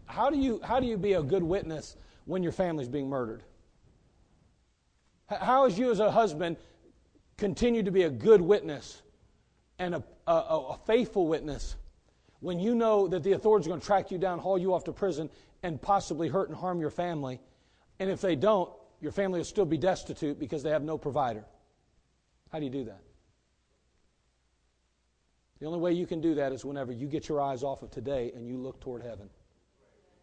how 0.05 0.29
do 0.29 0.37
you, 0.37 0.61
how 0.63 0.79
do 0.79 0.87
you 0.87 0.97
be 0.97 1.13
a 1.13 1.23
good 1.23 1.43
witness 1.43 1.95
when 2.25 2.43
your 2.43 2.51
family's 2.51 2.89
being 2.89 3.09
murdered? 3.09 3.43
How, 5.39 5.65
as 5.65 5.77
you, 5.77 5.91
as 5.91 5.99
a 5.99 6.11
husband, 6.11 6.57
continue 7.37 7.83
to 7.83 7.91
be 7.91 8.03
a 8.03 8.09
good 8.09 8.41
witness 8.41 9.01
and 9.79 9.95
a, 9.95 10.03
a, 10.27 10.33
a 10.33 10.79
faithful 10.85 11.27
witness 11.27 11.75
when 12.39 12.59
you 12.59 12.75
know 12.75 13.07
that 13.07 13.23
the 13.23 13.33
authorities 13.33 13.67
are 13.67 13.69
going 13.69 13.79
to 13.79 13.85
track 13.85 14.11
you 14.11 14.17
down, 14.17 14.39
haul 14.39 14.57
you 14.57 14.73
off 14.73 14.83
to 14.85 14.91
prison, 14.91 15.29
and 15.63 15.81
possibly 15.81 16.27
hurt 16.27 16.49
and 16.49 16.57
harm 16.57 16.81
your 16.81 16.89
family? 16.89 17.39
And 17.99 18.09
if 18.09 18.19
they 18.19 18.35
don't, 18.35 18.69
your 18.99 19.11
family 19.11 19.39
will 19.39 19.45
still 19.45 19.65
be 19.65 19.77
destitute 19.77 20.39
because 20.39 20.63
they 20.63 20.71
have 20.71 20.83
no 20.83 20.97
provider. 20.97 21.45
How 22.51 22.59
do 22.59 22.65
you 22.65 22.71
do 22.71 22.83
that? 22.85 23.01
The 25.59 25.67
only 25.67 25.79
way 25.79 25.93
you 25.93 26.07
can 26.07 26.19
do 26.19 26.35
that 26.35 26.51
is 26.51 26.65
whenever 26.65 26.91
you 26.91 27.07
get 27.07 27.29
your 27.29 27.39
eyes 27.39 27.63
off 27.63 27.83
of 27.83 27.91
today 27.91 28.31
and 28.35 28.47
you 28.47 28.57
look 28.57 28.81
toward 28.81 29.03
heaven. 29.03 29.29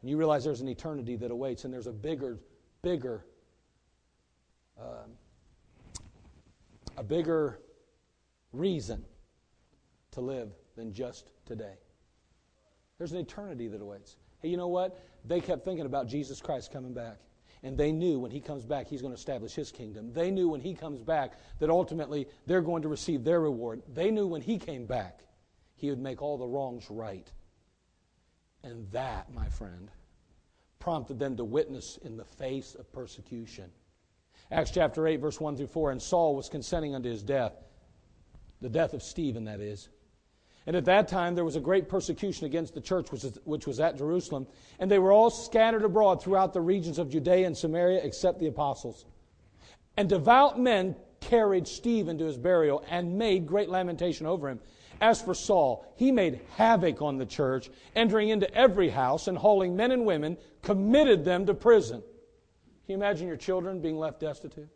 And 0.00 0.10
you 0.10 0.16
realize 0.16 0.44
there's 0.44 0.60
an 0.60 0.68
eternity 0.68 1.16
that 1.16 1.30
awaits, 1.30 1.64
and 1.64 1.72
there's 1.72 1.86
a 1.86 1.92
bigger, 1.92 2.38
bigger 2.82 3.24
a 6.96 7.02
bigger 7.02 7.60
reason 8.52 9.04
to 10.12 10.20
live 10.20 10.50
than 10.76 10.92
just 10.92 11.30
today. 11.46 11.74
There's 12.98 13.12
an 13.12 13.18
eternity 13.18 13.68
that 13.68 13.80
awaits. 13.80 14.16
Hey, 14.40 14.48
you 14.48 14.56
know 14.56 14.68
what? 14.68 14.98
They 15.24 15.40
kept 15.40 15.64
thinking 15.64 15.86
about 15.86 16.08
Jesus 16.08 16.40
Christ 16.40 16.72
coming 16.72 16.94
back. 16.94 17.18
And 17.62 17.76
they 17.76 17.90
knew 17.90 18.20
when 18.20 18.30
he 18.30 18.40
comes 18.40 18.64
back, 18.64 18.86
he's 18.86 19.02
going 19.02 19.12
to 19.12 19.18
establish 19.18 19.52
his 19.52 19.72
kingdom. 19.72 20.12
They 20.12 20.30
knew 20.30 20.48
when 20.48 20.60
he 20.60 20.74
comes 20.74 21.02
back 21.02 21.32
that 21.58 21.70
ultimately 21.70 22.28
they're 22.46 22.60
going 22.60 22.82
to 22.82 22.88
receive 22.88 23.24
their 23.24 23.40
reward. 23.40 23.82
They 23.92 24.10
knew 24.10 24.26
when 24.28 24.42
he 24.42 24.58
came 24.58 24.86
back, 24.86 25.20
he 25.74 25.90
would 25.90 25.98
make 25.98 26.22
all 26.22 26.38
the 26.38 26.46
wrongs 26.46 26.88
right. 26.88 27.30
And 28.62 28.90
that, 28.92 29.32
my 29.34 29.48
friend, 29.48 29.90
prompted 30.78 31.18
them 31.18 31.36
to 31.36 31.44
witness 31.44 31.98
in 32.02 32.16
the 32.16 32.24
face 32.24 32.76
of 32.76 32.92
persecution. 32.92 33.70
Acts 34.50 34.70
chapter 34.70 35.06
8, 35.06 35.20
verse 35.20 35.40
1 35.40 35.56
through 35.56 35.66
4. 35.66 35.92
And 35.92 36.00
Saul 36.02 36.34
was 36.34 36.48
consenting 36.48 36.94
unto 36.94 37.10
his 37.10 37.22
death, 37.22 37.52
the 38.60 38.68
death 38.68 38.94
of 38.94 39.02
Stephen, 39.02 39.44
that 39.44 39.60
is. 39.60 39.88
And 40.66 40.76
at 40.76 40.84
that 40.86 41.08
time, 41.08 41.34
there 41.34 41.44
was 41.44 41.56
a 41.56 41.60
great 41.60 41.88
persecution 41.88 42.46
against 42.46 42.74
the 42.74 42.80
church, 42.80 43.08
which, 43.44 43.66
was 43.66 43.80
at 43.80 43.96
Jerusalem. 43.96 44.46
And 44.78 44.90
they 44.90 44.98
were 44.98 45.12
all 45.12 45.30
scattered 45.30 45.82
abroad 45.82 46.22
throughout 46.22 46.52
the 46.52 46.60
regions 46.60 46.98
of 46.98 47.10
Judea 47.10 47.46
and 47.46 47.56
Samaria, 47.56 48.00
except 48.02 48.38
the 48.38 48.48
apostles. 48.48 49.06
And 49.96 50.08
devout 50.08 50.60
men 50.60 50.94
carried 51.20 51.66
Stephen 51.66 52.18
to 52.18 52.24
his 52.24 52.36
burial 52.36 52.84
and 52.88 53.18
made 53.18 53.46
great 53.46 53.68
lamentation 53.68 54.26
over 54.26 54.48
him. 54.48 54.60
As 55.00 55.22
for 55.22 55.34
Saul, 55.34 55.86
he 55.96 56.10
made 56.10 56.40
havoc 56.56 57.02
on 57.02 57.18
the 57.18 57.26
church, 57.26 57.70
entering 57.94 58.28
into 58.30 58.52
every 58.54 58.88
house 58.88 59.28
and 59.28 59.38
hauling 59.38 59.76
men 59.76 59.90
and 59.90 60.04
women, 60.04 60.36
committed 60.62 61.24
them 61.24 61.46
to 61.46 61.54
prison. 61.54 62.02
Can 62.88 62.94
you 62.94 63.04
imagine 63.04 63.28
your 63.28 63.36
children 63.36 63.82
being 63.82 63.98
left 63.98 64.18
destitute? 64.18 64.70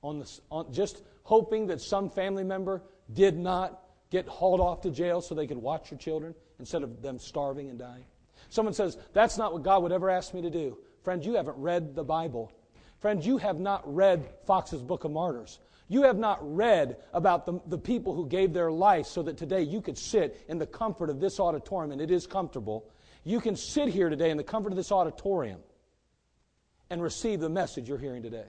On 0.00 0.20
the, 0.20 0.40
on, 0.50 0.72
just 0.72 1.02
hoping 1.22 1.66
that 1.66 1.82
some 1.82 2.08
family 2.08 2.44
member 2.44 2.82
did 3.12 3.36
not 3.36 3.82
get 4.08 4.26
hauled 4.26 4.58
off 4.58 4.80
to 4.80 4.90
jail 4.90 5.20
so 5.20 5.34
they 5.34 5.46
could 5.46 5.58
watch 5.58 5.90
your 5.90 5.98
children 5.98 6.34
instead 6.58 6.82
of 6.82 7.02
them 7.02 7.18
starving 7.18 7.68
and 7.68 7.78
dying. 7.78 8.06
Someone 8.48 8.72
says, 8.72 8.96
That's 9.12 9.36
not 9.36 9.52
what 9.52 9.64
God 9.64 9.82
would 9.82 9.92
ever 9.92 10.08
ask 10.08 10.32
me 10.32 10.40
to 10.40 10.48
do. 10.48 10.78
Friend, 11.02 11.22
you 11.22 11.34
haven't 11.34 11.58
read 11.58 11.94
the 11.94 12.04
Bible. 12.04 12.50
Friend, 13.00 13.22
you 13.22 13.36
have 13.36 13.60
not 13.60 13.82
read 13.84 14.26
Foxe's 14.46 14.80
Book 14.80 15.04
of 15.04 15.10
Martyrs. 15.10 15.58
You 15.88 16.04
have 16.04 16.16
not 16.16 16.38
read 16.40 16.96
about 17.12 17.44
the, 17.44 17.60
the 17.66 17.76
people 17.76 18.14
who 18.14 18.26
gave 18.26 18.54
their 18.54 18.72
life 18.72 19.04
so 19.04 19.22
that 19.24 19.36
today 19.36 19.60
you 19.60 19.82
could 19.82 19.98
sit 19.98 20.42
in 20.48 20.56
the 20.56 20.66
comfort 20.66 21.10
of 21.10 21.20
this 21.20 21.38
auditorium, 21.38 21.92
and 21.92 22.00
it 22.00 22.10
is 22.10 22.26
comfortable. 22.26 22.88
You 23.24 23.42
can 23.42 23.56
sit 23.56 23.88
here 23.88 24.08
today 24.08 24.30
in 24.30 24.38
the 24.38 24.42
comfort 24.42 24.72
of 24.72 24.76
this 24.76 24.90
auditorium 24.90 25.60
and 26.92 27.02
receive 27.02 27.40
the 27.40 27.48
message 27.48 27.88
you're 27.88 27.96
hearing 27.96 28.22
today. 28.22 28.44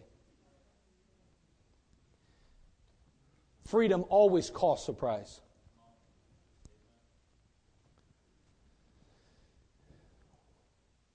Freedom 3.66 4.04
always 4.10 4.50
costs 4.50 4.90
a 4.90 4.94
price. 4.94 5.40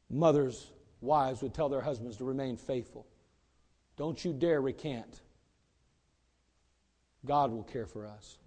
Mothers, 0.08 0.68
wives 1.02 1.42
would 1.42 1.52
tell 1.52 1.68
their 1.68 1.82
husbands 1.82 2.16
to 2.16 2.24
remain 2.24 2.56
faithful. 2.56 3.06
Don't 3.98 4.24
you 4.24 4.32
dare 4.32 4.62
recant. 4.62 5.20
God 7.26 7.50
will 7.50 7.64
care 7.64 7.84
for 7.84 8.06
us. 8.06 8.38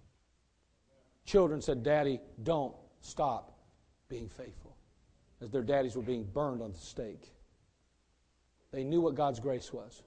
Children 1.24 1.62
said, 1.62 1.84
Daddy, 1.84 2.20
don't 2.42 2.74
stop 3.00 3.56
being 4.08 4.28
faithful. 4.28 4.76
As 5.40 5.52
their 5.52 5.62
daddies 5.62 5.94
were 5.94 6.02
being 6.02 6.24
burned 6.24 6.60
on 6.60 6.72
the 6.72 6.78
stake. 6.78 7.32
They 8.72 8.84
knew 8.84 9.00
what 9.00 9.14
God's 9.14 9.38
grace 9.38 9.72
was. 9.72 10.02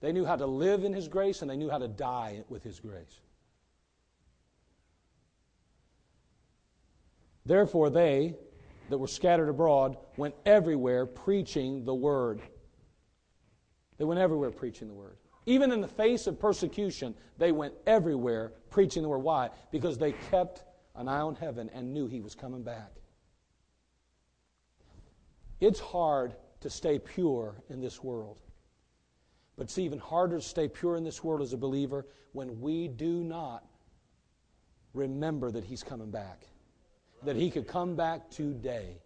They 0.00 0.12
knew 0.12 0.24
how 0.24 0.36
to 0.36 0.46
live 0.46 0.84
in 0.84 0.92
His 0.92 1.08
grace 1.08 1.42
and 1.42 1.50
they 1.50 1.56
knew 1.56 1.70
how 1.70 1.78
to 1.78 1.88
die 1.88 2.44
with 2.48 2.62
His 2.62 2.80
grace. 2.80 3.20
Therefore, 7.46 7.90
they 7.90 8.36
that 8.88 8.98
were 8.98 9.08
scattered 9.08 9.48
abroad 9.48 9.96
went 10.16 10.34
everywhere 10.46 11.06
preaching 11.06 11.84
the 11.84 11.94
word. 11.94 12.40
They 13.98 14.04
went 14.04 14.20
everywhere 14.20 14.50
preaching 14.50 14.88
the 14.88 14.94
word. 14.94 15.16
Even 15.46 15.72
in 15.72 15.80
the 15.80 15.88
face 15.88 16.26
of 16.26 16.38
persecution, 16.38 17.14
they 17.38 17.52
went 17.52 17.74
everywhere 17.86 18.52
preaching 18.70 19.02
the 19.02 19.08
word. 19.08 19.18
Why? 19.18 19.50
Because 19.70 19.98
they 19.98 20.12
kept 20.30 20.64
an 20.96 21.08
eye 21.08 21.20
on 21.20 21.34
heaven 21.34 21.70
and 21.74 21.92
knew 21.92 22.06
He 22.06 22.20
was 22.20 22.34
coming 22.34 22.62
back. 22.62 22.92
It's 25.60 25.80
hard 25.80 26.34
to 26.64 26.70
stay 26.70 26.98
pure 26.98 27.54
in 27.68 27.78
this 27.78 28.02
world. 28.02 28.38
But 29.56 29.64
it's 29.64 29.78
even 29.78 29.98
harder 29.98 30.38
to 30.38 30.42
stay 30.42 30.66
pure 30.66 30.96
in 30.96 31.04
this 31.04 31.22
world 31.22 31.42
as 31.42 31.52
a 31.52 31.58
believer 31.58 32.06
when 32.32 32.58
we 32.58 32.88
do 32.88 33.22
not 33.22 33.66
remember 34.94 35.50
that 35.50 35.62
He's 35.62 35.82
coming 35.82 36.10
back. 36.10 36.46
That 37.22 37.36
He 37.36 37.50
could 37.50 37.68
come 37.68 37.96
back 37.96 38.30
today. 38.30 38.96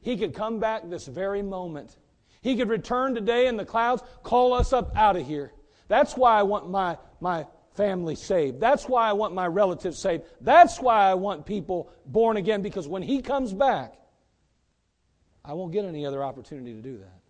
He 0.00 0.16
could 0.16 0.34
come 0.34 0.60
back 0.60 0.88
this 0.88 1.06
very 1.06 1.42
moment. 1.42 1.98
He 2.40 2.56
could 2.56 2.70
return 2.70 3.14
today 3.14 3.46
in 3.46 3.58
the 3.58 3.66
clouds, 3.66 4.02
call 4.22 4.54
us 4.54 4.72
up 4.72 4.96
out 4.96 5.16
of 5.16 5.26
here. 5.26 5.52
That's 5.88 6.16
why 6.16 6.38
I 6.38 6.42
want 6.42 6.70
my, 6.70 6.96
my 7.20 7.46
family 7.74 8.14
saved. 8.14 8.60
That's 8.60 8.88
why 8.88 9.10
I 9.10 9.12
want 9.12 9.34
my 9.34 9.46
relatives 9.46 9.98
saved. 9.98 10.24
That's 10.40 10.80
why 10.80 11.10
I 11.10 11.14
want 11.14 11.44
people 11.44 11.92
born 12.06 12.38
again, 12.38 12.62
because 12.62 12.88
when 12.88 13.02
He 13.02 13.20
comes 13.20 13.52
back, 13.52 13.99
I 15.44 15.52
won't 15.54 15.72
get 15.72 15.84
any 15.84 16.06
other 16.06 16.22
opportunity 16.22 16.74
to 16.74 16.82
do 16.82 16.98
that. 16.98 17.20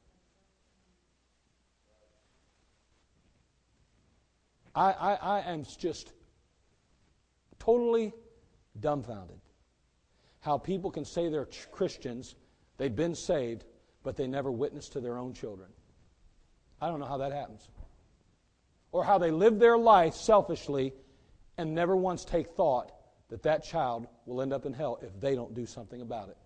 I, 4.74 4.92
I, 4.92 5.14
I 5.14 5.40
am 5.52 5.64
just 5.78 6.12
totally 7.58 8.12
dumbfounded 8.78 9.40
how 10.40 10.58
people 10.58 10.90
can 10.90 11.04
say 11.04 11.28
they're 11.28 11.48
Christians, 11.70 12.34
they've 12.78 12.94
been 12.94 13.14
saved, 13.14 13.64
but 14.02 14.16
they 14.16 14.26
never 14.26 14.50
witness 14.50 14.88
to 14.90 15.00
their 15.00 15.18
own 15.18 15.34
children. 15.34 15.68
I 16.80 16.88
don't 16.88 16.98
know 16.98 17.06
how 17.06 17.18
that 17.18 17.32
happens. 17.32 17.68
or 18.92 19.04
how 19.04 19.18
they 19.18 19.30
live 19.30 19.58
their 19.58 19.78
life 19.78 20.14
selfishly 20.14 20.92
and 21.58 21.74
never 21.74 21.96
once 21.96 22.24
take 22.24 22.48
thought 22.56 22.92
that 23.28 23.42
that 23.42 23.62
child 23.62 24.06
will 24.26 24.42
end 24.42 24.52
up 24.52 24.66
in 24.66 24.72
hell 24.72 24.98
if 25.02 25.20
they 25.20 25.34
don't 25.34 25.54
do 25.54 25.66
something 25.66 26.00
about 26.00 26.28
it. 26.28 26.36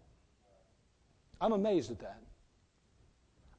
I'm 1.40 1.52
amazed 1.52 1.90
at 1.90 1.98
that. 2.00 2.20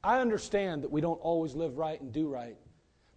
I 0.02 0.20
understand 0.20 0.82
that 0.82 0.90
we 0.90 1.00
don't 1.00 1.20
always 1.20 1.54
live 1.54 1.78
right 1.78 2.00
and 2.00 2.12
do 2.12 2.28
right. 2.28 2.56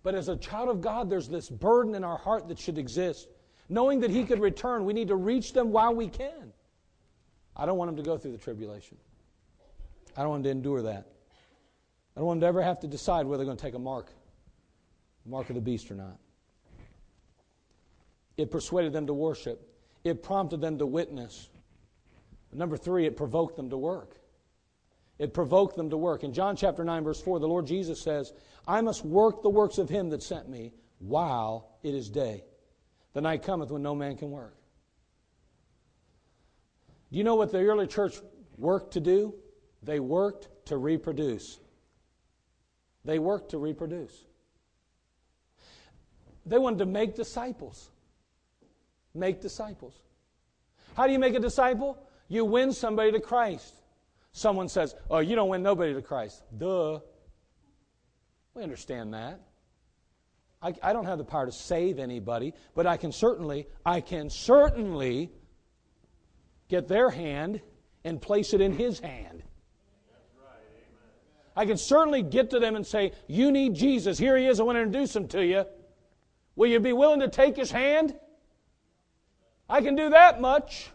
But 0.01 0.15
as 0.15 0.29
a 0.29 0.37
child 0.37 0.69
of 0.69 0.81
God, 0.81 1.09
there's 1.09 1.27
this 1.27 1.49
burden 1.49 1.93
in 1.93 2.03
our 2.03 2.17
heart 2.17 2.47
that 2.47 2.57
should 2.57 2.77
exist. 2.77 3.27
Knowing 3.67 3.99
that 3.99 4.09
He 4.09 4.23
could 4.23 4.39
return, 4.39 4.85
we 4.85 4.93
need 4.93 5.09
to 5.09 5.15
reach 5.15 5.53
them 5.53 5.71
while 5.71 5.93
we 5.93 6.07
can. 6.07 6.51
I 7.55 7.65
don't 7.65 7.77
want 7.77 7.89
them 7.89 7.97
to 7.97 8.03
go 8.03 8.17
through 8.17 8.31
the 8.31 8.37
tribulation. 8.37 8.97
I 10.15 10.21
don't 10.21 10.31
want 10.31 10.43
them 10.43 10.51
to 10.51 10.57
endure 10.57 10.81
that. 10.83 11.07
I 12.15 12.19
don't 12.19 12.27
want 12.27 12.39
them 12.39 12.45
to 12.45 12.47
ever 12.47 12.61
have 12.61 12.79
to 12.79 12.87
decide 12.87 13.25
whether 13.25 13.37
they're 13.37 13.45
going 13.45 13.57
to 13.57 13.63
take 13.63 13.75
a 13.75 13.79
mark, 13.79 14.11
mark 15.25 15.49
of 15.49 15.55
the 15.55 15.61
beast 15.61 15.91
or 15.91 15.95
not. 15.95 16.17
It 18.37 18.49
persuaded 18.51 18.93
them 18.93 19.07
to 19.07 19.13
worship. 19.13 19.61
It 20.03 20.23
prompted 20.23 20.61
them 20.61 20.77
to 20.79 20.85
witness. 20.85 21.49
Number 22.51 22.77
three, 22.77 23.05
it 23.05 23.15
provoked 23.15 23.57
them 23.57 23.69
to 23.69 23.77
work. 23.77 24.18
It 25.19 25.33
provoked 25.33 25.75
them 25.75 25.89
to 25.89 25.97
work. 25.97 26.23
In 26.23 26.33
John 26.33 26.55
chapter 26.55 26.83
9, 26.83 27.03
verse 27.03 27.21
4, 27.21 27.39
the 27.39 27.47
Lord 27.47 27.67
Jesus 27.67 28.01
says, 28.01 28.31
I 28.65 28.79
must 28.81 29.03
work 29.03 29.43
the 29.43 29.49
works 29.49 29.77
of 29.77 29.89
him 29.89 30.09
that 30.09 30.23
sent 30.23 30.49
me 30.49 30.73
while 30.99 31.69
it 31.83 31.93
is 31.93 32.09
day. 32.09 32.45
The 33.13 33.21
night 33.21 33.43
cometh 33.43 33.69
when 33.69 33.83
no 33.83 33.93
man 33.93 34.15
can 34.15 34.31
work. 34.31 34.55
Do 37.11 37.17
you 37.17 37.23
know 37.23 37.35
what 37.35 37.51
the 37.51 37.59
early 37.59 37.87
church 37.87 38.15
worked 38.57 38.93
to 38.93 39.01
do? 39.01 39.35
They 39.83 39.99
worked 39.99 40.47
to 40.67 40.77
reproduce. 40.77 41.59
They 43.03 43.19
worked 43.19 43.51
to 43.51 43.57
reproduce. 43.57 44.25
They 46.45 46.57
wanted 46.57 46.79
to 46.79 46.85
make 46.85 47.15
disciples. 47.15 47.89
Make 49.13 49.41
disciples. 49.41 49.95
How 50.95 51.07
do 51.07 51.13
you 51.13 51.19
make 51.19 51.35
a 51.35 51.39
disciple? 51.39 51.97
You 52.27 52.45
win 52.45 52.71
somebody 52.71 53.11
to 53.11 53.19
Christ. 53.19 53.73
Someone 54.39 54.69
says, 54.69 54.95
Oh, 55.09 55.19
you 55.19 55.35
don't 55.35 55.49
win 55.49 55.61
nobody 55.61 55.93
to 55.93 56.01
Christ. 56.01 56.43
Duh. 56.57 56.99
We 58.53 58.63
understand 58.63 59.13
that. 59.13 59.41
I, 60.61 60.73
I 60.81 60.93
don't 60.93 61.03
have 61.03 61.17
the 61.17 61.25
power 61.25 61.45
to 61.45 61.51
save 61.51 61.99
anybody, 61.99 62.53
but 62.73 62.87
I 62.87 62.95
can 62.95 63.11
certainly, 63.11 63.67
I 63.85 63.99
can 63.99 64.29
certainly 64.29 65.29
get 66.69 66.87
their 66.87 67.09
hand 67.09 67.59
and 68.05 68.21
place 68.21 68.53
it 68.53 68.61
in 68.61 68.71
his 68.71 68.99
hand. 68.99 69.43
I 71.53 71.65
can 71.65 71.75
certainly 71.75 72.21
get 72.21 72.51
to 72.51 72.59
them 72.59 72.77
and 72.77 72.87
say, 72.87 73.11
You 73.27 73.51
need 73.51 73.75
Jesus. 73.75 74.17
Here 74.17 74.37
he 74.37 74.45
is. 74.45 74.61
I 74.61 74.63
want 74.63 74.77
to 74.77 74.83
introduce 74.83 75.13
him 75.13 75.27
to 75.29 75.45
you. 75.45 75.65
Will 76.55 76.69
you 76.69 76.79
be 76.79 76.93
willing 76.93 77.19
to 77.19 77.27
take 77.27 77.57
his 77.57 77.71
hand? 77.71 78.15
I 79.69 79.81
can 79.81 79.97
do 79.97 80.11
that 80.11 80.39
much. 80.39 80.91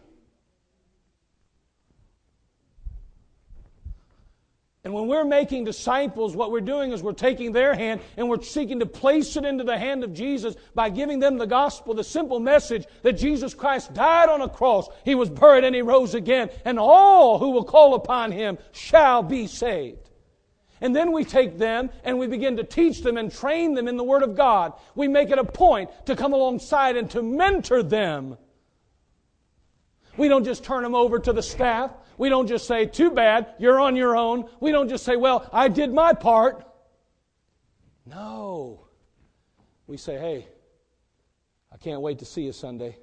And 4.85 4.93
when 4.93 5.07
we're 5.07 5.25
making 5.25 5.63
disciples, 5.63 6.35
what 6.35 6.51
we're 6.51 6.61
doing 6.61 6.91
is 6.91 7.01
we're 7.01 7.13
taking 7.13 7.51
their 7.51 7.73
hand 7.73 8.01
and 8.17 8.29
we're 8.29 8.43
seeking 8.43 8.79
to 8.81 8.85
place 8.85 9.35
it 9.35 9.43
into 9.43 9.63
the 9.63 9.79
hand 9.79 10.03
of 10.03 10.13
Jesus 10.13 10.55
by 10.75 10.89
giving 10.91 11.19
them 11.19 11.39
the 11.39 11.47
gospel, 11.47 11.95
the 11.95 12.03
simple 12.03 12.39
message 12.39 12.85
that 13.01 13.13
Jesus 13.13 13.55
Christ 13.55 13.95
died 13.95 14.29
on 14.29 14.41
a 14.41 14.47
cross, 14.47 14.87
He 15.03 15.15
was 15.15 15.31
buried, 15.31 15.63
and 15.63 15.73
He 15.73 15.81
rose 15.81 16.13
again, 16.13 16.51
and 16.65 16.77
all 16.77 17.39
who 17.39 17.49
will 17.49 17.63
call 17.63 17.95
upon 17.95 18.31
Him 18.31 18.59
shall 18.73 19.23
be 19.23 19.47
saved. 19.47 20.11
And 20.81 20.95
then 20.95 21.11
we 21.11 21.23
take 21.23 21.57
them 21.57 21.89
and 22.03 22.19
we 22.19 22.27
begin 22.27 22.57
to 22.57 22.63
teach 22.63 23.01
them 23.01 23.17
and 23.17 23.31
train 23.31 23.73
them 23.73 23.87
in 23.87 23.97
the 23.97 24.03
Word 24.03 24.21
of 24.21 24.35
God. 24.35 24.73
We 24.93 25.07
make 25.07 25.31
it 25.31 25.39
a 25.39 25.43
point 25.43 25.89
to 26.05 26.15
come 26.15 26.33
alongside 26.33 26.95
and 26.95 27.09
to 27.09 27.23
mentor 27.23 27.81
them. 27.81 28.37
We 30.15 30.27
don't 30.27 30.43
just 30.43 30.63
turn 30.63 30.83
them 30.83 30.93
over 30.93 31.17
to 31.17 31.33
the 31.33 31.41
staff. 31.41 31.91
We 32.17 32.29
don't 32.29 32.47
just 32.47 32.67
say, 32.67 32.85
too 32.85 33.11
bad, 33.11 33.47
you're 33.59 33.79
on 33.79 33.95
your 33.95 34.15
own. 34.15 34.49
We 34.59 34.71
don't 34.71 34.89
just 34.89 35.03
say, 35.03 35.15
well, 35.15 35.49
I 35.51 35.67
did 35.67 35.93
my 35.93 36.13
part. 36.13 36.65
No. 38.05 38.87
We 39.87 39.97
say, 39.97 40.17
hey, 40.17 40.47
I 41.71 41.77
can't 41.77 42.01
wait 42.01 42.19
to 42.19 42.25
see 42.25 42.43
you 42.43 42.51
Sunday. 42.51 42.97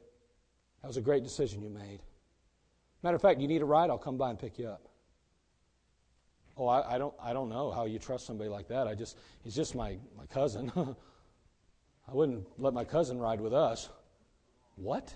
That 0.80 0.88
was 0.88 0.96
a 0.96 1.02
great 1.02 1.22
decision 1.22 1.62
you 1.62 1.70
made. 1.70 2.00
Matter 3.02 3.16
of 3.16 3.22
fact, 3.22 3.40
you 3.40 3.48
need 3.48 3.62
a 3.62 3.64
ride, 3.64 3.90
I'll 3.90 3.98
come 3.98 4.16
by 4.16 4.30
and 4.30 4.38
pick 4.38 4.58
you 4.58 4.68
up. 4.68 4.88
Oh, 6.56 6.66
I, 6.66 6.94
I 6.94 6.98
don't, 6.98 7.14
I 7.22 7.32
don't 7.32 7.48
know 7.48 7.70
how 7.70 7.86
you 7.86 7.98
trust 7.98 8.26
somebody 8.26 8.50
like 8.50 8.68
that. 8.68 8.86
I 8.86 8.94
just, 8.94 9.18
he's 9.42 9.54
just 9.54 9.74
my, 9.74 9.96
my 10.16 10.26
cousin. 10.26 10.70
I 12.08 12.12
wouldn't 12.12 12.46
let 12.58 12.74
my 12.74 12.84
cousin 12.84 13.18
ride 13.18 13.40
with 13.40 13.54
us. 13.54 13.88
What? 14.76 15.14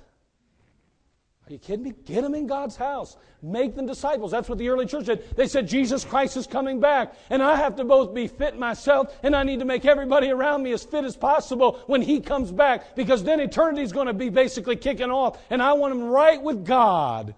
Are 1.49 1.53
you 1.53 1.59
kidding 1.61 1.85
me? 1.85 1.95
Get 2.05 2.23
them 2.23 2.35
in 2.35 2.49
God's 2.49 2.75
house. 2.75 3.17
Make 3.41 3.77
them 3.77 3.87
disciples. 3.87 4.33
That's 4.33 4.49
what 4.49 4.59
the 4.59 4.69
early 4.69 4.85
church 4.85 5.07
did. 5.07 5.31
They 5.37 5.47
said, 5.47 5.69
Jesus 5.69 6.05
Christ 6.05 6.37
is 6.37 6.45
coming 6.45 6.81
back. 6.81 7.15
And 7.31 7.41
I 7.41 7.55
have 7.55 7.77
to 7.77 7.85
both 7.85 8.13
be 8.13 8.27
fit 8.27 8.59
myself 8.59 9.15
and 9.23 9.37
I 9.37 9.45
need 9.45 9.61
to 9.61 9.65
make 9.65 9.85
everybody 9.85 10.29
around 10.31 10.65
me 10.65 10.73
as 10.73 10.83
fit 10.83 11.05
as 11.05 11.17
possible 11.17 11.81
when 11.87 12.03
He 12.03 12.21
comes 12.21 12.51
back 12.51 12.97
because 12.97 13.23
then 13.23 13.39
eternity 13.39 13.83
is 13.83 13.93
going 13.93 14.09
to 14.09 14.13
be 14.13 14.29
basically 14.29 14.75
kicking 14.75 15.13
off. 15.13 15.39
And 15.49 15.63
I 15.63 15.75
want 15.75 15.95
them 15.95 16.09
right 16.09 16.43
with 16.43 16.67
God. 16.67 17.37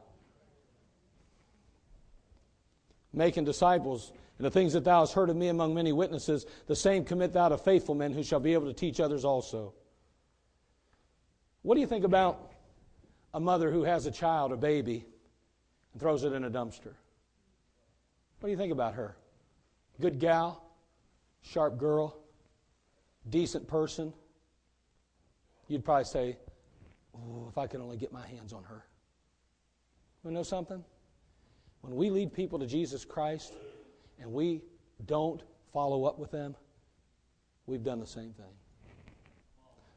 Making 3.13 3.45
disciples. 3.45 4.11
And 4.39 4.47
the 4.47 4.51
things 4.51 4.73
that 4.73 4.85
thou 4.85 5.01
hast 5.01 5.13
heard 5.13 5.29
of 5.29 5.37
me 5.37 5.49
among 5.49 5.75
many 5.75 5.93
witnesses, 5.93 6.47
the 6.67 6.77
same 6.77 7.05
commit 7.05 7.35
thou 7.35 7.51
to 7.51 7.59
faithful 7.59 7.95
men 7.95 8.15
who 8.15 8.23
shall 8.23 8.41
be 8.41 8.55
able 8.55 8.69
to 8.69 8.73
teach 8.73 9.01
others 9.01 9.27
also. 9.27 9.75
What 11.61 11.75
do 11.75 11.83
you 11.83 11.87
think 11.87 12.05
about 12.05 12.48
a 13.35 13.41
mother 13.41 13.71
who 13.71 13.85
has 13.85 14.07
a 14.07 14.11
child, 14.11 14.53
a 14.53 14.57
baby, 14.57 15.05
and 15.93 16.01
throws 16.01 16.25
it 16.25 16.33
in 16.33 16.45
a 16.45 16.51
dumpster. 16.51 16.95
What 18.41 18.47
do 18.47 18.51
you 18.51 18.57
think 18.57 18.73
about 18.73 18.95
her? 18.95 19.17
Good 20.01 20.19
gal, 20.19 20.63
sharp 21.43 21.79
girl, 21.79 22.19
decent 23.29 23.67
person. 23.67 24.13
You'd 25.67 25.85
probably 25.85 26.05
say, 26.05 26.39
oh, 27.15 27.47
if 27.49 27.59
I 27.59 27.67
could 27.67 27.81
only 27.81 27.97
get 27.97 28.13
my 28.13 28.27
hands 28.27 28.53
on 28.53 28.65
her. 28.65 28.85
You 30.25 30.31
know 30.31 30.43
something? 30.43 30.85
When 31.81 31.97
we 31.97 32.11
lead 32.11 32.33
people 32.33 32.59
to 32.59 32.67
Jesus 32.67 33.05
Christ 33.05 33.55
and 34.21 34.33
we 34.33 34.63
don't 35.07 35.43
follow 35.73 36.05
up 36.05 36.19
with 36.19 36.31
them, 36.31 36.55
we've 37.67 37.83
done 37.83 37.99
the 38.01 38.07
same 38.07 38.33
thing. 38.33 38.53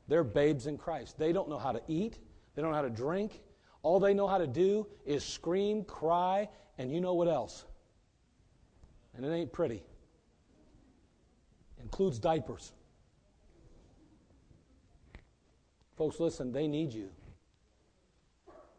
They're 0.08 0.24
babes 0.24 0.68
in 0.68 0.78
Christ. 0.78 1.18
They 1.18 1.32
don't 1.32 1.50
know 1.50 1.58
how 1.58 1.72
to 1.72 1.82
eat. 1.88 2.18
They 2.56 2.62
don't 2.62 2.72
know 2.72 2.78
how 2.78 2.84
to 2.84 2.89
drink. 2.89 3.41
All 3.84 3.99
they 3.99 4.14
know 4.14 4.28
how 4.28 4.38
to 4.38 4.47
do 4.47 4.88
is 5.06 5.24
scream, 5.24 5.84
cry, 5.84 6.49
and 6.78 6.91
you 6.91 7.02
know 7.02 7.14
what 7.14 7.28
else? 7.28 7.66
And 9.16 9.26
it 9.26 9.30
ain't 9.30 9.52
pretty. 9.52 9.84
Includes 11.82 12.20
diapers. 12.20 12.74
Folks, 15.97 16.20
listen, 16.20 16.52
they 16.52 16.68
need 16.68 16.93
you. 16.93 17.10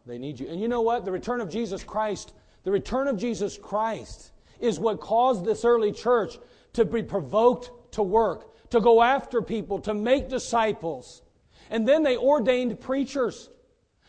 They 0.07 0.18
need 0.18 0.41
you. 0.41 0.49
And 0.49 0.61
you 0.61 0.68
know 0.68 0.81
what? 0.81 1.05
The 1.05 1.12
return 1.12 1.41
of 1.41 1.49
Jesus 1.49 1.85
Christ, 1.85 2.33
the 2.64 2.70
return 2.70 3.07
of 3.07 3.16
Jesus 3.16 3.59
Christ 3.59 4.33
is 4.61 4.81
what 4.81 5.01
caused 5.01 5.45
this 5.45 5.64
early 5.64 5.93
church 5.93 6.39
to 6.73 6.85
be 6.85 7.03
provoked 7.03 7.70
to 7.93 8.03
work, 8.03 8.70
to 8.70 8.81
go 8.81 9.03
after 9.03 9.43
people, 9.43 9.79
to 9.81 9.95
make 9.95 10.29
disciples. 10.29 11.23
And 11.70 11.87
then 11.87 12.03
they 12.03 12.16
ordained 12.16 12.81
preachers. 12.81 13.51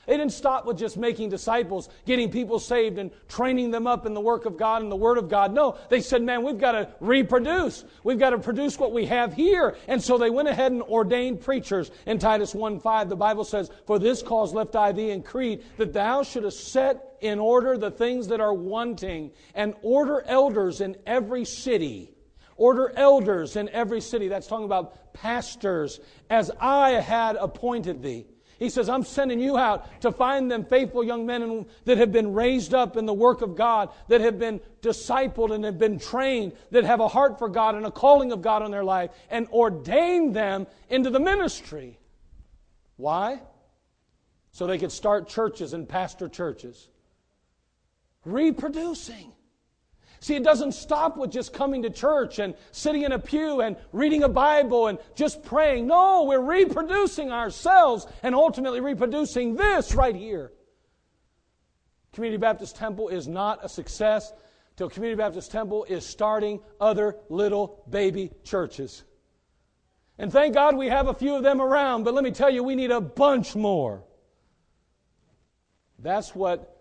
They 0.06 0.18
didn't 0.18 0.34
stop 0.34 0.66
with 0.66 0.78
just 0.78 0.98
making 0.98 1.30
disciples, 1.30 1.88
getting 2.06 2.30
people 2.30 2.60
saved, 2.60 2.98
and 2.98 3.10
training 3.30 3.72
them 3.72 3.88
up 3.88 4.06
in 4.06 4.14
the 4.14 4.20
work 4.20 4.46
of 4.46 4.58
God 4.58 4.82
and 4.82 4.92
the 4.92 4.98
Word 4.98 5.18
of 5.18 5.30
God. 5.30 5.54
No, 5.54 5.78
they 5.90 6.02
said, 6.02 6.22
man, 6.22 6.44
we've 6.44 6.58
got 6.58 6.74
to 6.74 6.90
reproduce. 7.00 7.86
We've 8.04 8.20
got 8.20 8.32
to 8.32 8.38
produce 8.38 8.78
what 8.78 8.92
we 8.92 9.06
have 9.06 9.34
here. 9.34 9.78
And 9.88 10.02
so 10.02 10.18
they 10.18 10.30
went 10.30 10.50
ahead 10.50 10.74
and 10.74 10.82
ordained 10.82 11.40
preachers. 11.40 11.90
In 12.06 12.20
Titus 12.20 12.54
1 12.54 12.82
5, 12.82 13.10
the 13.10 13.16
Bible 13.16 13.46
says, 13.46 13.72
For 13.88 13.98
this 13.98 14.22
cause 14.22 14.54
left 14.54 14.76
I 14.76 14.92
thee 14.92 15.12
in 15.12 15.24
Crete, 15.24 15.64
that 15.78 15.94
thou 15.94 16.24
shouldest 16.24 16.72
set 16.74 17.18
in 17.22 17.40
order 17.40 17.78
the 17.78 17.92
things 17.92 18.28
that 18.28 18.42
are 18.42 18.54
wanting, 18.54 19.32
and 19.56 19.74
order 19.82 20.22
elders 20.28 20.82
in 20.82 20.98
every 21.06 21.46
city. 21.46 22.12
Order 22.58 22.92
elders 22.96 23.56
in 23.56 23.70
every 23.70 24.02
city. 24.02 24.28
That's 24.28 24.48
talking 24.48 24.66
about 24.66 25.14
pastors, 25.14 26.02
as 26.30 26.52
I 26.60 26.92
had 26.92 27.38
appointed 27.38 28.04
thee. 28.04 28.28
He 28.60 28.70
says, 28.70 28.90
I'm 28.90 29.04
sending 29.04 29.40
you 29.40 29.58
out 29.58 30.02
to 30.02 30.12
find 30.12 30.50
them 30.50 30.66
faithful 30.66 31.04
young 31.04 31.26
men 31.26 31.66
that 31.86 31.98
have 31.98 32.12
been 32.12 32.34
raised 32.34 32.74
up 32.74 32.98
in 32.98 33.06
the 33.06 33.14
work 33.14 33.42
of 33.42 33.56
God, 33.56 33.90
that 34.08 34.22
have 34.22 34.40
been 34.40 34.62
discipled 34.82 35.54
and 35.54 35.64
have 35.66 35.78
been 35.78 36.00
trained, 36.00 36.54
that 36.72 36.84
have 36.84 37.00
a 37.00 37.08
heart 37.08 37.40
for 37.40 37.50
God 37.50 37.76
and 37.76 37.86
a 37.86 37.92
calling 37.92 38.32
of 38.32 38.42
God 38.42 38.62
on 38.62 38.72
their 38.72 38.84
life, 38.84 39.12
and 39.30 39.48
ordain 39.50 40.34
them 40.34 40.68
into 40.90 41.10
the 41.10 41.20
ministry. 41.20 42.00
Why? 42.98 43.42
So 44.52 44.68
they 44.68 44.78
could 44.78 44.92
start 44.92 45.28
churches 45.28 45.74
and 45.74 45.90
pastor 45.90 46.30
churches. 46.30 46.88
Reproducing. 48.24 49.34
See, 50.24 50.36
it 50.38 50.44
doesn't 50.46 50.72
stop 50.72 51.18
with 51.18 51.32
just 51.32 51.52
coming 51.52 51.82
to 51.82 51.90
church 51.90 52.40
and 52.40 52.56
sitting 52.72 53.02
in 53.02 53.12
a 53.12 53.20
pew 53.20 53.60
and 53.60 53.76
reading 53.92 54.24
a 54.24 54.30
Bible 54.30 54.88
and 54.88 54.98
just 55.16 55.44
praying. 55.44 55.86
No, 55.86 56.24
we're 56.24 56.40
reproducing 56.40 57.30
ourselves 57.30 58.08
and 58.24 58.34
ultimately 58.34 58.80
reproducing 58.80 59.58
this 59.58 59.94
right 59.94 60.16
here. 60.16 60.54
Community 62.14 62.40
Baptist 62.40 62.78
Temple 62.78 63.10
is 63.10 63.28
not 63.28 63.66
a 63.66 63.68
success 63.68 64.32
till 64.78 64.90
Community 64.90 65.18
Baptist 65.18 65.52
Temple 65.52 65.84
is 65.90 66.06
starting 66.06 66.62
other 66.80 67.18
little 67.28 67.84
baby 67.90 68.32
churches. 68.46 69.04
And 70.18 70.32
thank 70.32 70.54
God 70.54 70.78
we 70.78 70.88
have 70.88 71.10
a 71.10 71.14
few 71.14 71.36
of 71.36 71.44
them 71.44 71.60
around, 71.60 72.06
but 72.06 72.14
let 72.14 72.24
me 72.24 72.32
tell 72.32 72.50
you, 72.50 72.64
we 72.64 72.76
need 72.76 72.92
a 72.92 73.02
bunch 73.02 73.58
more. 73.58 74.06
That's 76.00 76.34
what 76.34 76.73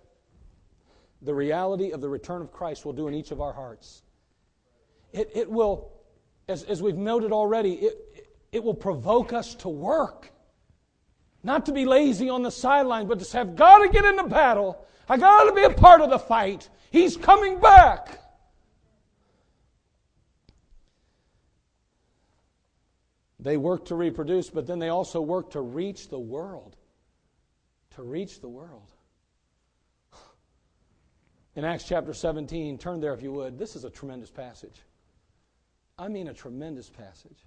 the 1.22 1.34
reality 1.34 1.92
of 1.92 2.00
the 2.00 2.08
return 2.08 2.42
of 2.42 2.52
Christ 2.52 2.84
will 2.84 2.92
do 2.92 3.08
in 3.08 3.14
each 3.14 3.30
of 3.30 3.40
our 3.40 3.52
hearts. 3.52 4.02
It, 5.12 5.30
it 5.34 5.50
will, 5.50 5.92
as, 6.48 6.64
as 6.64 6.82
we've 6.82 6.96
noted 6.96 7.32
already, 7.32 7.74
it, 7.74 8.28
it 8.50 8.64
will 8.64 8.74
provoke 8.74 9.32
us 9.32 9.54
to 9.56 9.68
work. 9.68 10.30
Not 11.44 11.66
to 11.66 11.72
be 11.72 11.84
lazy 11.84 12.28
on 12.28 12.42
the 12.42 12.50
sideline, 12.50 13.06
but 13.06 13.18
to 13.20 13.24
say, 13.24 13.40
I've 13.40 13.56
got 13.56 13.78
to 13.78 13.88
get 13.88 14.04
in 14.04 14.16
the 14.16 14.24
battle. 14.24 14.84
I 15.08 15.16
got 15.16 15.44
to 15.44 15.52
be 15.52 15.62
a 15.62 15.70
part 15.70 16.00
of 16.00 16.10
the 16.10 16.18
fight. 16.18 16.68
He's 16.90 17.16
coming 17.16 17.60
back. 17.60 18.18
They 23.38 23.56
work 23.56 23.86
to 23.86 23.96
reproduce, 23.96 24.50
but 24.50 24.66
then 24.66 24.78
they 24.78 24.88
also 24.88 25.20
work 25.20 25.50
to 25.50 25.60
reach 25.60 26.08
the 26.08 26.18
world. 26.18 26.76
To 27.96 28.02
reach 28.02 28.40
the 28.40 28.48
world 28.48 28.92
in 31.54 31.64
Acts 31.64 31.84
chapter 31.84 32.12
17. 32.12 32.78
Turn 32.78 33.00
there 33.00 33.14
if 33.14 33.22
you 33.22 33.32
would. 33.32 33.58
This 33.58 33.76
is 33.76 33.84
a 33.84 33.90
tremendous 33.90 34.30
passage. 34.30 34.82
I 35.98 36.08
mean, 36.08 36.28
a 36.28 36.34
tremendous 36.34 36.88
passage. 36.88 37.44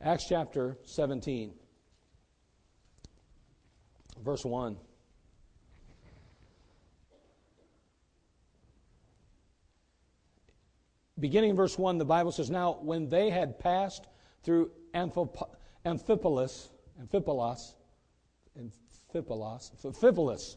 Acts 0.00 0.26
chapter 0.28 0.76
17, 0.84 1.52
verse 4.22 4.44
1. 4.44 4.76
Beginning 11.20 11.50
in 11.50 11.56
verse 11.56 11.78
1, 11.78 11.96
the 11.96 12.04
Bible 12.04 12.32
says, 12.32 12.50
Now, 12.50 12.78
when 12.82 13.08
they 13.08 13.30
had 13.30 13.58
passed 13.58 14.08
through 14.42 14.72
Amphipolis, 14.94 15.48
Amphipolis, 15.86 16.68
Amphipolis, 17.00 17.74
Amphipolis, 19.84 20.56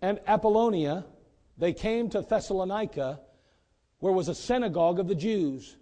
and 0.00 0.20
Apollonia, 0.26 1.04
they 1.56 1.72
came 1.72 2.08
to 2.10 2.22
Thessalonica, 2.22 3.20
where 3.98 4.12
was 4.12 4.28
a 4.28 4.34
synagogue 4.34 5.00
of 5.00 5.08
the 5.08 5.14
Jews. 5.14 5.76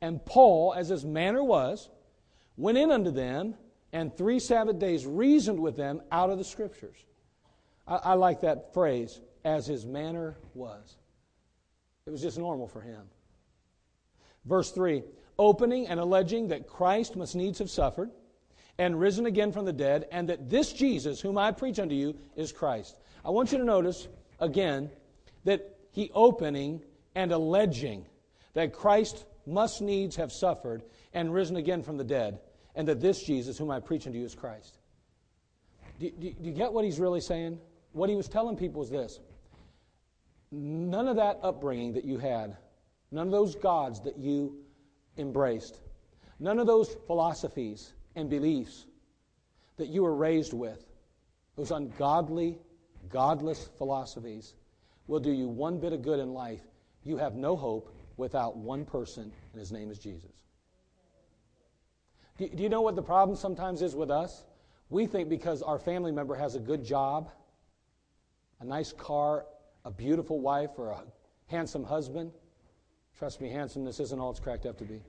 And 0.00 0.24
Paul, 0.24 0.74
as 0.76 0.88
his 0.88 1.04
manner 1.04 1.42
was, 1.42 1.88
went 2.56 2.78
in 2.78 2.90
unto 2.90 3.10
them, 3.10 3.54
and 3.92 4.16
three 4.16 4.38
Sabbath 4.38 4.78
days 4.78 5.06
reasoned 5.06 5.58
with 5.58 5.76
them 5.76 6.02
out 6.12 6.30
of 6.30 6.38
the 6.38 6.44
Scriptures. 6.44 6.96
I, 7.86 7.96
I 7.96 8.14
like 8.14 8.42
that 8.42 8.72
phrase, 8.74 9.20
as 9.44 9.66
his 9.66 9.84
manner 9.86 10.36
was. 10.54 10.96
It 12.06 12.10
was 12.10 12.22
just 12.22 12.38
normal 12.38 12.68
for 12.68 12.80
him. 12.80 13.02
Verse 14.44 14.70
3 14.70 15.02
opening 15.40 15.86
and 15.86 16.00
alleging 16.00 16.48
that 16.48 16.66
Christ 16.66 17.14
must 17.14 17.36
needs 17.36 17.60
have 17.60 17.70
suffered 17.70 18.10
and 18.76 18.98
risen 18.98 19.26
again 19.26 19.52
from 19.52 19.64
the 19.64 19.72
dead, 19.72 20.06
and 20.12 20.28
that 20.28 20.48
this 20.48 20.72
Jesus, 20.72 21.20
whom 21.20 21.36
I 21.36 21.50
preach 21.50 21.80
unto 21.80 21.94
you, 21.94 22.16
is 22.36 22.52
Christ. 22.52 22.98
I 23.28 23.30
want 23.30 23.52
you 23.52 23.58
to 23.58 23.64
notice 23.64 24.08
again 24.40 24.88
that 25.44 25.76
he 25.90 26.10
opening 26.14 26.80
and 27.14 27.30
alleging 27.30 28.06
that 28.54 28.72
Christ 28.72 29.26
must 29.46 29.82
needs 29.82 30.16
have 30.16 30.32
suffered 30.32 30.82
and 31.12 31.34
risen 31.34 31.56
again 31.56 31.82
from 31.82 31.98
the 31.98 32.04
dead, 32.04 32.40
and 32.74 32.88
that 32.88 33.02
this 33.02 33.22
Jesus, 33.22 33.58
whom 33.58 33.70
I 33.70 33.80
preach 33.80 34.06
unto 34.06 34.18
you, 34.18 34.24
is 34.24 34.34
Christ. 34.34 34.78
Do, 36.00 36.10
do, 36.10 36.32
do 36.32 36.48
you 36.48 36.52
get 36.52 36.72
what 36.72 36.86
he's 36.86 36.98
really 36.98 37.20
saying? 37.20 37.58
What 37.92 38.08
he 38.08 38.16
was 38.16 38.28
telling 38.28 38.56
people 38.56 38.80
was 38.80 38.88
this 38.88 39.20
none 40.50 41.06
of 41.06 41.16
that 41.16 41.38
upbringing 41.42 41.92
that 41.92 42.04
you 42.04 42.16
had, 42.16 42.56
none 43.10 43.26
of 43.26 43.32
those 43.32 43.54
gods 43.56 44.00
that 44.04 44.16
you 44.16 44.56
embraced, 45.18 45.80
none 46.40 46.58
of 46.58 46.66
those 46.66 46.96
philosophies 47.06 47.92
and 48.16 48.30
beliefs 48.30 48.86
that 49.76 49.88
you 49.88 50.02
were 50.02 50.14
raised 50.14 50.54
with, 50.54 50.82
those 51.56 51.72
ungodly 51.72 52.58
godless 53.10 53.68
philosophies 53.78 54.54
will 55.06 55.20
do 55.20 55.32
you 55.32 55.48
one 55.48 55.78
bit 55.78 55.92
of 55.92 56.02
good 56.02 56.20
in 56.20 56.32
life. 56.32 56.62
You 57.02 57.16
have 57.16 57.34
no 57.34 57.56
hope 57.56 57.94
without 58.16 58.56
one 58.56 58.84
person, 58.84 59.32
and 59.52 59.58
his 59.58 59.72
name 59.72 59.90
is 59.90 59.98
Jesus. 59.98 60.30
Do, 62.38 62.48
you 62.54 62.68
know 62.68 62.82
what 62.82 62.94
the 62.94 63.02
problem 63.02 63.36
sometimes 63.36 63.82
is 63.82 63.96
with 63.96 64.10
us? 64.10 64.44
We 64.90 65.06
think 65.06 65.28
because 65.28 65.62
our 65.62 65.78
family 65.78 66.12
member 66.12 66.34
has 66.34 66.54
a 66.54 66.60
good 66.60 66.84
job, 66.84 67.30
a 68.60 68.64
nice 68.64 68.92
car, 68.92 69.46
a 69.84 69.90
beautiful 69.90 70.40
wife, 70.40 70.70
or 70.76 70.90
a 70.90 71.02
handsome 71.46 71.84
husband. 71.84 72.30
Trust 73.18 73.40
me, 73.40 73.50
handsomeness 73.50 73.98
isn't 73.98 74.18
all 74.18 74.30
it's 74.30 74.40
cracked 74.40 74.66
up 74.66 74.78
to 74.78 74.84
be. 74.84 75.02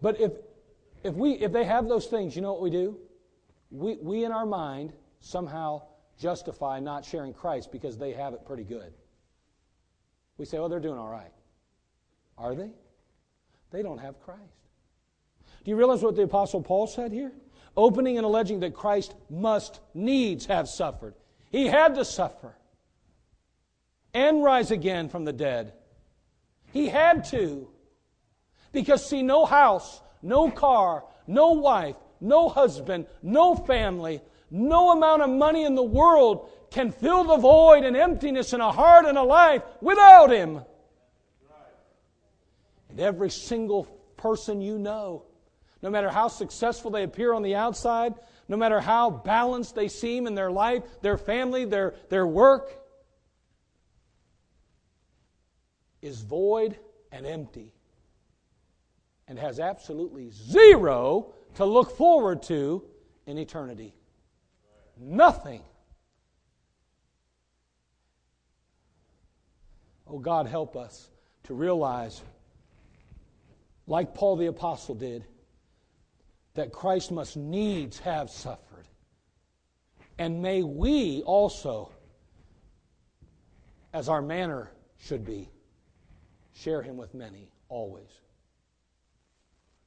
But 0.00 0.20
if, 0.20 0.32
if, 1.04 1.14
we, 1.14 1.32
if 1.32 1.52
they 1.52 1.64
have 1.64 1.86
those 1.86 2.06
things, 2.06 2.34
you 2.34 2.42
know 2.42 2.52
what 2.52 2.62
we 2.62 2.70
do? 2.70 2.98
We, 3.70 3.96
we 3.96 4.24
in 4.24 4.32
our 4.32 4.46
mind 4.46 4.92
somehow 5.20 5.82
justify 6.18 6.80
not 6.80 7.04
sharing 7.04 7.32
Christ 7.32 7.72
because 7.72 7.98
they 7.98 8.12
have 8.12 8.34
it 8.34 8.44
pretty 8.44 8.64
good. 8.64 8.92
We 10.38 10.44
say, 10.44 10.58
oh, 10.58 10.68
they're 10.68 10.80
doing 10.80 10.98
all 10.98 11.10
right. 11.10 11.32
Are 12.38 12.54
they? 12.54 12.70
They 13.70 13.82
don't 13.82 13.98
have 13.98 14.20
Christ. 14.20 14.40
Do 15.64 15.70
you 15.70 15.76
realize 15.76 16.02
what 16.02 16.16
the 16.16 16.22
Apostle 16.22 16.62
Paul 16.62 16.86
said 16.86 17.12
here? 17.12 17.32
Opening 17.76 18.18
and 18.18 18.26
alleging 18.26 18.60
that 18.60 18.74
Christ 18.74 19.14
must 19.30 19.80
needs 19.94 20.46
have 20.46 20.68
suffered. 20.68 21.14
He 21.50 21.66
had 21.66 21.94
to 21.94 22.04
suffer 22.04 22.54
and 24.14 24.42
rise 24.42 24.70
again 24.70 25.08
from 25.08 25.24
the 25.24 25.32
dead. 25.32 25.72
He 26.72 26.88
had 26.88 27.24
to. 27.26 27.68
Because, 28.72 29.06
see, 29.06 29.22
no 29.22 29.44
house, 29.44 30.00
no 30.22 30.50
car, 30.50 31.04
no 31.26 31.52
wife, 31.52 31.96
no 32.20 32.48
husband, 32.48 33.06
no 33.22 33.54
family, 33.54 34.22
no 34.52 34.92
amount 34.92 35.22
of 35.22 35.30
money 35.30 35.64
in 35.64 35.74
the 35.74 35.82
world 35.82 36.50
can 36.70 36.92
fill 36.92 37.24
the 37.24 37.38
void 37.38 37.84
and 37.84 37.96
emptiness 37.96 38.52
in 38.52 38.60
a 38.60 38.70
heart 38.70 39.06
and 39.06 39.16
a 39.16 39.22
life 39.22 39.62
without 39.80 40.30
Him. 40.30 40.60
And 42.90 43.00
every 43.00 43.30
single 43.30 43.84
person 44.18 44.60
you 44.60 44.78
know, 44.78 45.24
no 45.80 45.88
matter 45.88 46.10
how 46.10 46.28
successful 46.28 46.90
they 46.90 47.02
appear 47.02 47.32
on 47.32 47.42
the 47.42 47.54
outside, 47.54 48.14
no 48.46 48.58
matter 48.58 48.80
how 48.80 49.08
balanced 49.08 49.74
they 49.74 49.88
seem 49.88 50.26
in 50.26 50.34
their 50.34 50.50
life, 50.50 50.82
their 51.00 51.16
family, 51.16 51.64
their, 51.64 51.94
their 52.10 52.26
work, 52.26 52.78
is 56.02 56.20
void 56.20 56.78
and 57.10 57.24
empty 57.24 57.72
and 59.28 59.38
has 59.38 59.58
absolutely 59.58 60.30
zero 60.30 61.32
to 61.54 61.64
look 61.64 61.96
forward 61.96 62.42
to 62.42 62.84
in 63.26 63.38
eternity. 63.38 63.94
Nothing. 65.04 65.62
Oh, 70.06 70.18
God, 70.18 70.46
help 70.46 70.76
us 70.76 71.08
to 71.44 71.54
realize, 71.54 72.22
like 73.86 74.14
Paul 74.14 74.36
the 74.36 74.46
Apostle 74.46 74.94
did, 74.94 75.24
that 76.54 76.72
Christ 76.72 77.10
must 77.10 77.36
needs 77.36 77.98
have 78.00 78.30
suffered. 78.30 78.86
And 80.18 80.40
may 80.40 80.62
we 80.62 81.22
also, 81.22 81.90
as 83.92 84.08
our 84.08 84.22
manner 84.22 84.70
should 84.98 85.24
be, 85.24 85.48
share 86.54 86.82
him 86.82 86.96
with 86.96 87.12
many 87.12 87.50
always. 87.68 88.10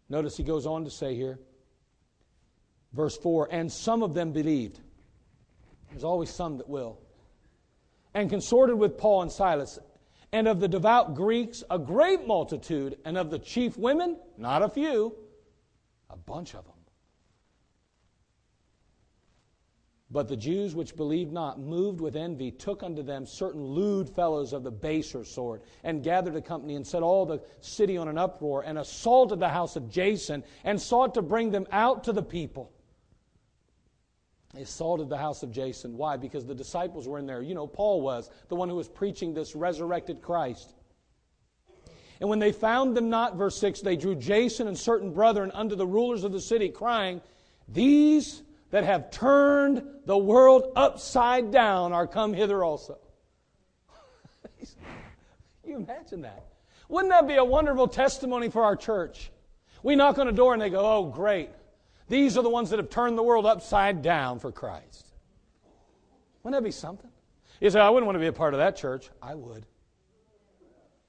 Notice 0.10 0.36
he 0.36 0.44
goes 0.44 0.66
on 0.66 0.84
to 0.84 0.92
say 0.92 1.16
here, 1.16 1.40
verse 2.92 3.16
4 3.18 3.48
and 3.52 3.72
some 3.72 4.04
of 4.04 4.14
them 4.14 4.34
believed. 4.34 4.80
There's 5.96 6.04
always 6.04 6.30
some 6.30 6.58
that 6.58 6.68
will. 6.68 7.00
And 8.14 8.30
consorted 8.30 8.76
with 8.76 8.98
Paul 8.98 9.22
and 9.22 9.32
Silas. 9.32 9.80
And 10.34 10.46
of 10.46 10.60
the 10.60 10.68
devout 10.68 11.16
Greeks, 11.16 11.64
a 11.72 11.80
great 11.80 12.28
multitude. 12.28 12.98
And 13.06 13.18
of 13.18 13.30
the 13.30 13.40
chief 13.40 13.78
women, 13.78 14.18
not 14.38 14.62
a 14.62 14.68
few, 14.68 15.16
a 16.10 16.18
bunch 16.18 16.54
of 16.54 16.66
them. 16.66 16.74
But 20.12 20.28
the 20.28 20.36
Jews 20.36 20.76
which 20.76 20.98
believed 20.98 21.32
not, 21.32 21.62
moved 21.62 22.02
with 22.02 22.18
envy, 22.18 22.52
took 22.52 22.84
unto 22.84 23.02
them 23.02 23.26
certain 23.26 23.64
lewd 23.64 24.10
fellows 24.10 24.52
of 24.52 24.64
the 24.64 24.72
baser 24.72 25.24
sort, 25.24 25.64
and 25.86 26.04
gathered 26.04 26.36
a 26.36 26.42
company, 26.42 26.76
and 26.76 26.86
set 26.86 27.04
all 27.04 27.26
the 27.26 27.42
city 27.62 27.96
on 27.96 28.10
an 28.10 28.18
uproar, 28.18 28.66
and 28.66 28.78
assaulted 28.78 29.40
the 29.40 29.48
house 29.48 29.78
of 29.78 29.90
Jason, 29.90 30.44
and 30.66 30.82
sought 30.82 31.14
to 31.14 31.22
bring 31.22 31.52
them 31.52 31.66
out 31.72 32.04
to 32.04 32.12
the 32.12 32.22
people. 32.22 32.75
Assaulted 34.58 35.10
the 35.10 35.18
house 35.18 35.44
of 35.44 35.52
Jason. 35.52 35.98
Why? 35.98 36.18
Because 36.18 36.46
the 36.46 36.56
disciples 36.56 37.08
were 37.08 37.20
in 37.20 37.26
there. 37.26 37.42
You 37.42 37.56
know, 37.56 37.68
Paul 37.68 38.02
was 38.02 38.30
the 38.48 38.56
one 38.56 38.70
who 38.70 38.76
was 38.76 38.88
preaching 38.88 39.34
this 39.34 39.56
resurrected 39.56 40.22
Christ. 40.22 40.74
And 42.20 42.30
when 42.30 42.40
they 42.40 42.52
found 42.52 42.96
them 42.96 43.10
not, 43.10 43.36
verse 43.36 43.58
6, 43.58 43.82
they 43.82 43.98
drew 43.98 44.16
Jason 44.16 44.68
and 44.68 44.78
certain 44.78 45.12
brethren 45.12 45.52
unto 45.54 45.76
the 45.76 45.86
rulers 45.86 46.24
of 46.24 46.32
the 46.32 46.40
city, 46.40 46.70
crying, 46.70 47.22
These 47.68 48.44
that 48.72 48.84
have 48.84 49.12
turned 49.12 49.84
the 50.06 50.18
world 50.18 50.72
upside 50.76 51.52
down 51.52 51.94
are 51.94 52.08
come 52.08 52.34
hither 52.34 52.64
also. 52.64 52.98
you 55.66 55.76
imagine 55.76 56.22
that? 56.22 56.46
Wouldn't 56.88 57.12
that 57.12 57.28
be 57.28 57.36
a 57.36 57.44
wonderful 57.44 57.88
testimony 57.88 58.50
for 58.50 58.64
our 58.64 58.76
church? 58.76 59.32
We 59.84 59.96
knock 59.96 60.18
on 60.18 60.28
a 60.28 60.32
door 60.32 60.54
and 60.54 60.62
they 60.62 60.70
go, 60.70 60.86
Oh, 60.86 61.06
great. 61.06 61.50
These 62.08 62.38
are 62.38 62.44
the 62.44 62.50
ones 62.50 62.70
that 62.70 62.80
have 62.80 62.90
turned 62.90 63.18
the 63.18 63.24
world 63.24 63.46
upside 63.46 64.02
down 64.02 64.40
for 64.40 64.52
Christ. 64.52 65.08
Wouldn't 66.44 66.62
that 66.62 66.66
be 66.66 66.72
something? 66.72 67.10
You 67.60 67.70
say, 67.70 67.80
I 67.80 67.90
wouldn't 67.90 68.06
want 68.06 68.16
to 68.16 68.20
be 68.20 68.28
a 68.28 68.34
part 68.34 68.54
of 68.54 68.60
that 68.60 68.76
church. 68.76 69.10
I 69.22 69.34
would. 69.34 69.66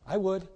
I 0.07 0.16
would. 0.16 0.47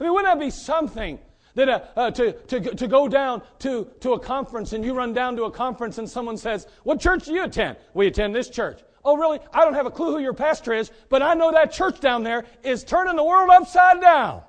I 0.00 0.04
mean, 0.04 0.12
wouldn't 0.14 0.32
that 0.34 0.44
be 0.44 0.50
something 0.50 1.18
that 1.54 1.68
uh, 1.68 1.80
uh, 1.96 2.10
to, 2.10 2.32
to, 2.32 2.60
to 2.74 2.88
go 2.88 3.08
down 3.08 3.42
to, 3.60 3.88
to 4.00 4.14
a 4.14 4.18
conference 4.18 4.72
and 4.72 4.84
you 4.84 4.94
run 4.94 5.12
down 5.12 5.36
to 5.36 5.44
a 5.44 5.50
conference 5.50 5.98
and 5.98 6.08
someone 6.08 6.36
says, 6.36 6.66
What 6.82 6.98
church 6.98 7.26
do 7.26 7.34
you 7.34 7.44
attend? 7.44 7.76
We 7.94 8.06
attend 8.06 8.34
this 8.34 8.48
church. 8.48 8.80
Oh, 9.04 9.16
really? 9.16 9.38
I 9.52 9.64
don't 9.64 9.74
have 9.74 9.86
a 9.86 9.90
clue 9.90 10.12
who 10.12 10.18
your 10.18 10.32
pastor 10.32 10.72
is, 10.72 10.90
but 11.08 11.22
I 11.22 11.34
know 11.34 11.52
that 11.52 11.72
church 11.72 12.00
down 12.00 12.22
there 12.22 12.44
is 12.62 12.84
turning 12.84 13.16
the 13.16 13.24
world 13.24 13.50
upside 13.50 14.00
down. 14.00 14.42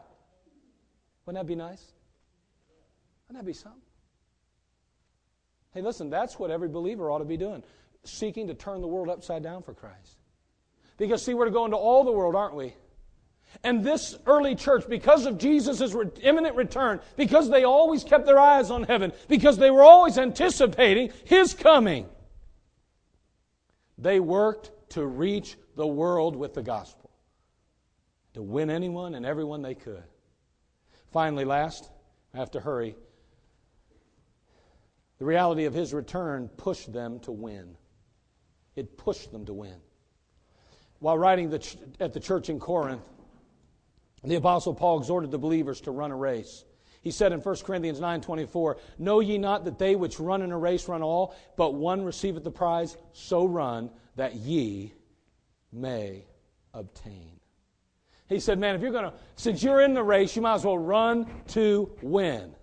Wouldn't 1.26 1.44
that 1.44 1.48
be 1.48 1.56
nice? 1.56 1.84
Wouldn't 3.28 3.44
that 3.44 3.48
be 3.48 3.54
something? 3.54 3.83
Hey, 5.74 5.82
listen, 5.82 6.10
that's 6.10 6.38
what 6.38 6.52
every 6.52 6.70
believer 6.70 7.10
ought 7.10 7.20
to 7.20 7.26
be 7.26 7.38
doing 7.38 7.64
seeking 8.06 8.48
to 8.48 8.54
turn 8.54 8.82
the 8.82 8.88
world 8.88 9.10
upside 9.10 9.44
down 9.44 9.64
for 9.64 9.74
Christ. 9.74 10.18
Because, 10.98 11.24
see, 11.24 11.34
we're 11.34 11.46
to 11.46 11.52
go 11.52 11.66
into 11.66 11.78
all 11.78 12.04
the 12.04 12.12
world, 12.12 12.36
aren't 12.36 12.56
we? 12.56 12.76
And 13.64 13.84
this 13.84 14.18
early 14.26 14.56
church, 14.56 14.88
because 14.90 15.26
of 15.26 15.38
Jesus' 15.38 15.94
re- 15.94 16.10
imminent 16.22 16.56
return, 16.56 17.00
because 17.16 17.50
they 17.50 17.64
always 17.64 18.04
kept 18.04 18.26
their 18.26 18.40
eyes 18.40 18.72
on 18.72 18.84
heaven, 18.84 19.14
because 19.28 19.58
they 19.58 19.72
were 19.72 19.84
always 19.84 20.18
anticipating 20.18 21.12
His 21.26 21.54
coming, 21.54 22.08
they 23.98 24.20
worked 24.20 24.72
to 24.92 25.06
reach 25.06 25.56
the 25.76 25.88
world 25.88 26.36
with 26.36 26.54
the 26.54 26.64
gospel, 26.64 27.12
to 28.34 28.42
win 28.42 28.70
anyone 28.70 29.16
and 29.16 29.26
everyone 29.26 29.62
they 29.62 29.76
could. 29.76 30.04
Finally, 31.12 31.46
last, 31.46 31.90
I 32.34 32.38
have 32.38 32.52
to 32.52 32.60
hurry. 32.60 32.96
The 35.24 35.28
reality 35.28 35.64
of 35.64 35.74
his 35.74 35.94
return 35.94 36.50
pushed 36.58 36.92
them 36.92 37.22
to 37.22 37.32
win. 37.32 37.78
It 38.76 38.98
pushed 38.98 39.32
them 39.32 39.46
to 39.46 39.54
win. 39.54 39.78
While 41.00 41.18
writing 41.18 41.50
the 41.50 41.60
ch- 41.60 41.78
at 42.02 42.12
the 42.12 42.20
church 42.20 42.50
in 42.50 42.60
Corinth, 42.60 43.08
the 44.22 44.36
apostle 44.36 44.74
Paul 44.74 45.00
exhorted 45.00 45.32
the 45.32 45.38
believers 45.38 45.80
to 45.80 45.92
run 45.92 46.12
a 46.12 46.16
race. 46.18 46.66
He 47.00 47.10
said 47.10 47.32
in 47.32 47.40
1 47.40 47.64
Corinthians 47.64 48.02
9:24, 48.02 48.76
"Know 48.98 49.22
ye 49.22 49.38
not 49.38 49.64
that 49.64 49.80
they 49.80 49.96
which 49.96 50.20
run 50.20 50.42
in 50.42 50.52
a 50.52 50.60
race 50.60 50.90
run 50.90 51.02
all, 51.02 51.34
but 51.56 51.74
one 51.74 52.04
receiveth 52.04 52.44
the 52.44 52.52
prize, 52.52 52.98
so 53.14 53.46
run 53.46 53.92
that 54.18 54.36
ye 54.36 54.94
may 55.72 56.28
obtain." 56.74 57.40
He 58.28 58.42
said, 58.42 58.60
"Man, 58.60 58.76
if 58.76 58.82
you're 58.82 58.92
going 58.92 59.10
to 59.10 59.14
since 59.38 59.64
you're 59.64 59.80
in 59.80 59.94
the 59.94 60.04
race, 60.04 60.36
you 60.36 60.42
might 60.42 60.56
as 60.56 60.66
well 60.66 60.78
run 60.78 61.28
to 61.52 61.96
win." 62.02 62.58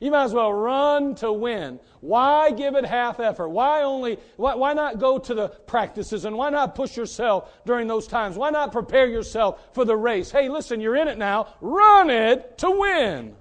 You 0.00 0.10
might 0.10 0.24
as 0.24 0.34
well 0.34 0.52
run 0.52 1.14
to 1.16 1.32
win. 1.32 1.78
Why 2.00 2.50
give 2.50 2.74
it 2.74 2.84
half 2.84 3.20
effort? 3.20 3.48
Why 3.48 3.82
only, 3.82 4.18
why, 4.36 4.54
why, 4.54 4.72
not 4.74 4.98
go 4.98 5.18
to 5.18 5.34
the 5.34 5.48
practices 5.48 6.24
and 6.24 6.36
why 6.36 6.50
not 6.50 6.74
push 6.74 6.96
yourself 6.96 7.50
during 7.64 7.86
those 7.86 8.06
times? 8.06 8.36
Why 8.36 8.50
not 8.50 8.72
prepare 8.72 9.06
yourself 9.06 9.74
for 9.74 9.84
the 9.84 9.96
race? 9.96 10.30
Hey, 10.30 10.48
listen, 10.48 10.80
you're 10.80 10.96
in 10.96 11.08
it 11.08 11.16
now. 11.16 11.54
Run 11.60 12.10
it 12.10 12.58
to 12.58 12.70
win. 12.70 13.36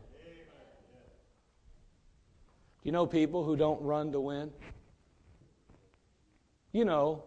You 2.83 2.91
know 2.91 3.05
people 3.05 3.43
who 3.43 3.55
don't 3.55 3.81
run 3.81 4.11
to 4.11 4.19
win? 4.19 4.51
You 6.71 6.85
know. 6.85 7.23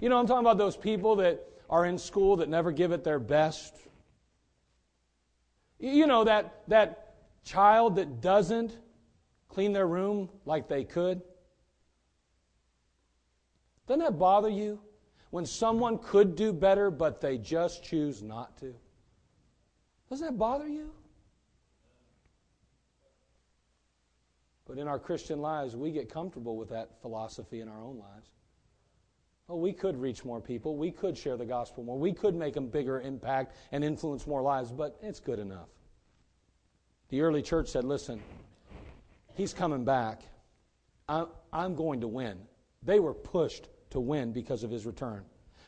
You 0.00 0.08
know, 0.08 0.18
I'm 0.18 0.26
talking 0.26 0.44
about 0.44 0.58
those 0.58 0.76
people 0.76 1.16
that 1.16 1.46
are 1.68 1.84
in 1.84 1.98
school 1.98 2.36
that 2.36 2.48
never 2.48 2.72
give 2.72 2.92
it 2.92 3.04
their 3.04 3.18
best. 3.18 3.74
You 5.78 6.06
know, 6.06 6.24
that, 6.24 6.62
that 6.68 7.01
child 7.44 7.96
that 7.96 8.20
doesn't 8.20 8.78
clean 9.48 9.72
their 9.72 9.86
room 9.86 10.28
like 10.44 10.68
they 10.68 10.84
could? 10.84 11.22
Doesn't 13.86 14.00
that 14.00 14.18
bother 14.18 14.48
you 14.48 14.80
when 15.30 15.44
someone 15.44 15.98
could 15.98 16.36
do 16.36 16.52
better 16.52 16.90
but 16.90 17.20
they 17.20 17.38
just 17.38 17.82
choose 17.82 18.22
not 18.22 18.56
to? 18.58 18.74
Doesn't 20.08 20.26
that 20.26 20.38
bother 20.38 20.68
you? 20.68 20.92
But 24.66 24.78
in 24.78 24.88
our 24.88 24.98
Christian 24.98 25.40
lives, 25.40 25.76
we 25.76 25.90
get 25.90 26.08
comfortable 26.08 26.56
with 26.56 26.70
that 26.70 27.00
philosophy 27.02 27.60
in 27.60 27.68
our 27.68 27.82
own 27.82 27.98
lives. 27.98 28.30
Oh, 29.48 29.56
we 29.56 29.72
could 29.72 30.00
reach 30.00 30.24
more 30.24 30.40
people. 30.40 30.76
We 30.76 30.90
could 30.90 31.18
share 31.18 31.36
the 31.36 31.44
gospel 31.44 31.84
more. 31.84 31.98
We 31.98 32.12
could 32.12 32.34
make 32.34 32.56
a 32.56 32.60
bigger 32.60 33.00
impact 33.00 33.56
and 33.72 33.84
influence 33.84 34.26
more 34.26 34.40
lives, 34.40 34.70
but 34.70 34.98
it's 35.02 35.20
good 35.20 35.38
enough. 35.38 35.68
The 37.12 37.20
early 37.20 37.42
church 37.42 37.68
said, 37.68 37.84
listen, 37.84 38.22
he's 39.34 39.52
coming 39.52 39.84
back. 39.84 40.22
I'm 41.06 41.74
going 41.74 42.00
to 42.00 42.08
win. 42.08 42.38
They 42.82 43.00
were 43.00 43.12
pushed 43.12 43.68
to 43.90 44.00
win 44.00 44.32
because 44.32 44.64
of 44.64 44.70
his 44.70 44.86
return. 44.86 45.22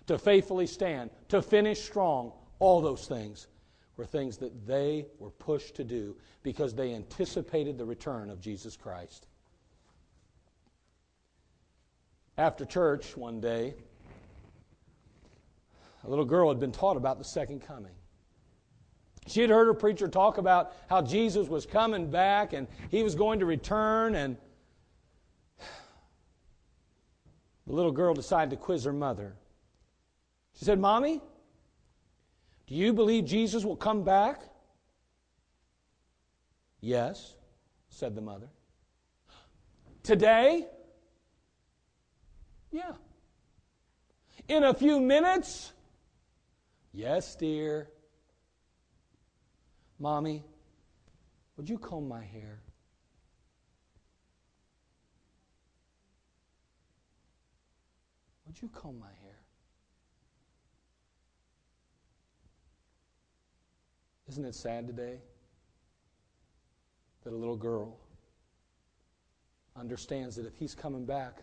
To 0.07 0.17
faithfully 0.17 0.67
stand, 0.67 1.11
to 1.29 1.43
finish 1.43 1.83
strong, 1.83 2.33
all 2.61 2.81
those 2.81 3.07
things 3.07 3.49
were 3.99 4.07
things 4.07 4.39
that 4.39 4.67
they 4.67 5.05
were 5.19 5.29
pushed 5.29 5.75
to 5.75 5.85
do 5.85 6.17
because 6.43 6.73
they 6.73 6.95
anticipated 6.95 7.77
the 7.77 7.85
return 7.85 8.31
of 8.31 8.41
Jesus 8.41 8.75
Christ. 8.75 9.27
After 12.39 12.65
church 12.65 13.19
one 13.19 13.43
day, 13.43 13.75
a 16.05 16.09
little 16.09 16.25
girl 16.25 16.49
had 16.49 16.59
been 16.59 16.73
taught 16.73 16.97
about 16.97 17.19
the 17.19 17.25
second 17.25 17.61
coming. 17.61 17.93
She 19.27 19.41
had 19.41 19.51
heard 19.51 19.69
a 19.69 19.75
preacher 19.75 20.07
talk 20.09 20.39
about 20.39 20.75
how 20.89 21.01
Jesus 21.01 21.49
was 21.49 21.65
coming 21.65 22.11
back 22.11 22.53
and 22.53 22.69
he 22.91 23.03
was 23.03 23.15
going 23.15 23.39
to 23.39 23.47
return, 23.47 24.15
and 24.15 24.37
the 27.67 27.73
little 27.73 27.93
girl 27.93 28.13
decided 28.13 28.51
to 28.51 28.57
quiz 28.57 28.85
her 28.85 28.93
mother. 28.93 29.35
She 30.55 30.65
said, 30.67 30.79
Mommy, 30.79 31.23
do 32.67 32.75
you 32.75 32.93
believe 32.93 33.25
Jesus 33.25 33.65
will 33.65 33.77
come 33.77 34.05
back? 34.05 34.43
Yes, 36.81 37.35
said 37.89 38.15
the 38.15 38.21
mother. 38.21 38.49
Today? 40.03 40.67
Yeah. 42.71 42.93
In 44.49 44.65
a 44.65 44.75
few 44.75 45.01
minutes? 45.01 45.73
Yes, 46.93 47.35
dear. 47.37 47.89
Mommy, 49.99 50.45
would 51.57 51.69
you 51.69 51.79
comb 51.79 52.09
my 52.09 52.23
hair? 52.23 52.61
Would 58.47 58.61
you 58.61 58.69
comb 58.69 58.99
my 58.99 59.07
hair? 59.23 59.39
Isn't 64.29 64.45
it 64.45 64.55
sad 64.55 64.87
today 64.87 65.19
that 67.23 67.33
a 67.33 67.37
little 67.37 67.57
girl 67.57 67.97
understands 69.77 70.37
that 70.37 70.47
if 70.47 70.57
he's 70.57 70.75
coming 70.75 71.05
back, 71.05 71.43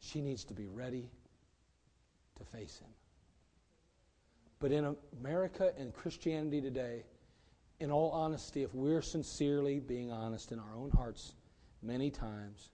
she 0.00 0.20
needs 0.20 0.44
to 0.44 0.54
be 0.54 0.66
ready 0.66 1.10
to 2.36 2.44
face 2.44 2.78
him? 2.78 2.90
But 4.58 4.72
in 4.72 4.96
America 5.20 5.72
and 5.78 5.92
Christianity 5.92 6.60
today, 6.60 7.02
in 7.80 7.90
all 7.90 8.10
honesty, 8.10 8.62
if 8.62 8.74
we're 8.74 9.02
sincerely 9.02 9.80
being 9.80 10.10
honest 10.10 10.52
in 10.52 10.58
our 10.58 10.74
own 10.76 10.90
hearts, 10.90 11.34
many 11.82 12.10
times, 12.10 12.70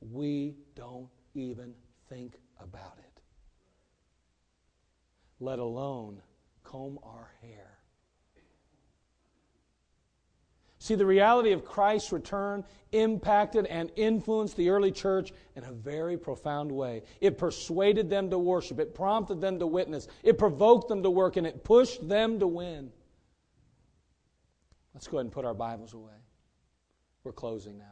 we 0.00 0.54
don't 0.74 1.08
even 1.34 1.74
think 2.08 2.38
about 2.60 2.98
it, 2.98 3.20
let 5.40 5.58
alone 5.58 6.22
comb 6.62 6.98
our 7.02 7.30
hair. 7.42 7.76
See, 10.78 10.94
the 10.94 11.06
reality 11.06 11.50
of 11.50 11.64
Christ's 11.64 12.12
return 12.12 12.64
impacted 12.92 13.66
and 13.66 13.90
influenced 13.96 14.56
the 14.56 14.68
early 14.68 14.92
church 14.92 15.32
in 15.56 15.64
a 15.64 15.72
very 15.72 16.16
profound 16.16 16.70
way. 16.70 17.02
It 17.20 17.38
persuaded 17.38 18.08
them 18.08 18.30
to 18.30 18.38
worship, 18.38 18.78
it 18.78 18.94
prompted 18.94 19.40
them 19.40 19.58
to 19.58 19.66
witness, 19.66 20.06
it 20.22 20.38
provoked 20.38 20.88
them 20.88 21.02
to 21.02 21.10
work, 21.10 21.36
and 21.36 21.46
it 21.46 21.64
pushed 21.64 22.08
them 22.08 22.38
to 22.38 22.46
win. 22.46 22.92
Let's 24.96 25.08
go 25.08 25.18
ahead 25.18 25.26
and 25.26 25.32
put 25.32 25.44
our 25.44 25.52
Bibles 25.52 25.92
away. 25.92 26.14
We're 27.22 27.30
closing 27.30 27.76
now. 27.76 27.84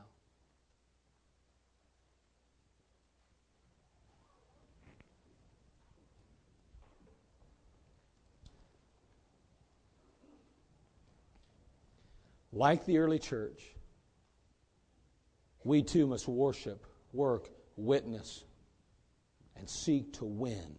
Like 12.55 12.87
the 12.87 12.97
early 12.97 13.19
church, 13.19 13.75
we 15.63 15.83
too 15.83 16.07
must 16.07 16.27
worship, 16.27 16.87
work, 17.13 17.51
witness, 17.77 18.45
and 19.57 19.69
seek 19.69 20.15
to 20.15 20.25
win. 20.25 20.79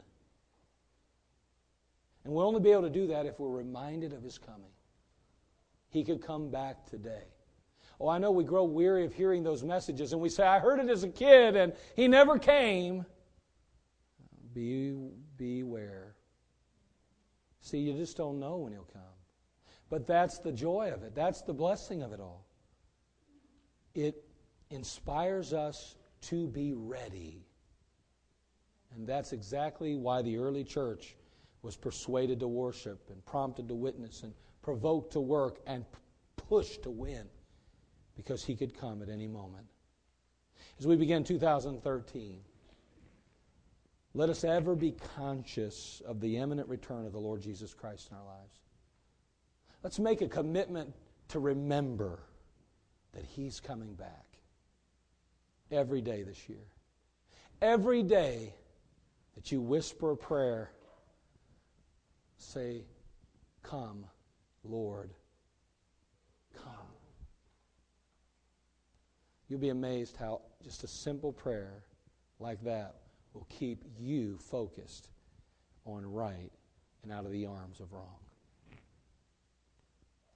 And 2.24 2.34
we'll 2.34 2.48
only 2.48 2.62
be 2.62 2.72
able 2.72 2.82
to 2.82 2.90
do 2.90 3.06
that 3.10 3.28
if 3.28 3.40
we're 3.40 3.56
reminded 3.56 4.12
of 4.12 4.24
his 4.24 4.40
coming. 4.40 4.72
He 5.96 6.04
could 6.04 6.22
come 6.22 6.50
back 6.50 6.86
today. 6.86 7.24
Oh, 8.02 8.10
I 8.10 8.18
know 8.18 8.30
we 8.30 8.44
grow 8.44 8.66
weary 8.66 9.06
of 9.06 9.14
hearing 9.14 9.44
those 9.44 9.64
messages 9.64 10.12
and 10.12 10.22
we 10.22 10.28
say, 10.28 10.44
I 10.44 10.60
heard 10.60 10.82
it 10.82 10.90
as 10.90 11.04
a 11.04 11.08
kid 11.08 11.56
and 11.56 11.72
he 11.96 12.10
never 12.10 12.38
came. 12.38 13.06
Be, 14.54 14.94
beware. 15.38 16.18
See, 17.62 17.78
you 17.78 17.94
just 17.94 18.18
don't 18.18 18.42
know 18.42 18.58
when 18.58 18.74
he'll 18.74 18.90
come. 18.92 19.02
But 19.90 20.06
that's 20.06 20.40
the 20.40 20.52
joy 20.52 20.92
of 20.94 21.02
it, 21.04 21.16
that's 21.16 21.44
the 21.44 21.54
blessing 21.54 22.04
of 22.04 22.12
it 22.12 22.20
all. 22.20 22.46
It 23.94 24.22
inspires 24.72 25.54
us 25.54 25.96
to 26.24 26.48
be 26.48 26.74
ready. 26.74 27.48
And 28.94 29.08
that's 29.08 29.32
exactly 29.32 29.96
why 29.96 30.24
the 30.24 30.36
early 30.40 30.66
church 30.66 31.16
was 31.62 31.78
persuaded 31.78 32.42
to 32.42 32.50
worship 32.50 33.10
and 33.10 33.26
prompted 33.26 33.70
to 33.70 33.76
witness 33.76 34.24
and 34.24 34.34
provoked 34.66 35.14
to 35.14 35.20
work 35.20 35.60
and 35.68 35.86
pushed 36.50 36.82
to 36.82 36.90
win 36.90 37.28
because 38.16 38.44
he 38.44 38.56
could 38.56 38.76
come 38.76 39.04
at 39.04 39.10
any 39.10 39.28
moment. 39.28 39.68
As 40.80 40.88
we 40.88 40.96
begin 40.96 41.24
2013, 41.24 42.40
let 44.16 44.28
us 44.28 44.44
ever 44.44 44.76
be 44.76 44.96
conscious 45.16 46.02
of 46.08 46.20
the 46.20 46.38
imminent 46.38 46.68
return 46.68 47.06
of 47.06 47.12
the 47.12 47.20
Lord 47.20 47.44
Jesus 47.44 47.76
Christ 47.76 48.10
in 48.10 48.18
our 48.18 48.26
lives. 48.26 48.58
Let's 49.84 50.00
make 50.00 50.22
a 50.22 50.28
commitment 50.28 50.96
to 51.28 51.38
remember 51.40 52.24
that 53.14 53.24
He's 53.24 53.60
coming 53.60 53.94
back 53.94 54.26
every 55.70 56.02
day 56.02 56.24
this 56.24 56.50
year. 56.50 56.66
Every 57.62 58.02
day 58.02 58.56
that 59.36 59.52
you 59.52 59.62
whisper 59.62 60.14
a 60.14 60.18
prayer, 60.18 60.72
say, 62.40 62.86
Come, 63.62 64.06
Lord, 64.70 65.12
come. 66.56 66.74
You'll 69.48 69.60
be 69.60 69.70
amazed 69.70 70.18
how 70.18 70.42
just 70.64 70.84
a 70.84 70.88
simple 70.88 71.32
prayer 71.32 71.84
like 72.40 72.64
that 72.64 72.96
will 73.34 73.48
keep 73.50 73.84
you 74.00 74.38
focused 74.40 75.10
on 75.86 76.12
right 76.12 76.52
and 77.04 77.12
out 77.12 77.26
of 77.26 77.32
the 77.32 77.46
arms 77.46 77.80
of 77.80 77.94
wrong. 77.94 78.20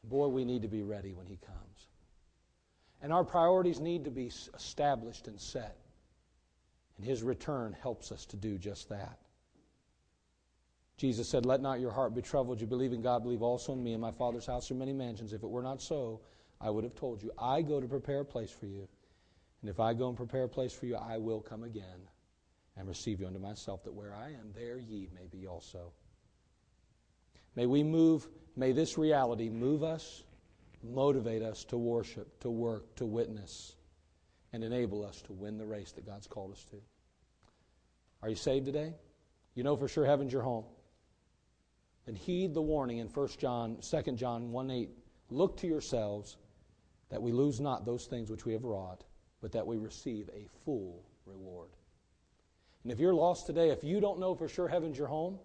Boy, 0.04 0.28
we 0.28 0.46
need 0.46 0.62
to 0.62 0.68
be 0.68 0.84
ready 0.84 1.14
when 1.14 1.26
He 1.26 1.38
comes. 1.38 1.88
And 3.02 3.12
our 3.12 3.24
priorities 3.24 3.80
need 3.80 4.04
to 4.06 4.12
be 4.12 4.32
established 4.54 5.28
and 5.28 5.40
set. 5.40 5.78
And 6.98 7.06
His 7.06 7.24
return 7.24 7.76
helps 7.82 8.12
us 8.12 8.26
to 8.28 8.38
do 8.38 8.58
just 8.58 8.90
that. 8.90 9.18
Jesus 11.00 11.30
said, 11.30 11.46
Let 11.46 11.62
not 11.62 11.80
your 11.80 11.92
heart 11.92 12.14
be 12.14 12.22
troubled. 12.22 12.60
You 12.60 12.68
believe 12.68 12.92
in 12.92 13.02
God, 13.02 13.24
believe 13.24 13.42
also 13.42 13.72
in 13.72 13.82
me. 13.82 13.94
In 13.94 14.02
my 14.02 14.12
Father's 14.12 14.46
house 14.46 14.70
are 14.70 14.76
many 14.76 14.92
mansions. 14.92 15.32
If 15.32 15.44
it 15.44 15.50
were 15.50 15.64
not 15.64 15.82
so, 15.82 16.20
I 16.60 16.70
would 16.70 16.84
have 16.84 16.94
told 16.94 17.24
you. 17.24 17.32
I 17.40 17.62
go 17.62 17.80
to 17.80 17.88
prepare 17.88 18.20
a 18.20 18.26
place 18.26 18.52
for 18.52 18.66
you. 18.66 18.86
And 19.62 19.70
if 19.70 19.80
I 19.80 19.94
go 19.94 20.10
and 20.10 20.18
prepare 20.18 20.44
a 20.44 20.50
place 20.50 20.74
for 20.74 20.88
you, 20.88 20.98
I 20.98 21.18
will 21.18 21.40
come 21.40 21.64
again 21.64 22.10
and 22.76 22.86
receive 22.86 23.22
you 23.22 23.28
unto 23.28 23.40
myself, 23.40 23.82
that 23.86 23.94
where 23.94 24.14
I 24.14 24.28
am, 24.28 24.52
there 24.54 24.78
ye 24.78 25.08
may 25.16 25.28
be 25.28 25.48
also. 25.48 25.94
May 27.56 27.66
we 27.66 27.82
move, 27.82 28.28
may 28.58 28.74
this 28.74 28.98
reality 28.98 29.50
move 29.50 29.84
us, 29.84 30.24
motivate 30.84 31.42
us 31.42 31.64
to 31.66 31.78
worship, 31.78 32.42
to 32.42 32.50
work, 32.50 32.94
to 32.98 33.06
witness, 33.06 33.76
and 34.52 34.66
enable 34.66 35.06
us 35.06 35.22
to 35.24 35.34
win 35.34 35.58
the 35.58 35.66
race 35.66 35.94
that 35.94 36.06
God's 36.06 36.28
called 36.28 36.52
us 36.52 36.66
to. 36.72 36.78
Are 38.22 38.30
you 38.30 38.36
saved 38.36 38.66
today? 38.66 38.94
You 39.56 39.64
know 39.64 39.78
for 39.78 39.88
sure 39.88 40.06
heaven's 40.06 40.34
your 40.34 40.42
home. 40.42 40.66
Then 42.10 42.16
heed 42.16 42.56
the 42.56 42.62
warning 42.64 42.98
in 42.98 43.08
1 43.08 43.28
John, 43.38 43.78
2 43.88 44.14
John 44.14 44.52
1 44.52 44.72
8. 44.72 44.90
Look 45.30 45.58
to 45.58 45.68
yourselves 45.68 46.38
that 47.10 47.22
we 47.22 47.32
lose 47.32 47.60
not 47.60 47.86
those 47.86 48.08
things 48.08 48.32
which 48.32 48.48
we 48.48 48.54
have 48.54 48.64
wrought, 48.64 49.04
but 49.42 49.52
that 49.52 49.68
we 49.68 49.78
receive 49.78 50.28
a 50.30 50.48
full 50.66 51.04
reward. 51.28 51.70
And 52.82 52.92
if 52.92 52.98
you're 52.98 53.14
lost 53.14 53.46
today, 53.46 53.70
if 53.70 53.84
you 53.84 54.00
don't 54.00 54.20
know 54.20 54.34
for 54.34 54.48
sure 54.48 54.68
heaven's 54.68 54.98
your 54.98 55.06
home, 55.06 55.38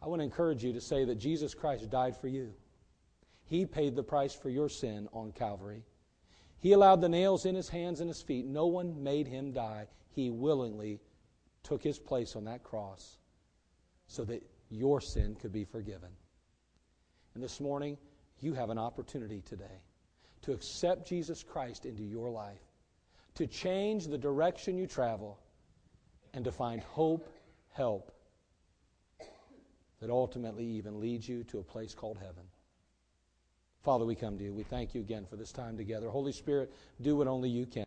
I 0.00 0.06
want 0.06 0.20
to 0.20 0.24
encourage 0.24 0.62
you 0.62 0.72
to 0.74 0.80
say 0.80 1.04
that 1.04 1.16
Jesus 1.16 1.54
Christ 1.54 1.90
died 1.90 2.16
for 2.16 2.28
you. 2.28 2.54
He 3.46 3.66
paid 3.66 3.96
the 3.96 4.04
price 4.04 4.34
for 4.34 4.50
your 4.50 4.68
sin 4.68 5.08
on 5.12 5.32
Calvary. 5.32 5.82
He 6.60 6.70
allowed 6.70 7.00
the 7.00 7.08
nails 7.08 7.46
in 7.46 7.56
his 7.56 7.68
hands 7.68 7.98
and 7.98 8.08
his 8.08 8.22
feet. 8.22 8.46
No 8.46 8.66
one 8.66 9.02
made 9.02 9.26
him 9.26 9.50
die. 9.50 9.88
He 10.14 10.30
willingly 10.30 11.00
took 11.64 11.82
his 11.82 11.98
place 11.98 12.36
on 12.36 12.44
that 12.44 12.62
cross 12.62 13.18
so 14.06 14.24
that 14.26 14.40
your 14.70 15.00
sin 15.00 15.36
could 15.40 15.52
be 15.52 15.64
forgiven. 15.64 16.10
And 17.34 17.42
this 17.42 17.60
morning, 17.60 17.96
you 18.40 18.54
have 18.54 18.70
an 18.70 18.78
opportunity 18.78 19.42
today 19.42 19.82
to 20.42 20.52
accept 20.52 21.08
Jesus 21.08 21.42
Christ 21.42 21.86
into 21.86 22.02
your 22.02 22.30
life, 22.30 22.62
to 23.34 23.46
change 23.46 24.06
the 24.06 24.18
direction 24.18 24.76
you 24.76 24.86
travel, 24.86 25.38
and 26.34 26.44
to 26.44 26.52
find 26.52 26.80
hope, 26.80 27.28
help, 27.72 28.12
that 30.00 30.10
ultimately 30.10 30.64
even 30.64 31.00
leads 31.00 31.28
you 31.28 31.42
to 31.44 31.58
a 31.58 31.62
place 31.62 31.94
called 31.94 32.18
heaven. 32.18 32.44
Father, 33.82 34.04
we 34.04 34.14
come 34.14 34.36
to 34.38 34.44
you. 34.44 34.52
We 34.52 34.64
thank 34.64 34.94
you 34.94 35.00
again 35.00 35.24
for 35.28 35.36
this 35.36 35.52
time 35.52 35.76
together. 35.76 36.08
Holy 36.08 36.32
Spirit, 36.32 36.72
do 37.00 37.16
what 37.16 37.26
only 37.26 37.48
you 37.48 37.64
can. 37.64 37.72